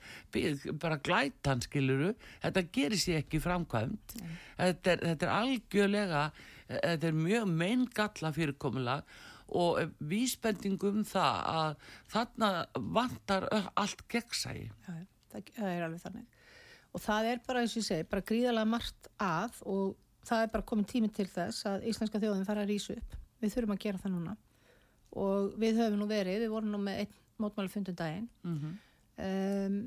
bara 0.82 1.00
glætan 1.02 1.64
skiluru 1.66 2.14
þetta 2.44 2.66
gerir 2.76 3.02
sér 3.02 3.24
ekki 3.24 3.42
framkvæmt. 3.44 4.16
Þetta, 4.60 4.94
er, 4.94 5.04
þetta 5.12 5.28
er 5.28 5.36
algjörlega 5.36 6.24
þetta 6.70 7.10
er 7.10 7.18
mjög 7.18 7.52
meingalla 7.60 8.32
fyrirkomulag 8.36 9.14
og 9.60 9.80
eh, 9.82 9.94
vísbending 10.12 10.82
um 10.90 11.06
það 11.08 11.40
að 11.54 11.88
þarna 12.14 12.50
vantar 12.98 13.48
allt 13.74 14.04
gegnsægi 14.12 14.68
það, 14.86 15.00
það 15.56 15.72
er 15.72 15.88
alveg 15.88 16.04
þannig. 16.04 16.28
Og 16.90 17.02
það 17.04 17.32
er 17.32 17.42
bara, 17.46 17.64
eins 17.64 17.74
og 17.76 17.82
ég 17.84 17.88
segi, 17.88 18.06
bara 18.10 18.26
gríðarlega 18.26 18.70
margt 18.70 19.10
að 19.22 19.60
og 19.70 19.98
það 20.30 20.44
er 20.46 20.52
bara 20.54 20.68
komin 20.72 20.86
tími 20.90 21.10
til 21.14 21.26
þess 21.32 21.66
að 21.70 21.88
íslenska 21.92 22.20
þjóðin 22.22 22.46
fara 22.48 22.64
að 22.66 22.72
rísa 22.74 22.96
upp 22.98 23.16
við 23.42 23.54
þurfum 23.56 23.76
að 23.76 23.84
gera 23.86 24.02
það 24.04 24.14
núna 24.18 24.36
og 25.20 25.56
við 25.58 25.80
höfum 25.82 25.98
nú 26.04 26.08
verið, 26.10 26.44
við 26.46 26.54
vorum 26.54 26.72
nú 26.76 26.80
með 26.84 27.02
einn 27.06 27.18
mótmála 27.40 27.72
fundum 27.74 27.96
daginn 27.98 28.30
Mhm. 28.44 28.78
um, 29.20 29.78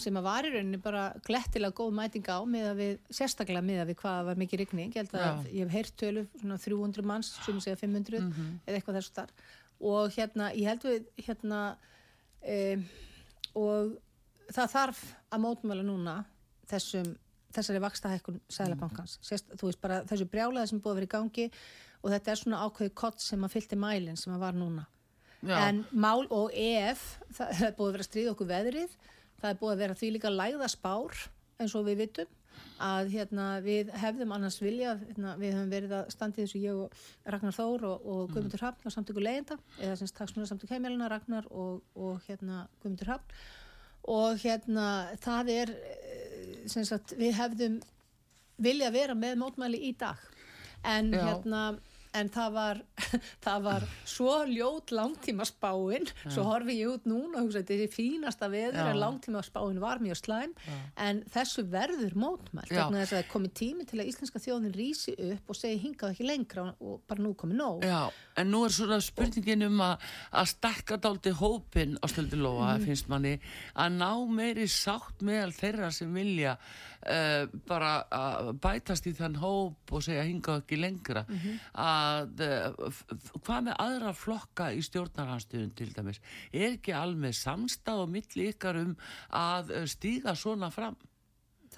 sem 0.00 0.16
að 0.16 0.22
var 0.24 0.46
í 0.48 0.52
rauninni 0.54 0.78
bara 0.82 1.02
glettilega 1.26 1.74
góð 1.76 1.92
mæting 1.98 2.24
á 2.30 2.38
að 2.40 2.76
við, 2.78 2.98
sérstaklega 3.10 3.64
með 3.64 3.82
að 3.82 3.88
við 3.90 3.98
hvað 4.02 4.24
var 4.28 4.38
mikið 4.40 4.58
rigning, 4.62 4.92
ég 4.94 5.02
held 5.02 5.12
að 5.12 5.24
Já. 5.26 5.52
ég 5.52 5.64
hef 5.66 5.72
heyrt 5.76 5.96
tölu 6.00 6.26
svona 6.40 6.58
300 6.62 7.04
manns, 7.04 7.32
sem 7.44 7.58
segja 7.60 7.76
500 7.76 8.20
Mhm. 8.22 8.60
eða 8.66 8.76
eitthvað 8.80 8.98
þessu 9.00 9.12
þar 9.18 9.30
og 9.80 10.10
hérna, 10.16 10.52
ég 10.54 10.66
held 10.66 10.82
við 10.82 11.06
hérna 11.26 11.76
um, 12.48 12.84
og 13.56 13.98
það 14.52 14.72
þarf 14.76 15.02
að 15.32 15.40
mótmæla 15.44 15.84
núna 15.84 16.24
þessum 16.70 17.16
þessari 17.54 17.82
vaksta 17.82 18.12
hækkun 18.12 18.40
sælabankans 18.52 19.18
Sérst, 19.24 19.52
þú 19.56 19.70
veist 19.70 19.80
bara 19.82 20.02
þessu 20.08 20.28
brjálaði 20.28 20.72
sem 20.72 20.80
búið 20.84 20.92
að 20.92 21.00
vera 21.00 21.08
í 21.08 21.14
gangi 21.16 21.50
og 22.02 22.12
þetta 22.14 22.32
er 22.32 22.40
svona 22.42 22.62
ákveði 22.66 22.94
kott 22.98 23.22
sem 23.22 23.44
að 23.44 23.54
fylgti 23.56 23.78
mælinn 23.78 24.18
sem 24.20 24.34
að 24.34 24.44
var 24.46 24.58
núna. 24.58 24.86
Já. 25.38 25.54
en 25.68 25.84
mál 25.92 26.26
og 26.34 26.50
ef 26.50 27.02
það 27.30 27.52
það 27.54 27.66
er 27.68 27.76
búið 27.76 27.88
að 27.88 27.92
vera 27.94 28.04
að 28.04 28.08
stríða 28.08 28.32
okkur 28.32 28.48
veðrið. 28.48 28.96
Það 29.38 29.52
er 29.52 29.60
búið 29.60 29.72
að 29.72 29.82
vera 29.84 29.98
því 30.00 30.10
líka 30.14 30.34
lægða 30.34 30.68
spár 30.72 31.20
eins 31.58 31.74
og 31.78 31.86
við 31.86 32.00
vitum 32.02 32.34
að 32.82 33.12
hérna, 33.12 33.46
við 33.62 33.92
hefðum 33.98 34.32
annars 34.34 34.58
vilja 34.62 34.96
hérna, 34.98 35.34
við 35.38 35.54
höfum 35.54 35.70
verið 35.70 35.94
að 35.98 36.10
standa 36.14 36.38
í 36.40 36.44
þessu 36.44 36.62
ég 36.62 36.80
og 36.82 37.30
Ragnar 37.34 37.54
Þór 37.54 37.86
og, 37.86 38.08
og 38.12 38.32
Guðmundur 38.32 38.62
Hrafn 38.62 38.90
og 38.90 38.94
samtöku 38.94 39.22
leiðenda, 39.22 39.58
eða 39.78 39.96
sem 39.98 40.10
taksmjöla 40.14 40.50
samtöku 40.50 40.74
heimilina 40.74 41.10
Ragnar 41.10 41.46
og, 41.50 41.80
og 41.98 42.20
hérna, 42.26 42.66
Guðmundur 42.82 43.10
Hrafn. 43.12 43.38
Og 44.08 44.38
hérna 44.42 44.88
það 45.22 45.50
er 45.54 45.72
sagt, 46.68 47.14
við 47.18 47.36
hefðum 47.38 47.78
vilja 48.58 48.90
vera 48.90 49.14
með 49.14 49.38
mótmæli 49.42 49.80
í 49.88 49.92
dag 49.98 50.18
en 50.86 51.12
Já. 51.14 51.22
hérna 51.26 51.62
en 52.18 52.30
það 52.34 52.52
var, 52.56 52.80
það 53.46 53.62
var 53.68 53.86
svo 54.08 54.34
ljót 54.50 54.92
langtíma 54.94 55.46
spáin 55.48 56.06
svo 56.28 56.44
horfi 56.48 56.76
ég 56.80 56.92
út 56.96 57.06
núna 57.08 57.38
og 57.40 57.46
hugsa 57.48 57.62
þetta 57.62 57.78
er 57.86 57.92
fínasta 57.94 58.48
veður 58.52 58.78
Já. 58.82 58.88
en 58.92 59.00
langtíma 59.02 59.42
spáin 59.46 59.78
var 59.82 60.02
mjög 60.04 60.18
slæm. 60.22 60.52
En 60.98 61.22
þessu 61.34 61.64
verður 61.72 62.16
mótmælt 62.18 62.70
þess 62.72 62.84
að 62.84 63.12
það 63.12 63.18
er 63.22 63.28
komið 63.32 63.54
tími 63.62 63.86
til 63.88 64.00
að 64.02 64.10
íslenska 64.12 64.42
þjóðin 64.44 64.74
rísi 64.76 65.14
upp 65.32 65.52
og 65.54 65.58
segi 65.58 65.80
hingað 65.86 66.14
ekki 66.14 66.26
lengra 66.28 66.66
og 66.80 67.00
bara 67.08 67.24
nú 67.24 67.34
komið 67.38 67.60
nóg. 67.62 67.86
Já, 67.88 68.02
en 68.42 68.50
nú 68.52 68.64
er 68.66 68.74
svona 68.74 69.00
spurningin 69.04 69.66
um 69.68 69.80
að, 69.84 70.06
að 70.42 70.50
stakka 70.52 70.98
dálti 71.02 71.32
hópin 71.38 71.96
á 72.02 72.06
stöldulóa, 72.10 72.74
finnst 72.84 73.08
manni, 73.10 73.36
að 73.78 73.96
ná 74.00 74.10
meiri 74.32 74.66
sátt 74.70 75.22
meðal 75.26 75.52
þeirra 75.56 75.90
sem 75.94 76.12
vilja 76.14 76.56
uh, 76.58 77.46
bara 77.68 77.92
að 78.12 78.52
bætast 78.64 79.06
í 79.10 79.14
þann 79.18 79.36
hóp 79.42 79.92
og 79.94 80.04
segja 80.04 80.24
hingað 80.26 80.62
ekki 80.64 80.78
lengra. 80.80 81.24
Að, 81.28 81.34
uh, 81.34 81.36
f- 81.38 81.84
f- 82.88 83.04
hvað 83.44 83.66
með 83.68 83.76
aðra 83.84 84.12
flokka 84.16 84.70
í 84.76 84.80
stjórnarhansstuðun 84.86 85.74
til 85.78 85.90
dæmis? 85.96 86.20
Er 86.52 86.74
ekki 86.76 86.94
alveg 86.96 87.36
samstað 87.38 88.04
og 88.04 88.10
milli 88.16 88.48
ykkar 88.52 88.80
um 88.84 88.96
að 89.34 89.72
uh, 89.76 89.86
stíga 89.90 90.34
svona 90.38 90.70
fram? 90.74 90.96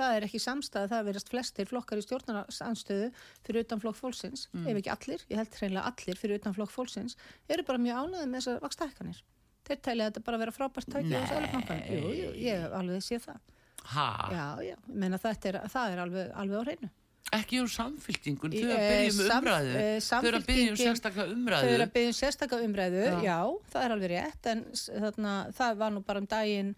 það 0.01 0.14
er 0.16 0.24
ekki 0.24 0.39
samstæð, 0.41 0.85
það 0.93 1.07
verðast 1.09 1.31
flestir 1.33 1.66
flokkar 1.68 1.99
í 2.01 2.03
stjórnarsanstöðu 2.07 3.09
fyrir 3.45 3.64
utan 3.66 3.81
flokk 3.83 3.99
fólksins, 3.99 4.45
ef 4.62 4.78
ekki 4.78 4.93
allir, 4.95 5.24
ég 5.28 5.41
held 5.41 5.57
hreinlega 5.59 5.91
allir 5.91 6.16
fyrir 6.20 6.39
utan 6.41 6.55
flokk 6.57 6.70
fólksins, 6.72 7.16
eru 7.51 7.64
bara 7.68 7.81
mjög 7.83 7.99
ánæðið 8.07 8.31
með 8.31 8.39
þessar 8.39 8.62
vakstækkanir. 8.64 9.18
Þeir 9.66 9.81
tælja 9.85 10.07
þetta 10.09 10.22
bara 10.24 10.39
að 10.39 10.45
vera 10.47 10.55
frábært 10.57 10.95
á 10.95 10.99
sælubankan. 11.35 11.83
Jú, 11.91 12.12
jú, 12.16 12.31
ég 12.47 12.76
alveg 12.81 13.03
sé 13.05 13.18
það. 13.26 13.43
Ha? 13.91 14.07
Já, 14.31 14.47
já, 14.70 14.76
ég 14.78 14.97
meina 15.03 15.18
þetta 15.20 15.51
er, 15.53 15.61
það 15.74 15.93
er 15.97 16.03
alveg, 16.07 16.33
alveg 16.45 16.57
á 16.57 16.64
hreinu. 16.70 16.91
Ekki 17.37 17.61
um 17.62 17.68
samfylkingun, 17.71 18.51
þau 18.51 18.59
Í- 18.59 18.62
eru 18.64 18.75
að 18.75 18.81
eh, 18.81 18.91
byrja 18.91 19.11
um 19.12 19.45
umræðu. 19.45 19.75
eh, 19.79 19.99
Þau 20.03 20.25
eru 20.31 20.39
að 20.41 20.47
byrja 20.49 20.71
um 20.73 20.79
sérstaklega 20.81 21.35
umræðu. 21.37 21.66
Þau 21.68 21.75
eru 21.77 21.85
að 21.87 21.93
byggja 21.95 22.11
um 22.11 22.16
sérstaka 22.21 22.59
umræðu, 22.66 23.03
Já. 23.07 23.18
já. 23.23 23.39
það 23.75 23.85
er 23.87 23.95
alveg 23.95 24.11
rétt, 24.14 24.47
en 24.51 24.64
þarna, 25.05 25.35
það 25.61 25.77
var 25.85 25.91
nú 25.95 26.03
bara 26.09 26.18
um 26.25 26.27
daginn 26.27 26.73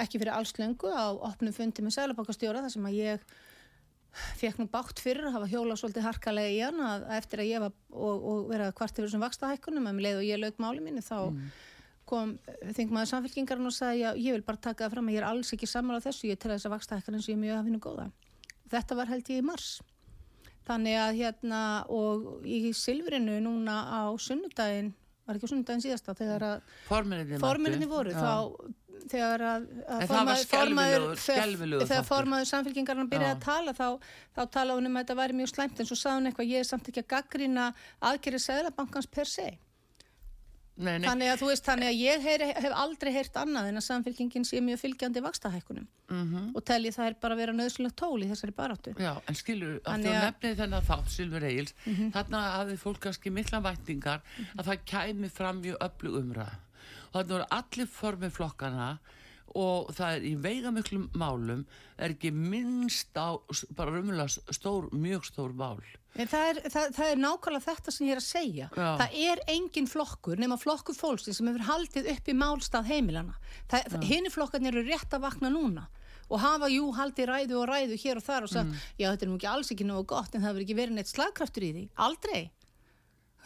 ekki 0.00 0.20
fyrir 0.22 0.32
alls 0.32 0.52
löngu 0.56 0.88
á 0.88 1.04
opnum 1.12 1.52
fundi 1.52 1.82
með 1.84 1.96
sælubankastjóra 1.98 2.62
þar 2.64 2.72
sem 2.72 2.86
að 2.88 2.96
ég 2.96 3.20
fekk 4.40 4.56
nú 4.58 4.66
bátt 4.72 4.98
fyrir 5.04 5.26
að 5.28 5.34
hafa 5.36 5.50
hjóla 5.52 5.76
svolítið 5.78 6.06
harkalega 6.08 6.48
í 6.50 6.62
hann 6.64 6.80
að, 6.82 7.04
eftir 7.18 7.42
að 7.44 7.50
ég 7.50 7.60
var 7.62 7.74
og, 7.92 8.24
og 8.32 8.48
vera 8.50 8.70
kvart 8.72 8.96
yfir 8.96 9.06
þessum 9.10 9.22
vakstahækkunum 9.26 9.86
að 9.86 9.92
um 9.94 10.00
leið 10.06 10.16
og 10.22 10.24
ég 10.26 10.40
lauk 10.40 10.56
máli 10.64 10.80
mínu 10.82 11.04
þá 11.04 11.18
kom 12.10 12.32
þingmaður 12.74 13.10
samfélkingarinn 13.12 13.68
og 13.70 13.76
sagði 13.76 14.02
að 14.08 14.18
ég 14.24 14.34
vil 14.34 14.42
bara 14.48 14.58
taka 14.58 14.88
það 14.88 14.96
fram 14.96 15.10
að 15.12 15.14
ég 15.14 15.20
er 15.22 15.28
alls 15.28 15.52
ekki 15.54 15.68
sammála 15.70 16.00
þessu, 16.02 16.26
ég 16.32 16.40
tel 16.42 16.50
að 16.50 16.56
þess 16.58 16.66
að 16.66 16.74
vakstahækkunum 16.74 17.22
sem 17.22 17.36
ég 17.36 17.42
mjög 17.44 17.58
að 17.60 17.68
finna 17.68 17.82
góða. 17.84 18.06
Þetta 18.70 18.98
var 18.98 19.10
held 19.10 19.30
ég 19.32 19.42
í 19.42 19.46
mars. 19.46 19.70
Þannig 20.68 20.98
að 21.02 21.16
hérna 21.18 21.60
og 21.90 22.44
í 22.46 22.70
Silfrinu 22.76 23.38
núna 23.42 23.78
á 23.90 24.02
sunnudaginn, 24.22 24.92
var 25.26 25.38
ekki 25.38 25.48
á 25.48 25.52
sunnudaginn 25.52 25.82
síðasta 25.86 26.14
þegar 26.18 26.44
að 26.46 26.76
forminni 27.42 27.88
voru 27.90 28.12
þá 28.14 28.34
þegar 29.08 29.42
að, 29.46 29.64
að 29.88 30.04
það 30.10 30.28
var 30.28 30.40
skelfilegur- 30.42 31.22
þegar, 31.24 31.86
þegar 31.88 32.06
formaður 32.08 32.48
samfélkingarna 32.50 33.06
byrjaði 33.10 33.32
Já. 33.32 33.38
að 33.38 33.44
tala 33.46 33.74
þá, 33.74 33.86
þá 34.36 34.42
talaði 34.56 34.76
hún 34.76 34.90
um 34.90 34.98
að 34.98 35.04
þetta 35.04 35.18
væri 35.20 35.38
mjög 35.40 35.50
slæmt 35.54 35.80
en 35.80 35.88
svo 35.88 35.98
sagði 35.98 36.18
hún 36.18 36.30
eitthvað 36.30 36.52
ég 36.52 36.62
er 36.64 36.68
samt 36.68 36.90
ekki 36.90 37.02
að 37.04 37.10
gaggrina 37.14 37.66
aðgerið 38.10 38.44
Sæðlabankans 38.44 39.10
per 39.10 39.30
se 39.30 39.48
Nei, 40.80 40.94
nei, 40.98 41.06
þannig 41.08 41.28
að 41.34 41.40
þú 41.42 41.48
veist 41.50 41.66
þannig 41.68 41.88
að 41.90 41.98
ég 42.00 42.22
heyri, 42.24 42.46
hef 42.56 42.72
aldrei 42.82 43.10
heyrt 43.12 43.34
annað 43.36 43.66
en 43.68 43.80
að 43.80 43.84
samfélkingin 43.84 44.46
sé 44.48 44.60
mjög 44.64 44.80
fylgjandi 44.80 45.22
vakstahækkunum 45.26 45.86
Mhm. 46.10 46.46
og 46.56 46.64
telji 46.64 46.90
það 46.96 47.06
er 47.10 47.16
bara 47.20 47.34
að 47.34 47.38
vera 47.42 47.52
nöðsulegt 47.52 47.96
tól 47.96 48.22
í 48.24 48.28
þessari 48.30 48.54
baráttu. 48.56 48.94
Já, 48.98 49.12
en 49.28 49.34
skilur, 49.34 49.80
að 49.80 49.92
Þannig 49.92 50.10
þú 50.10 50.16
að- 50.16 50.26
nefnið 50.32 50.56
þennan 50.62 50.86
þátt, 50.88 51.08
Silfur 51.10 51.42
Egils, 51.50 51.74
þarna 52.16 52.40
hafði 52.56 52.78
fólk 52.78 53.00
kannski 53.00 53.30
mikla 53.30 53.60
væntingar 53.62 54.20
að 54.58 54.64
það 54.64 54.84
kæmi 54.86 55.30
fram 55.30 55.62
mjög 55.62 55.76
öflug 55.80 56.16
umræð. 56.22 56.56
Og 57.12 57.14
þarna 57.20 57.28
voru 57.36 57.46
allir 57.50 57.86
formið 57.86 58.30
flokkana 58.32 58.98
og 59.58 59.90
það 59.96 60.16
er 60.16 60.26
í 60.28 60.34
veigamiklum 60.44 61.08
málum, 61.18 61.64
er 61.98 62.14
ekki 62.14 62.30
minnst 62.34 63.16
á 63.18 63.34
bara 63.76 63.94
rumlega 63.96 64.28
stór, 64.54 64.90
mjög 64.94 65.26
stór 65.28 65.54
mál. 65.56 65.80
En 66.18 66.26
það 66.30 66.48
er, 66.48 66.60
það, 66.72 66.92
það 66.96 67.12
er 67.12 67.20
nákvæmlega 67.22 67.66
þetta 67.66 67.94
sem 67.94 68.06
ég 68.08 68.16
er 68.16 68.20
að 68.20 68.26
segja. 68.26 68.68
Já. 68.74 68.88
Það 69.02 69.16
er 69.30 69.42
engin 69.54 69.88
flokkur 69.90 70.42
nema 70.42 70.58
flokkur 70.58 70.96
fólksins 70.98 71.38
sem 71.38 71.50
hefur 71.50 71.66
haldið 71.68 72.10
upp 72.14 72.30
í 72.30 72.36
málstað 72.36 72.90
heimilana. 72.90 73.36
Hini 74.02 74.32
flokkarnir 74.32 74.74
eru 74.74 74.86
rétt 74.88 75.14
að 75.14 75.26
vakna 75.28 75.52
núna 75.54 75.86
og 76.30 76.38
hafa 76.38 76.70
jú 76.70 76.90
haldið 76.94 77.26
ræðu 77.30 77.58
og 77.58 77.68
ræðu 77.70 77.96
hér 77.98 78.20
og 78.20 78.26
þar 78.26 78.46
og 78.46 78.52
sagt, 78.52 78.82
já 78.98 79.08
þetta 79.10 79.26
er 79.26 79.30
nú 79.30 79.38
ekki 79.38 79.48
alls 79.50 79.72
ekki 79.74 79.86
nógu 79.86 80.04
gott 80.12 80.34
en 80.34 80.44
það 80.44 80.52
hefur 80.52 80.64
ekki 80.64 80.76
verið 80.78 80.98
neitt 80.98 81.10
slagkraftur 81.10 81.66
í 81.66 81.70
því. 81.74 81.84
Aldrei. 82.06 82.42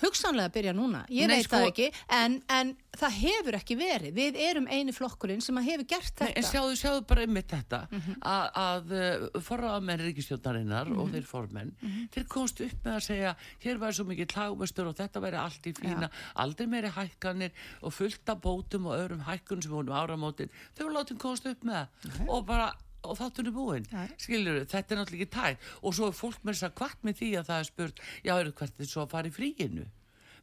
Hugsanlega 0.02 0.48
að 0.50 0.54
byrja 0.56 0.72
núna, 0.74 1.04
ég 1.08 1.28
Nei, 1.28 1.36
veit 1.36 1.44
sko- 1.46 1.56
það 1.60 1.68
ekki, 1.70 1.86
en, 2.10 2.42
en 2.48 2.72
það 2.98 3.12
hefur 3.20 3.56
ekki 3.58 3.76
verið. 3.78 4.12
Við 4.16 4.36
erum 4.42 4.66
eini 4.66 4.92
flokkurinn 4.92 5.40
sem 5.42 5.56
hefur 5.56 5.86
gert 5.86 6.20
Nei, 6.20 6.32
þetta. 6.32 6.36
en 6.36 6.48
sjáðu, 6.48 6.74
sjáðu 6.80 7.06
bara 7.06 7.20
einmitt 7.26 7.48
þetta 7.48 7.80
Mhm. 7.92 8.16
að, 8.22 8.46
að 8.64 8.94
uh, 8.98 9.40
forraðamenn 9.40 10.02
ríkistjórnarinnar 10.04 10.90
og 10.98 11.10
þeir 11.14 11.24
formenn 11.30 11.72
Mhm. 11.80 12.08
þeir 12.14 12.26
komst 12.28 12.60
upp 12.60 12.84
með 12.84 12.94
að 12.98 13.04
segja 13.06 13.34
hér 13.64 13.78
væri 13.78 13.94
svo 13.94 14.04
mikið 14.10 14.34
hlagvestur 14.34 14.86
og 14.90 14.96
þetta 14.96 15.20
væri 15.22 15.38
allt 15.44 15.62
í 15.66 15.72
fína 15.78 16.10
aldrei 16.36 16.66
meiri 16.66 16.90
hækkanir 16.90 17.50
og 17.82 17.92
fullt 17.92 18.28
af 18.28 18.40
bótum 18.40 18.86
og 18.86 18.98
öðrum 18.98 19.24
hækkun 19.24 19.62
sem 19.62 19.70
vorum 19.70 19.94
áramótin 19.94 20.50
þau 20.74 20.84
voru 20.88 20.94
látið 20.98 21.18
komast 21.18 21.46
upp 21.46 21.62
með 21.64 21.86
það 22.02 22.28
og 22.28 22.46
bara 22.46 22.72
og 23.08 23.18
þáttunni 23.18 23.52
búinn, 23.54 23.86
Nei. 23.92 24.08
skilur 24.20 24.62
þetta 24.64 24.94
er 24.94 25.00
náttúrulega 25.00 25.26
ekki 25.26 25.34
tæk 25.34 25.68
og 25.82 25.94
svo 25.98 26.08
er 26.10 26.16
fólk 26.18 26.40
með 26.42 26.54
þess 26.56 26.68
að 26.68 26.74
kvart 26.80 27.04
með 27.08 27.18
því 27.20 27.30
að 27.40 27.48
það 27.50 27.60
er 27.64 27.68
spurt 27.70 28.02
já, 28.24 28.32
eru 28.40 28.52
hvert 28.60 28.78
þið 28.80 28.90
svo 28.92 29.04
að 29.04 29.12
fara 29.14 29.30
í 29.30 29.34
fríinu 29.38 29.86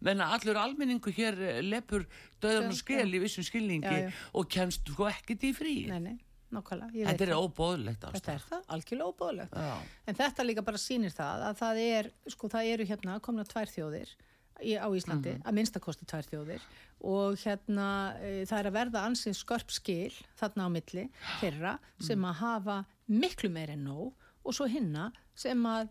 menna 0.01 0.31
allur 0.33 0.57
almenningu 0.57 1.11
hér 1.13 1.35
eh, 1.45 1.61
lepur 1.61 2.07
döðan 2.41 2.71
og 2.71 2.77
skil 2.79 3.05
í 3.05 3.19
vissum 3.21 3.45
skilningi 3.45 3.85
Já, 3.91 4.07
já. 4.07 4.11
og 4.33 4.47
kemst 4.49 4.87
sko 4.89 5.05
ekkert 5.11 5.43
í 5.45 5.51
frí 5.53 5.75
Nei, 5.91 5.99
nei, 6.07 6.15
nákvæmlega. 6.51 7.05
Þetta 7.11 7.27
er 7.27 7.33
óbóðlegt 7.37 8.01
Þetta 8.07 8.17
ástæð. 8.17 8.33
er 8.33 8.47
það, 8.49 8.63
algjörlega 8.75 9.11
óbúðlegt. 9.13 9.53
Já. 9.61 9.75
En 10.09 10.17
þetta 10.17 10.43
líka 10.47 10.63
bara 10.67 10.81
sýnir 10.81 11.13
það 11.15 11.45
að 11.51 11.61
það 11.61 11.81
er, 11.85 12.09
sko 12.33 12.49
það 12.51 12.71
eru 12.73 12.87
hérna 12.89 13.19
komna 13.23 13.45
tvær 13.47 13.69
þjóðir 13.71 14.15
á 14.61 14.87
Íslandi, 14.95 15.33
Mhm. 15.37 15.41
að 15.43 15.53
minnstakosti 15.57 16.05
tvær 16.05 16.27
þjóðir 16.29 16.61
og 17.03 17.35
hérna 17.43 17.87
e, 18.21 18.45
það 18.45 18.59
er 18.59 18.69
að 18.69 18.77
verða 18.77 19.05
ansið 19.09 19.35
skörp 19.43 19.71
skil 19.71 20.13
þarna 20.39 20.65
á 20.65 20.69
milli 20.69 21.09
þeirra 21.41 21.79
sem 21.99 22.19
Mhm. 22.19 22.29
að 22.29 22.35
hafa 22.35 22.85
miklu 23.09 23.49
meir 23.51 23.69
en 23.71 23.85
nóg 23.85 24.13
og 24.45 24.53
svo 24.53 24.67
hinna 24.67 25.11
sem 25.35 25.61
að 25.63 25.89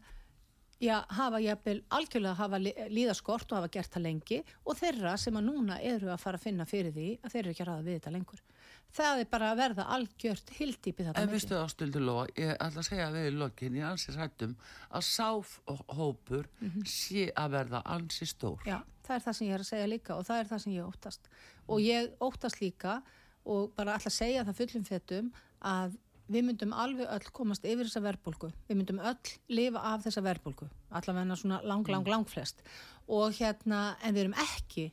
já, 0.80 0.96
hafa 1.12 1.40
jafnvel 1.44 1.80
algjörlega 1.92 2.38
hafa 2.38 2.60
líðaskort 2.60 3.52
og 3.52 3.60
hafa 3.60 3.70
gert 3.74 3.92
það 3.94 4.06
lengi 4.06 4.38
og 4.64 4.78
þeirra 4.78 5.16
sem 5.20 5.36
að 5.36 5.46
núna 5.48 5.76
eru 5.84 6.10
að 6.12 6.22
fara 6.22 6.40
að 6.40 6.46
finna 6.46 6.66
fyrir 6.68 6.94
því 6.94 7.08
að 7.20 7.34
þeir 7.34 7.42
eru 7.42 7.52
ekki 7.54 7.64
að 7.64 7.70
ráða 7.70 7.86
við 7.86 7.98
þetta 7.98 8.14
lengur. 8.16 8.42
Það 8.90 9.20
er 9.22 9.28
bara 9.30 9.50
að 9.52 9.60
verða 9.60 9.86
algjört 9.94 10.52
hildýpi 10.56 11.06
þetta 11.06 11.22
En 11.22 11.30
veistu 11.30 11.58
ástildur 11.60 12.02
Lóa, 12.02 12.24
ég 12.34 12.56
ætla 12.56 12.82
að 12.82 12.88
segja 12.88 13.10
við 13.14 13.28
í 13.28 13.34
lokin, 13.36 13.76
ég 13.78 13.86
ansi 13.86 14.14
sættum 14.16 14.56
að 14.90 15.06
sáfhópur 15.06 16.48
sé 16.88 17.28
að 17.38 17.54
verða 17.54 17.84
ansi 17.86 18.26
stór. 18.26 18.58
Já, 18.66 18.80
það 19.06 19.16
er 19.16 19.24
það 19.28 19.38
sem 19.38 19.46
ég 19.46 19.54
er 19.54 19.64
að 19.64 19.70
segja 19.70 19.90
líka 19.92 20.16
og 20.16 20.26
það 20.26 20.42
er 20.42 20.50
það 20.50 20.62
sem 20.64 20.74
ég 20.74 20.90
óttast. 20.90 21.30
Og 21.70 21.84
ég 21.84 22.10
óttast 22.18 22.60
líka 22.64 22.98
og 23.46 23.70
bara 23.76 23.94
ætla 23.94 24.10
að 24.10 24.18
segja 24.18 24.46
það 24.48 24.58
fullum 24.64 24.88
fettum 24.90 25.30
að 25.60 25.94
við 26.30 26.46
myndum 26.46 26.72
alveg 26.76 27.10
öll 27.10 27.32
komast 27.34 27.66
yfir 27.66 27.88
þessa 27.88 28.04
verðbólgu. 28.04 28.52
Við 28.68 28.78
myndum 28.78 29.02
öll 29.02 29.34
lifa 29.50 29.82
af 29.92 30.06
þessa 30.06 30.22
verðbólgu. 30.24 30.70
Allavega 30.94 31.36
svona 31.38 31.60
lang, 31.66 31.88
lang, 31.90 32.06
lang 32.06 32.28
flest. 32.30 32.62
Og 33.10 33.34
hérna, 33.40 33.96
en 34.04 34.14
við 34.14 34.28
erum 34.28 34.40
ekki, 34.46 34.90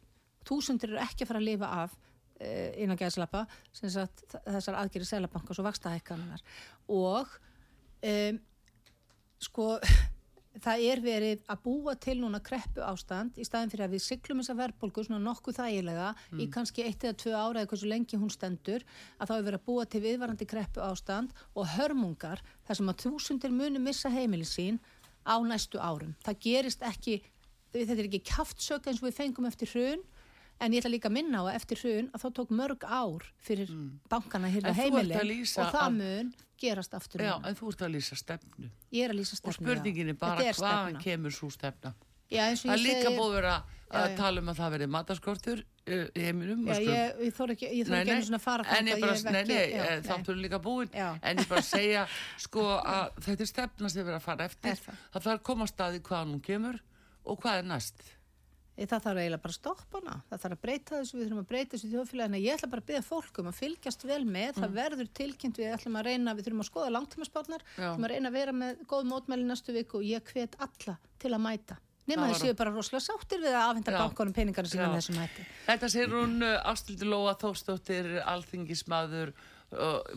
Þúsundir 0.47 0.93
eru 0.93 1.01
ekki 1.03 1.25
að 1.25 1.31
fara 1.31 1.41
að 1.41 1.47
lifa 1.49 1.69
af 1.83 1.95
uh, 1.97 2.69
innan 2.79 2.99
gæðslappa 2.99 3.43
þessar 3.75 4.77
aðgerið 4.79 5.09
selabankars 5.09 5.61
og 5.61 5.67
vakstahækkanar 5.67 6.43
og 6.88 7.33
um, 8.07 8.39
sko 9.43 9.73
það 10.63 10.83
er 10.91 11.01
verið 11.03 11.45
að 11.51 11.61
búa 11.63 11.93
til 12.01 12.17
núna 12.21 12.39
kreppu 12.43 12.83
ástand 12.85 13.37
í 13.37 13.45
staðin 13.47 13.71
fyrir 13.73 13.85
að 13.87 13.95
við 13.95 14.03
syklum 14.05 14.41
þessa 14.41 14.57
verðbólgu 14.57 15.05
svona 15.05 15.21
nokkuð 15.23 15.59
þægilega 15.59 16.09
mm. 16.15 16.41
í 16.43 16.47
kannski 16.53 16.85
eitt 16.87 17.05
eða 17.05 17.17
tvö 17.23 17.33
ára 17.35 17.63
eða 17.63 17.71
hversu 17.71 17.89
lengi 17.91 18.19
hún 18.19 18.33
stendur 18.33 18.85
að 19.17 19.31
þá 19.31 19.33
er 19.37 19.47
verið 19.47 19.59
að 19.59 19.65
búa 19.69 19.85
til 19.87 20.03
viðvarandi 20.05 20.49
kreppu 20.49 20.83
ástand 20.85 21.33
og 21.53 21.71
hörmungar 21.77 22.43
þar 22.67 22.81
sem 22.81 22.91
að 22.93 23.01
þúsundir 23.05 23.55
muni 23.55 23.81
missa 23.83 24.11
heimili 24.13 24.47
sín 24.47 24.81
á 25.27 25.35
næstu 25.43 25.81
árum. 25.83 26.15
Það 26.23 26.39
gerist 26.45 26.85
ekki, 26.87 27.19
þetta 27.75 27.97
er 27.97 28.07
ekki 28.07 28.23
kaftsök 28.31 28.87
eins 28.87 29.01
og 29.01 29.09
við 29.09 29.19
fengum 29.19 29.49
eftir 29.49 29.73
hrun 29.73 30.05
En 30.57 30.73
ég 30.73 30.81
ætla 30.81 30.89
líka 30.89 31.09
að 31.11 31.17
minna 31.19 31.43
á 31.45 31.53
að 31.53 31.55
eftir 31.59 31.81
hrun 31.83 32.09
að 32.15 32.23
þá 32.23 32.27
tók 32.39 32.51
mörg 32.57 32.85
ár 32.89 33.25
fyrir 33.45 33.69
mm. 33.69 33.89
bankana 34.09 34.49
hérna 34.49 34.73
heimilin 34.73 35.43
og 35.45 35.71
það 35.75 35.89
mun 35.99 36.31
gerast 36.57 36.93
aftur. 36.97 37.21
Já, 37.21 37.35
en 37.45 37.57
þú 37.57 37.71
ert 37.71 37.81
að 37.85 37.93
lýsa 37.93 38.17
stefnu. 38.17 38.69
Ég 38.95 39.05
er 39.05 39.13
að 39.13 39.19
lýsa 39.19 39.37
stefnu, 39.37 39.53
já. 39.53 39.53
Og 39.53 39.59
spurningin 39.61 40.09
er 40.13 40.17
bara 40.17 40.41
er 40.41 40.57
hvað 40.57 40.97
kemur 41.03 41.35
svo 41.35 41.49
stefna. 41.53 41.93
Já, 42.27 42.41
eins 42.49 42.65
og 42.65 42.71
ég 42.71 42.73
segi... 42.73 42.73
Það 42.73 42.73
er 42.73 42.83
líka 42.87 43.11
búið 43.13 43.35
verið 43.37 43.53
að, 43.53 44.15
tala 44.17 44.41
um 44.41 44.49
að 44.51 44.57
það 44.57 44.73
verið 44.75 44.91
mataskortur 44.97 45.61
í 45.87 46.25
heiminum. 46.25 46.65
Já, 46.67 46.75
ég, 46.83 47.21
ég 47.27 47.37
þór 47.37 47.53
ekki, 47.53 47.69
ég 47.77 47.87
þór 47.87 47.99
ekki 48.01 48.15
einu 48.17 48.27
svona 48.31 48.41
fara 48.43 48.65
að 48.65 48.89
ég 48.89 48.97
ekki... 48.97 49.31
Nei, 49.37 49.43
nei, 49.47 49.65
eh, 49.77 49.93
þáttur 50.09 50.33
er 50.33 50.41
líka 50.43 50.59
búin. 50.65 50.89
Já. 50.91 51.07
En 51.21 51.39
ég 51.39 51.47
bara 51.53 51.63
segja, 51.77 52.03
sko, 52.41 52.65
að 52.81 53.21
þetta 53.29 53.45
er 53.45 53.53
stefna 53.53 53.93
sem 53.93 54.01
við 54.01 54.09
erum 54.09 54.19
að 54.19 54.27
fara 54.27 54.49
eftir. 54.49 54.75
Og 57.27 57.35
hvað 57.43 57.57
er 57.59 57.65
næst 57.67 58.05
það 58.86 59.05
þarf 59.07 59.21
eiginlega 59.21 59.43
bara 59.43 59.53
að 59.53 59.57
stoppa 59.57 60.01
hana. 60.01 60.17
Það 60.30 60.43
þarf 60.43 60.57
að 60.57 60.61
breyta 60.67 60.99
þessu, 60.99 61.17
við 61.17 61.25
þurfum 61.25 61.41
að 61.41 61.49
breyta 61.51 61.73
þessu 61.73 61.89
þjóðfélagina 61.93 62.41
ég 62.43 62.57
ætla 62.57 62.69
bara 62.73 62.84
að 62.84 62.89
byggja 62.91 63.07
fólkum 63.07 63.49
að 63.49 63.57
fylgjast 63.57 64.05
vel 64.05 64.21
með. 64.28 64.51
Mm. 64.51 64.61
það 64.61 64.78
verður 64.78 65.09
tilkynnt, 65.17 65.57
við 65.57 65.73
ætlum 65.73 65.97
að 65.97 66.07
reyna 66.11 66.36
við 66.38 66.47
þurfum 66.47 66.63
að 66.63 66.69
skoða 66.69 66.93
langtímaspárnar 66.93 67.65
við 67.65 67.84
þurfum 67.84 68.07
að 68.07 68.13
reyna 68.13 68.30
að 68.30 68.38
vera 68.38 68.55
með 68.61 68.86
góð 68.93 69.09
mótmæli 69.09 69.49
næstu 69.49 69.73
viku 69.73 70.01
og 70.01 70.07
ég 70.07 70.32
hvet 70.34 70.57
alla 70.61 70.97
til 71.17 71.34
að 71.34 71.45
mæta. 71.47 71.82
Nema 72.07 72.30
þess 72.30 72.45
að 72.45 72.47
ég 72.47 72.53
er 72.53 72.59
bara 72.61 72.71
rosalega 72.71 73.03
sáttir 73.03 73.41
við 73.43 73.51
að 73.51 73.65
afhenda 73.65 73.97
bankunum 73.97 74.36
peningarna 74.36 74.71
síðan 74.71 74.93
þessum 74.95 75.17
hætti. 75.19 75.43
Þetta 75.65 75.89
sér 75.91 76.13
hún 76.13 76.38
uh, 76.39 76.69
Ástildur 76.71 77.09
Lóa 77.11 77.34
Þórstóttir 77.41 78.07
alþingismadur 78.23 79.34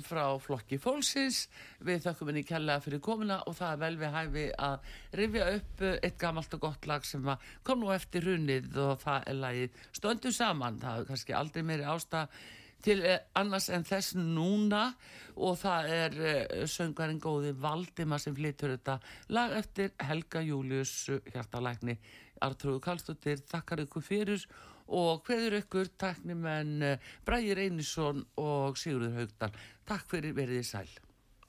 frá 0.07 0.25
flokki 0.39 0.79
fólksins. 0.79 1.49
Við 1.83 2.05
þakkum 2.05 2.31
henni 2.31 2.45
kella 2.47 2.79
fyrir 2.83 3.03
komuna 3.03 3.41
og 3.51 3.57
það 3.59 3.73
er 3.73 3.81
vel 3.83 3.97
við 3.99 4.15
hæfi 4.15 4.47
að 4.69 4.93
rifja 5.21 5.49
upp 5.57 5.85
eitt 5.91 6.21
gamalt 6.21 6.55
og 6.55 6.63
gott 6.69 6.87
lag 6.87 7.05
sem 7.09 7.27
kom 7.67 7.83
nú 7.83 7.91
eftir 7.95 8.29
runnið 8.29 8.79
og 8.79 9.03
það 9.03 9.29
er 9.33 9.43
lagið 9.43 9.83
stöndu 9.99 10.33
saman. 10.35 10.79
Það 10.83 11.03
er 11.03 11.11
kannski 11.11 11.37
aldrei 11.37 11.67
meiri 11.67 11.89
ástað 11.91 12.41
til 12.85 13.03
eh, 13.05 13.21
annars 13.37 13.69
en 13.73 13.85
þess 13.87 14.17
núna 14.17 14.91
og 15.37 15.59
það 15.61 15.93
er 15.97 16.19
eh, 16.31 16.65
söngarinn 16.71 17.21
góði 17.23 17.53
Valdima 17.61 18.19
sem 18.21 18.37
flyttur 18.37 18.75
þetta 18.77 18.99
lag 19.37 19.55
eftir 19.59 19.93
Helga 20.09 20.43
Július 20.45 20.95
hjartalækni. 21.33 21.99
Artrúðu 22.41 22.81
Kallstóttir 22.85 23.43
þakkar 23.51 23.85
ykkur 23.85 24.05
fyrir 24.05 24.47
og 24.91 25.25
hveður 25.29 25.61
ykkur 25.61 25.93
taknimenn 26.01 26.83
eh, 26.83 27.09
Bræðir 27.27 27.63
Einarsson 27.67 28.25
og 28.43 28.79
Sigurður 28.81 29.21
Haugdal. 29.21 29.53
Takk 29.89 30.07
fyrir 30.11 30.37
verið 30.37 30.63
í 30.65 30.69
sæl. 30.73 30.87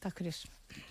Takk 0.01 0.21
fyrir. 0.21 0.90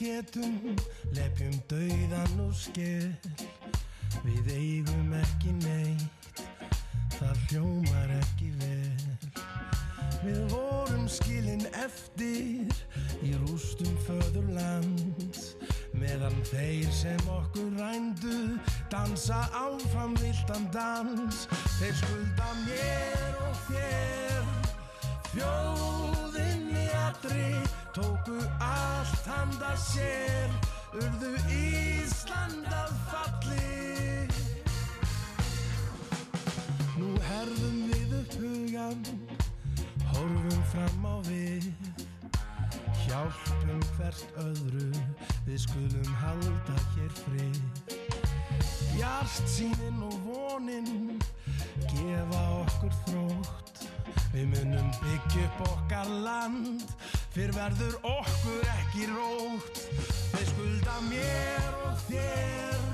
Getum 0.00 0.76
lepjum 1.12 1.56
dauðan 1.68 2.38
og 2.40 2.54
skell 2.56 3.10
við 4.24 4.46
eigum 4.54 5.12
ekki 5.18 5.52
neitt 5.58 6.40
það 7.18 7.42
hljómar 7.50 8.14
ekki 8.16 8.48
vel. 8.62 9.18
Við 10.22 10.40
vorum 10.52 11.04
skilin 11.08 11.66
eftir 11.82 12.72
í 13.24 13.34
rústum 13.42 13.92
föðurland 14.06 15.40
meðan 16.00 16.36
þeir 16.48 16.88
sem 16.96 17.32
okkur 17.36 17.68
rændu 17.76 18.38
dansa 18.92 19.42
áfram 19.52 20.16
viltan 20.22 20.68
dans. 20.72 21.44
Þeir 21.76 21.98
skulda 22.00 22.54
mér 22.64 23.42
og 23.50 23.66
þér 23.68 24.48
fjóðinn 25.34 26.09
í 27.20 27.28
allri 27.28 27.62
tóku 27.92 28.38
allt 28.60 29.26
handa 29.26 29.76
sér 29.76 30.50
urðu 30.94 31.36
Ísland 31.52 32.66
að 32.72 32.92
falli. 33.10 34.28
Nú 36.96 37.10
herðum 37.28 37.78
við 37.90 38.14
upp 38.20 38.36
hugan 38.40 39.04
horfum 40.12 40.62
fram 40.72 41.04
á 41.04 41.16
við. 41.28 41.68
Hjálpum 43.04 43.82
hvert 43.96 44.36
öðru 44.38 44.90
við 45.46 45.58
skulum 45.66 46.14
halda 46.22 46.76
hér 46.94 47.12
frið. 47.24 47.60
Hjart 48.96 49.48
sínin 49.48 50.02
og 50.04 50.16
vonin 50.24 51.20
gefa 51.90 52.44
okkur 52.62 52.94
þrótt 53.06 53.79
við 54.32 54.46
munum 54.52 54.90
byggja 55.00 55.46
upp 55.48 55.62
okkar 55.68 56.10
land. 56.24 56.84
Fyrr 57.34 57.52
verður 57.56 57.96
okkur 58.06 58.70
ekki 58.76 59.08
rótt. 59.10 59.82
Þeir 60.32 60.46
skulda 60.52 60.96
mér 61.08 61.78
og 61.88 62.04
þér. 62.08 62.86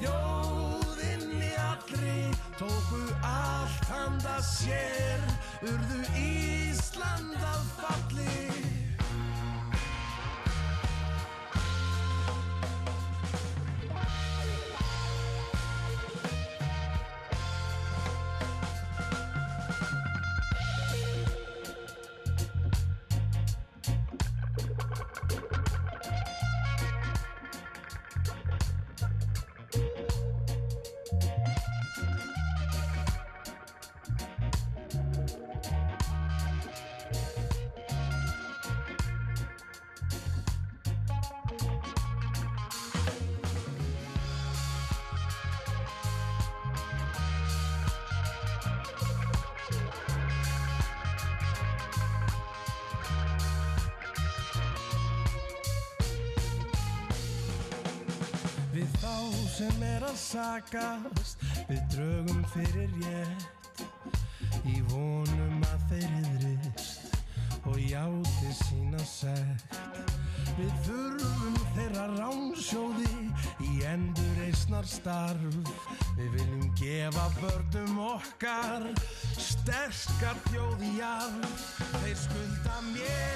Þjóðinn 0.00 1.46
í 1.46 1.52
allri 1.66 2.18
tóku 2.58 3.02
allt 3.26 3.88
handa 3.92 4.38
sér. 4.52 5.26
Urðu 5.60 6.02
Ísland 6.18 7.36
að 7.36 7.64
falli 7.78 8.79
sakast. 60.16 61.38
Við 61.68 61.80
drögum 61.94 62.44
fyrir 62.54 62.90
rétt 63.00 63.84
í 64.66 64.80
vonum 64.90 65.62
að 65.70 65.86
þeir 65.90 66.12
yðrist 66.20 67.10
játi 67.90 68.50
sína 68.54 69.00
sekt. 69.06 69.78
Við 70.58 70.72
þurfum 70.86 71.56
þeirra 71.76 72.06
ránsjóði 72.16 73.10
í 73.64 73.80
endur 73.88 74.40
eisnar 74.46 74.86
starf. 74.88 75.58
Við 76.18 76.30
viljum 76.36 76.66
gefa 76.80 77.26
börnum 77.40 78.00
okkar 78.10 78.88
sterskar 79.40 80.38
þjóði 80.50 80.94
jarf 80.98 81.68
Þeir 82.00 82.16
skulda 82.26 82.80
mér 82.90 83.29